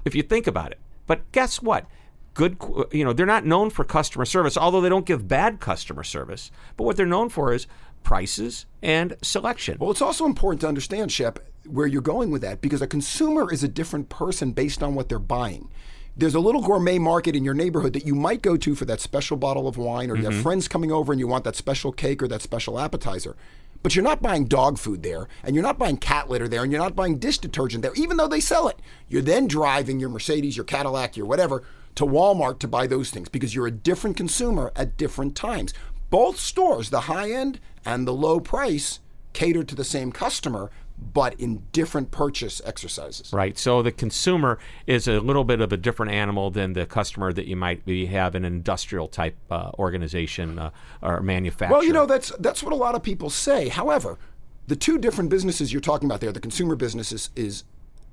if 0.04 0.14
you 0.14 0.22
think 0.22 0.46
about 0.46 0.72
it. 0.72 0.78
But 1.06 1.30
guess 1.32 1.62
what? 1.62 1.86
Good, 2.34 2.56
you 2.92 3.04
know, 3.04 3.12
they're 3.12 3.26
not 3.26 3.44
known 3.46 3.70
for 3.70 3.84
customer 3.84 4.24
service, 4.24 4.56
although 4.56 4.80
they 4.80 4.88
don't 4.88 5.06
give 5.06 5.28
bad 5.28 5.60
customer 5.60 6.04
service. 6.04 6.50
But 6.76 6.84
what 6.84 6.96
they're 6.96 7.06
known 7.06 7.28
for 7.28 7.52
is 7.52 7.66
prices 8.02 8.66
and 8.82 9.16
selection. 9.22 9.76
Well, 9.80 9.90
it's 9.90 10.02
also 10.02 10.24
important 10.24 10.60
to 10.62 10.68
understand, 10.68 11.12
Shep, 11.12 11.38
where 11.66 11.86
you're 11.86 12.00
going 12.00 12.30
with 12.30 12.42
that 12.42 12.60
because 12.60 12.80
a 12.80 12.86
consumer 12.86 13.52
is 13.52 13.62
a 13.62 13.68
different 13.68 14.08
person 14.08 14.52
based 14.52 14.82
on 14.82 14.94
what 14.94 15.08
they're 15.08 15.18
buying. 15.18 15.68
There's 16.18 16.34
a 16.34 16.40
little 16.40 16.62
gourmet 16.62 16.98
market 16.98 17.36
in 17.36 17.44
your 17.44 17.54
neighborhood 17.54 17.92
that 17.92 18.04
you 18.04 18.16
might 18.16 18.42
go 18.42 18.56
to 18.56 18.74
for 18.74 18.84
that 18.86 19.00
special 19.00 19.36
bottle 19.36 19.68
of 19.68 19.76
wine, 19.76 20.10
or 20.10 20.16
you 20.16 20.24
Mm-hmm. 20.24 20.32
have 20.32 20.42
friends 20.42 20.66
coming 20.66 20.90
over 20.90 21.12
and 21.12 21.20
you 21.20 21.28
want 21.28 21.44
that 21.44 21.54
special 21.54 21.92
cake 21.92 22.20
or 22.20 22.26
that 22.26 22.42
special 22.42 22.78
appetizer. 22.80 23.36
But 23.84 23.94
you're 23.94 24.02
not 24.02 24.20
buying 24.20 24.46
dog 24.46 24.78
food 24.78 25.04
there, 25.04 25.28
and 25.44 25.54
you're 25.54 25.62
not 25.62 25.78
buying 25.78 25.96
cat 25.96 26.28
litter 26.28 26.48
there, 26.48 26.64
and 26.64 26.72
you're 26.72 26.82
not 26.82 26.96
buying 26.96 27.18
dish 27.18 27.38
detergent 27.38 27.82
there, 27.82 27.94
even 27.94 28.16
though 28.16 28.26
they 28.26 28.40
sell 28.40 28.66
it. 28.66 28.80
You're 29.08 29.22
then 29.22 29.46
driving 29.46 30.00
your 30.00 30.08
Mercedes, 30.08 30.56
your 30.56 30.64
Cadillac, 30.64 31.16
your 31.16 31.26
whatever 31.26 31.62
to 31.94 32.04
Walmart 32.04 32.58
to 32.60 32.68
buy 32.68 32.88
those 32.88 33.10
things 33.10 33.28
because 33.28 33.54
you're 33.54 33.68
a 33.68 33.70
different 33.70 34.16
consumer 34.16 34.72
at 34.74 34.96
different 34.96 35.36
times. 35.36 35.72
Both 36.10 36.40
stores, 36.40 36.90
the 36.90 37.02
high 37.02 37.30
end 37.30 37.60
and 37.84 38.08
the 38.08 38.12
low 38.12 38.40
price, 38.40 38.98
cater 39.32 39.62
to 39.62 39.74
the 39.76 39.84
same 39.84 40.10
customer, 40.10 40.72
but 41.00 41.38
in 41.40 41.62
different 41.72 42.10
purchase 42.10 42.60
exercises. 42.64 43.32
Right. 43.32 43.56
So 43.58 43.82
the 43.82 43.92
consumer 43.92 44.58
is 44.86 45.06
a 45.08 45.20
little 45.20 45.44
bit 45.44 45.60
of 45.60 45.72
a 45.72 45.76
different 45.76 46.12
animal 46.12 46.50
than 46.50 46.72
the 46.72 46.86
customer 46.86 47.32
that 47.32 47.46
you 47.46 47.56
might 47.56 47.84
be 47.84 48.06
have 48.06 48.34
in 48.34 48.44
an 48.44 48.52
industrial 48.52 49.08
type 49.08 49.36
uh, 49.50 49.70
organization 49.78 50.58
uh, 50.58 50.70
or 51.02 51.20
manufacturer. 51.20 51.76
Well, 51.76 51.84
you 51.84 51.92
know 51.92 52.06
that's 52.06 52.30
that's 52.38 52.62
what 52.62 52.72
a 52.72 52.76
lot 52.76 52.94
of 52.94 53.02
people 53.02 53.30
say. 53.30 53.68
However, 53.68 54.18
the 54.66 54.76
two 54.76 54.98
different 54.98 55.30
businesses 55.30 55.72
you're 55.72 55.80
talking 55.80 56.08
about 56.08 56.20
there, 56.20 56.32
the 56.32 56.40
consumer 56.40 56.76
business 56.76 57.10
is, 57.10 57.30
is 57.34 57.64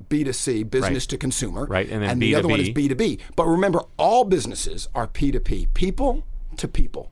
B2C, 0.10 0.70
business 0.70 1.04
Right. 1.04 1.10
to 1.10 1.18
consumer, 1.18 1.66
Right, 1.66 1.90
and 1.90 2.02
then 2.02 2.20
the 2.20 2.36
other 2.36 2.48
one 2.48 2.60
is 2.60 2.70
B2B. 2.70 2.96
B2B. 2.96 3.20
But 3.36 3.46
remember, 3.46 3.82
all 3.98 4.24
businesses 4.24 4.88
are 4.96 5.08
P2P, 5.08 5.74
people 5.74 6.24
to 6.58 6.68
people. 6.68 7.12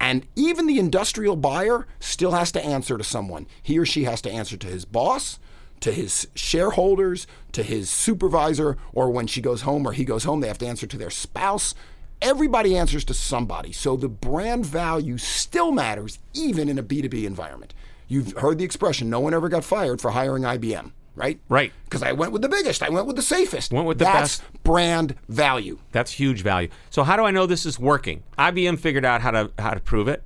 And 0.00 0.26
even 0.34 0.66
the 0.66 0.78
industrial 0.78 1.36
buyer 1.36 1.86
still 2.00 2.32
has 2.32 2.50
to 2.52 2.64
answer 2.64 2.96
to 2.96 3.04
someone. 3.04 3.46
He 3.62 3.78
or 3.78 3.84
she 3.84 4.04
has 4.04 4.22
to 4.22 4.30
answer 4.30 4.56
to 4.56 4.66
his 4.66 4.86
boss, 4.86 5.38
to 5.80 5.92
his 5.92 6.26
shareholders, 6.34 7.26
to 7.52 7.62
his 7.62 7.90
supervisor, 7.90 8.78
or 8.94 9.10
when 9.10 9.26
she 9.26 9.42
goes 9.42 9.62
home 9.62 9.86
or 9.86 9.92
he 9.92 10.04
goes 10.04 10.24
home, 10.24 10.40
they 10.40 10.48
have 10.48 10.58
to 10.58 10.66
answer 10.66 10.86
to 10.86 10.96
their 10.96 11.10
spouse. 11.10 11.74
Everybody 12.22 12.76
answers 12.76 13.04
to 13.04 13.14
somebody. 13.14 13.72
So 13.72 13.96
the 13.96 14.08
brand 14.08 14.64
value 14.64 15.18
still 15.18 15.70
matters, 15.70 16.18
even 16.32 16.68
in 16.68 16.78
a 16.78 16.82
B2B 16.82 17.24
environment. 17.24 17.74
You've 18.08 18.32
heard 18.32 18.58
the 18.58 18.64
expression 18.64 19.08
no 19.08 19.20
one 19.20 19.34
ever 19.34 19.48
got 19.48 19.64
fired 19.64 20.00
for 20.00 20.10
hiring 20.10 20.42
IBM, 20.42 20.92
right? 21.14 21.40
Right. 21.48 21.72
Because 21.84 22.02
I 22.02 22.12
went 22.12 22.32
with 22.32 22.42
the 22.42 22.48
biggest, 22.48 22.82
I 22.82 22.88
went 22.88 23.06
with 23.06 23.16
the 23.16 23.22
safest. 23.22 23.72
Went 23.72 23.86
with 23.86 23.98
the 23.98 24.04
That's 24.04 24.38
best. 24.38 24.62
brand 24.62 25.16
value. 25.28 25.78
That's 25.92 26.12
huge 26.12 26.42
value. 26.42 26.68
So 26.90 27.02
how 27.02 27.16
do 27.16 27.24
I 27.24 27.30
know 27.30 27.46
this 27.46 27.66
is 27.66 27.78
working? 27.78 28.22
IBM 28.38 28.78
figured 28.78 29.04
out 29.04 29.20
how 29.20 29.30
to 29.30 29.50
how 29.58 29.70
to 29.70 29.80
prove 29.80 30.08
it. 30.08 30.24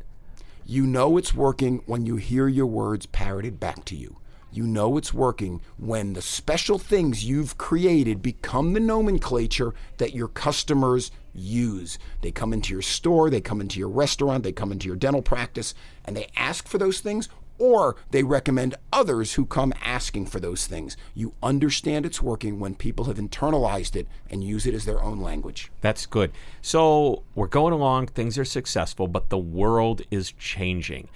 You 0.66 0.86
know 0.86 1.16
it's 1.18 1.34
working 1.34 1.82
when 1.86 2.06
you 2.06 2.16
hear 2.16 2.48
your 2.48 2.66
words 2.66 3.06
parroted 3.06 3.60
back 3.60 3.84
to 3.86 3.96
you. 3.96 4.18
You 4.50 4.64
know 4.64 4.96
it's 4.96 5.12
working 5.12 5.60
when 5.78 6.12
the 6.12 6.22
special 6.22 6.78
things 6.78 7.24
you've 7.24 7.58
created 7.58 8.22
become 8.22 8.72
the 8.72 8.78
nomenclature 8.80 9.74
that 9.96 10.14
your 10.14 10.28
customers 10.28 11.10
use. 11.34 11.98
They 12.22 12.30
come 12.30 12.52
into 12.52 12.72
your 12.72 12.80
store, 12.80 13.30
they 13.30 13.40
come 13.40 13.60
into 13.60 13.80
your 13.80 13.88
restaurant, 13.88 14.44
they 14.44 14.52
come 14.52 14.70
into 14.70 14.86
your 14.86 14.94
dental 14.94 15.22
practice, 15.22 15.74
and 16.04 16.16
they 16.16 16.28
ask 16.36 16.68
for 16.68 16.78
those 16.78 17.00
things 17.00 17.28
or 17.58 17.96
they 18.10 18.22
recommend 18.22 18.74
others 18.92 19.34
who 19.34 19.46
come 19.46 19.72
asking 19.82 20.26
for 20.26 20.40
those 20.40 20.66
things. 20.66 20.96
You 21.14 21.34
understand 21.42 22.06
it's 22.06 22.22
working 22.22 22.58
when 22.58 22.74
people 22.74 23.04
have 23.06 23.16
internalized 23.16 23.96
it 23.96 24.08
and 24.30 24.42
use 24.42 24.66
it 24.66 24.74
as 24.74 24.84
their 24.84 25.02
own 25.02 25.20
language. 25.20 25.70
That's 25.80 26.06
good. 26.06 26.32
So 26.62 27.22
we're 27.34 27.46
going 27.46 27.72
along, 27.72 28.08
things 28.08 28.38
are 28.38 28.44
successful, 28.44 29.08
but 29.08 29.28
the 29.28 29.38
world 29.38 30.02
is 30.10 30.32
changing. 30.32 31.08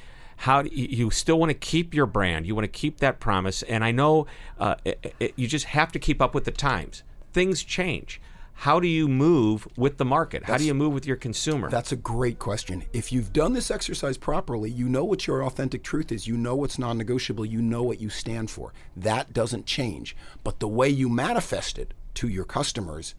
How 0.42 0.62
do 0.62 0.70
you, 0.72 1.10
still 1.10 1.38
want 1.38 1.50
to 1.50 1.54
keep 1.54 1.92
your 1.92 2.06
brand? 2.06 2.46
You 2.46 2.54
want 2.54 2.64
to 2.64 2.68
keep 2.68 2.98
that 2.98 3.18
promise, 3.18 3.64
and 3.64 3.82
I 3.82 3.90
know 3.90 4.28
uh, 4.60 4.76
it, 4.84 5.14
it, 5.18 5.32
you 5.34 5.48
just 5.48 5.66
have 5.66 5.90
to 5.92 5.98
keep 5.98 6.22
up 6.22 6.32
with 6.32 6.44
the 6.44 6.52
times. 6.52 7.02
Things 7.32 7.64
change. 7.64 8.20
How 8.62 8.80
do 8.80 8.88
you 8.88 9.06
move 9.06 9.68
with 9.76 9.98
the 9.98 10.04
market? 10.04 10.42
How 10.42 10.56
do 10.56 10.64
you 10.64 10.74
move 10.74 10.92
with 10.92 11.06
your 11.06 11.14
consumer? 11.14 11.70
That's 11.70 11.92
a 11.92 11.96
great 11.96 12.40
question. 12.40 12.82
If 12.92 13.12
you've 13.12 13.32
done 13.32 13.52
this 13.52 13.70
exercise 13.70 14.18
properly, 14.18 14.68
you 14.68 14.88
know 14.88 15.04
what 15.04 15.28
your 15.28 15.44
authentic 15.44 15.84
truth 15.84 16.10
is. 16.10 16.26
You 16.26 16.36
know 16.36 16.56
what's 16.56 16.76
non 16.76 16.98
negotiable. 16.98 17.46
You 17.46 17.62
know 17.62 17.84
what 17.84 18.00
you 18.00 18.10
stand 18.10 18.50
for. 18.50 18.72
That 18.96 19.32
doesn't 19.32 19.66
change. 19.66 20.16
But 20.42 20.58
the 20.58 20.66
way 20.66 20.88
you 20.88 21.08
manifest 21.08 21.78
it 21.78 21.94
to 22.14 22.26
your 22.26 22.44
customers 22.44 23.14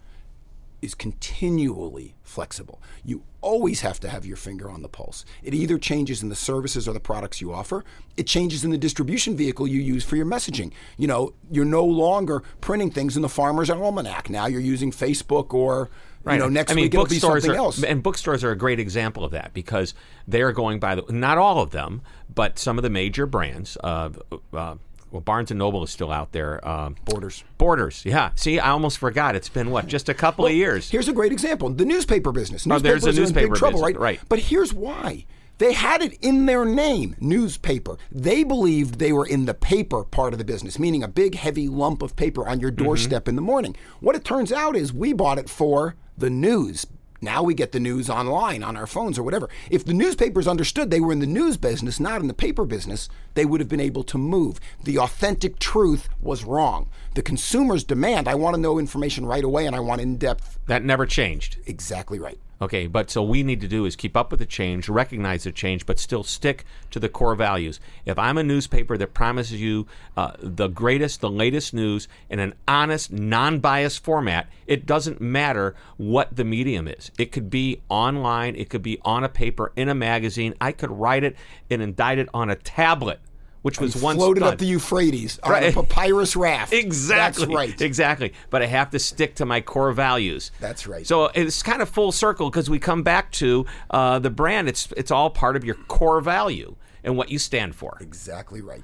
is 0.82 0.96
continually 0.96 2.16
flexible. 2.24 2.82
You 3.04 3.24
always 3.42 3.82
have 3.82 4.00
to 4.02 4.10
have 4.10 4.26
your 4.26 4.38
finger 4.38 4.70
on 4.70 4.82
the 4.82 4.90
pulse. 4.90 5.26
It 5.44 5.54
either 5.54 5.78
changes 5.78 6.22
in 6.22 6.30
the 6.30 6.36
services 6.36 6.88
or 6.88 6.94
the 6.94 7.00
products 7.00 7.42
you 7.42 7.54
offer, 7.54 7.84
it 8.18 8.28
changes 8.28 8.64
in 8.64 8.72
the 8.72 8.78
distribution 8.78 9.36
vehicle 9.36 9.68
you 9.68 9.80
use 9.80 10.04
for 10.04 10.16
your 10.16 10.26
messaging. 10.26 10.72
You 10.98 11.08
know, 11.08 11.34
you're 11.50 11.66
no 11.66 11.86
longer 11.86 12.44
printing 12.62 12.92
things 12.92 13.16
in 13.16 13.22
the 13.22 13.30
Farmer's 13.30 13.70
Almanac. 13.70 14.30
Now 14.30 14.48
you're 14.48 14.62
using 14.62 14.92
Facebook 14.92 15.54
or 15.54 15.90
Right. 16.22 16.34
You 16.34 16.40
know, 16.42 16.50
next 16.50 16.74
I 16.74 16.76
mean, 16.76 16.84
week 16.84 16.94
it'll 16.94 17.06
be 17.06 17.16
bookstores 17.16 17.44
something 17.44 17.58
are, 17.58 17.64
else. 17.64 17.82
And 17.82 18.04
bookstores 18.04 18.44
are 18.44 18.52
a 18.52 18.58
great 18.58 18.80
example 18.80 19.24
of 19.24 19.32
that 19.32 19.54
because 19.54 19.94
they're 20.28 20.52
going 20.52 20.80
by 20.80 20.96
the 20.96 21.04
not 21.10 21.38
all 21.38 21.62
of 21.62 21.72
them, 21.72 22.02
but 22.34 22.60
some 22.60 22.78
of 22.78 22.84
the 22.84 22.90
major 22.90 23.26
brands. 23.26 23.78
Uh, 23.82 24.10
uh, 24.54 24.76
well, 25.12 25.22
Barnes 25.22 25.52
and 25.52 25.58
Noble 25.58 25.84
is 25.84 25.90
still 25.90 26.12
out 26.12 26.32
there. 26.32 26.66
Um, 26.68 26.96
Borders. 27.06 27.44
Borders, 27.58 28.04
yeah. 28.06 28.32
See, 28.36 28.60
I 28.60 28.70
almost 28.72 28.98
forgot. 28.98 29.36
It's 29.36 29.50
been 29.50 29.72
what, 29.72 29.88
just 29.88 30.10
a 30.10 30.14
couple 30.14 30.46
of 30.46 30.54
years. 30.54 30.90
Here's 30.90 31.08
a 31.08 31.14
great 31.14 31.32
example: 31.32 31.70
the 31.70 31.86
newspaper 31.86 32.32
business. 32.32 32.66
Oh, 32.70 32.80
there's 32.80 33.04
Newspapers 33.04 33.04
the 33.04 33.10
are 33.10 33.12
in 33.12 33.24
newspaper 33.24 33.48
big 33.54 33.60
trouble, 33.60 33.80
business, 33.82 33.96
right? 33.96 34.20
right. 34.20 34.20
But 34.30 34.40
here's 34.40 34.74
why: 34.74 35.26
they 35.58 35.74
had 35.74 36.02
it 36.02 36.14
in 36.22 36.46
their 36.46 36.64
name, 36.66 37.16
newspaper. 37.20 37.98
They 38.12 38.44
believed 38.44 39.00
they 39.00 39.12
were 39.12 39.26
in 39.26 39.46
the 39.46 39.54
paper 39.54 40.04
part 40.04 40.34
of 40.34 40.40
the 40.40 40.46
business, 40.46 40.80
meaning 40.80 41.04
a 41.04 41.08
big, 41.08 41.36
heavy 41.36 41.68
lump 41.68 42.02
of 42.02 42.16
paper 42.16 42.48
on 42.48 42.60
your 42.60 42.72
doorstep 42.72 43.24
Mm-hmm. 43.24 43.30
in 43.30 43.36
the 43.36 43.42
morning. 43.42 43.76
What 44.00 44.16
it 44.16 44.24
turns 44.24 44.52
out 44.52 44.76
is 44.76 44.94
we 44.94 45.14
bought 45.14 45.38
it 45.40 45.50
for 45.50 45.96
the 46.18 46.30
news. 46.30 46.86
Now 47.22 47.44
we 47.44 47.54
get 47.54 47.72
the 47.72 47.80
news 47.80 48.10
online 48.10 48.64
on 48.64 48.78
our 48.78 48.88
phones 48.88 49.20
or 49.20 49.24
whatever. 49.24 49.50
If 49.70 49.84
the 49.84 49.94
newspapers 49.94 50.48
understood 50.48 50.90
they 50.90 51.02
were 51.02 51.12
in 51.12 51.20
the 51.20 51.28
news 51.28 51.58
business, 51.58 52.00
not 52.00 52.22
in 52.22 52.28
the 52.28 52.34
paper 52.34 52.66
business, 52.66 53.10
they 53.34 53.46
would 53.46 53.60
have 53.60 53.70
been 53.70 53.80
able 53.80 54.04
to 54.04 54.18
move. 54.18 54.60
The 54.84 55.00
authentic 55.00 55.60
truth 55.60 56.08
was 56.22 56.46
wrong. 56.46 56.90
The 57.16 57.22
consumer's 57.22 57.84
demand, 57.84 58.28
I 58.28 58.36
want 58.36 58.56
to 58.56 58.62
know 58.62 58.80
information 58.80 59.26
right 59.26 59.44
away 59.44 59.66
and 59.66 59.76
I 59.76 59.82
want 59.82 60.02
in 60.02 60.18
depth. 60.18 60.60
that 60.68 60.84
never 60.84 61.06
changed. 61.06 61.58
Exactly 61.66 62.20
right. 62.20 62.40
Okay, 62.62 62.88
but 62.88 63.10
so 63.10 63.24
we 63.24 63.42
need 63.42 63.62
to 63.62 63.70
do 63.70 63.86
is 63.86 63.96
keep 63.96 64.18
up 64.18 64.32
with 64.32 64.40
the 64.40 64.46
change, 64.46 64.90
recognize 64.90 65.46
the 65.46 65.52
change, 65.52 65.86
but 65.86 65.98
still 65.98 66.24
stick 66.24 66.66
to 66.92 67.00
the 67.00 67.08
core 67.08 67.36
values. 67.36 67.80
If 68.06 68.20
I'm 68.20 68.38
a 68.38 68.44
newspaper 68.44 68.98
that 68.98 69.14
promises 69.14 69.62
you 69.62 69.88
uh, 70.18 70.34
the 70.40 70.68
greatest, 70.68 71.22
the 71.22 71.30
latest 71.30 71.74
news 71.74 72.10
in 72.30 72.40
an 72.40 72.54
honest, 72.68 73.14
non 73.14 73.60
biased 73.60 74.04
format, 74.04 74.50
it 74.68 74.86
doesn't 74.86 75.22
matter 75.22 75.74
what 75.96 76.36
the 76.36 76.44
medium 76.44 76.90
is. 76.90 77.12
It 77.18 77.32
could 77.32 77.50
be 77.50 77.82
online, 77.88 78.56
it 78.58 78.70
could 78.70 78.84
be 78.84 79.00
on 79.04 79.24
a 79.24 79.30
paper, 79.30 79.72
in 79.78 79.88
a 79.88 79.96
magazine. 79.96 80.54
I 80.60 80.74
could 80.74 80.92
write 80.92 81.24
it 81.24 81.38
and 81.70 81.82
indict 81.82 82.20
it 82.20 82.28
on 82.34 82.50
a 82.50 82.56
tablet, 82.56 83.22
which 83.62 83.80
was 83.80 83.96
once 83.96 84.18
Floated 84.18 84.40
done. 84.42 84.54
up 84.54 84.60
the 84.60 84.66
Euphrates 84.66 85.40
on 85.44 85.52
Right. 85.52 85.76
a 85.76 85.84
papyrus 85.84 86.36
raft. 86.36 86.74
Exactly. 86.80 87.46
That's 87.46 87.54
right. 87.56 87.82
Exactly. 87.82 88.34
But 88.50 88.62
I 88.62 88.68
have 88.68 88.90
to 88.92 89.00
stick 89.00 89.36
to 89.36 89.46
my 89.46 89.62
core 89.62 89.92
values. 89.92 90.52
That's 90.60 90.88
right. 90.88 91.06
So 91.06 91.26
it's 91.36 91.62
kind 91.64 91.82
of 91.82 91.90
full 91.90 92.12
circle 92.12 92.50
because 92.50 92.70
we 92.70 92.80
come 92.80 93.04
back 93.04 93.32
to 93.34 93.66
uh, 93.90 94.20
the 94.20 94.30
brand. 94.30 94.70
It's 94.70 94.92
it's 94.98 95.12
all 95.12 95.30
part 95.30 95.56
of 95.56 95.64
your 95.64 95.76
core 95.76 96.22
value 96.22 96.76
and 97.04 97.18
what 97.18 97.30
you 97.30 97.40
stand 97.40 97.76
for. 97.76 97.98
Exactly 98.02 98.62
right. 98.62 98.82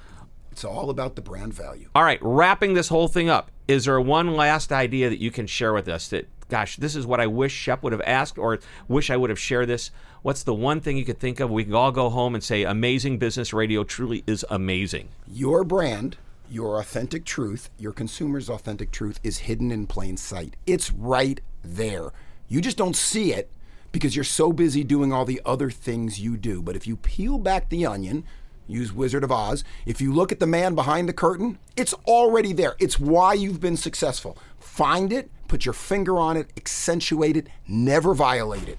It's 0.52 0.64
all 0.64 0.90
about 0.90 1.16
the 1.16 1.22
brand 1.22 1.54
value. 1.54 1.90
All 1.96 2.04
right. 2.04 2.20
Wrapping 2.22 2.76
this 2.76 2.88
whole 2.88 3.10
thing 3.10 3.30
up, 3.30 3.52
is 3.68 3.86
there 3.86 4.00
one 4.00 4.36
last 4.36 4.72
idea 4.72 5.10
that 5.10 5.20
you 5.20 5.30
can 5.30 5.48
share 5.48 5.74
with 5.74 5.90
us 5.90 6.08
that, 6.10 6.28
gosh, 6.50 6.78
this 6.78 6.96
is 6.96 7.06
what 7.06 7.20
I 7.20 7.28
wish 7.28 7.54
Shep 7.54 7.84
would 7.84 7.92
have 7.92 8.02
asked 8.02 8.38
or 8.38 8.60
wish 8.88 9.10
I 9.10 9.18
would 9.18 9.30
have 9.30 9.40
shared 9.40 9.68
this? 9.68 9.92
What's 10.22 10.44
the 10.44 10.54
one 10.54 10.82
thing 10.82 10.98
you 10.98 11.06
could 11.06 11.20
think 11.20 11.40
of? 11.40 11.52
We 11.52 11.64
can 11.66 11.74
all 11.74 11.92
go 11.92 12.10
home 12.10 12.36
and 12.36 12.44
say, 12.44 12.64
"Amazing 12.64 13.20
Business 13.20 13.54
Radio 13.54 13.84
truly 13.84 14.24
is 14.26 14.46
amazing." 14.50 15.10
Your 15.28 15.64
brand, 15.64 16.18
your 16.50 16.80
authentic 16.80 17.26
truth, 17.26 17.70
your 17.78 17.92
consumer's 17.92 18.50
authentic 18.50 18.92
truth 18.92 19.20
is 19.24 19.40
hidden 19.40 19.72
in 19.72 19.88
plain 19.88 20.18
sight. 20.18 20.56
It's 20.66 20.92
right 20.92 21.42
there. 21.64 22.12
You 22.48 22.62
just 22.62 22.78
don't 22.78 22.96
see 22.96 23.34
it 23.34 23.50
because 23.92 24.16
you're 24.16 24.24
so 24.24 24.52
busy 24.52 24.84
doing 24.84 25.14
all 25.14 25.26
the 25.26 25.42
other 25.46 25.72
things 25.72 26.20
you 26.20 26.38
do. 26.38 26.62
But 26.62 26.76
if 26.76 26.86
you 26.86 26.98
peel 26.98 27.38
back 27.38 27.70
the 27.70 27.86
onion, 27.86 28.24
use 28.68 28.92
Wizard 28.92 29.24
of 29.24 29.32
Oz, 29.32 29.64
if 29.86 30.02
you 30.02 30.12
look 30.12 30.32
at 30.32 30.40
the 30.40 30.48
man 30.48 30.76
behind 30.76 31.08
the 31.08 31.14
curtain, 31.14 31.58
it's 31.76 31.94
already 32.06 32.52
there. 32.52 32.76
It's 32.80 33.00
why 33.00 33.34
you've 33.34 33.60
been 33.60 33.78
successful. 33.78 34.38
Find 34.60 35.14
it, 35.14 35.30
put 35.48 35.66
your 35.66 35.74
finger 35.74 36.18
on 36.18 36.38
it, 36.38 36.52
accentuate 36.58 37.38
it, 37.38 37.48
never 37.68 38.14
violate 38.14 38.68
it. 38.68 38.78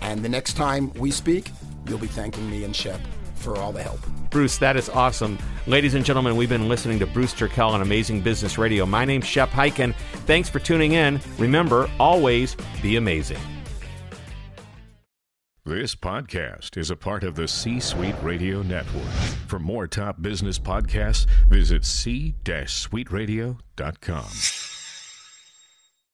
And 0.00 0.24
the 0.24 0.28
next 0.28 0.54
time 0.54 0.92
we 0.94 1.10
speak, 1.10 1.50
you'll 1.88 1.98
be 1.98 2.06
thanking 2.06 2.48
me 2.50 2.64
and 2.64 2.74
Shep 2.74 3.00
for 3.34 3.56
all 3.56 3.72
the 3.72 3.82
help. 3.82 4.00
Bruce, 4.30 4.58
that 4.58 4.76
is 4.76 4.88
awesome. 4.88 5.38
Ladies 5.66 5.94
and 5.94 6.04
gentlemen, 6.04 6.36
we've 6.36 6.48
been 6.48 6.68
listening 6.68 6.98
to 6.98 7.06
Bruce 7.06 7.32
Turkel 7.32 7.70
on 7.70 7.80
Amazing 7.80 8.22
Business 8.22 8.58
Radio. 8.58 8.84
My 8.84 9.04
name's 9.04 9.26
Shep 9.26 9.50
Hyken. 9.50 9.94
Thanks 10.26 10.48
for 10.48 10.58
tuning 10.58 10.92
in. 10.92 11.20
Remember, 11.38 11.88
always 11.98 12.56
be 12.82 12.96
amazing. 12.96 13.38
This 15.64 15.96
podcast 15.96 16.76
is 16.76 16.90
a 16.90 16.96
part 16.96 17.24
of 17.24 17.34
the 17.34 17.48
C 17.48 17.80
Suite 17.80 18.14
Radio 18.22 18.62
Network. 18.62 19.10
For 19.48 19.58
more 19.58 19.88
top 19.88 20.22
business 20.22 20.60
podcasts, 20.60 21.26
visit 21.48 21.84
c-suiteradio.com. 21.84 24.75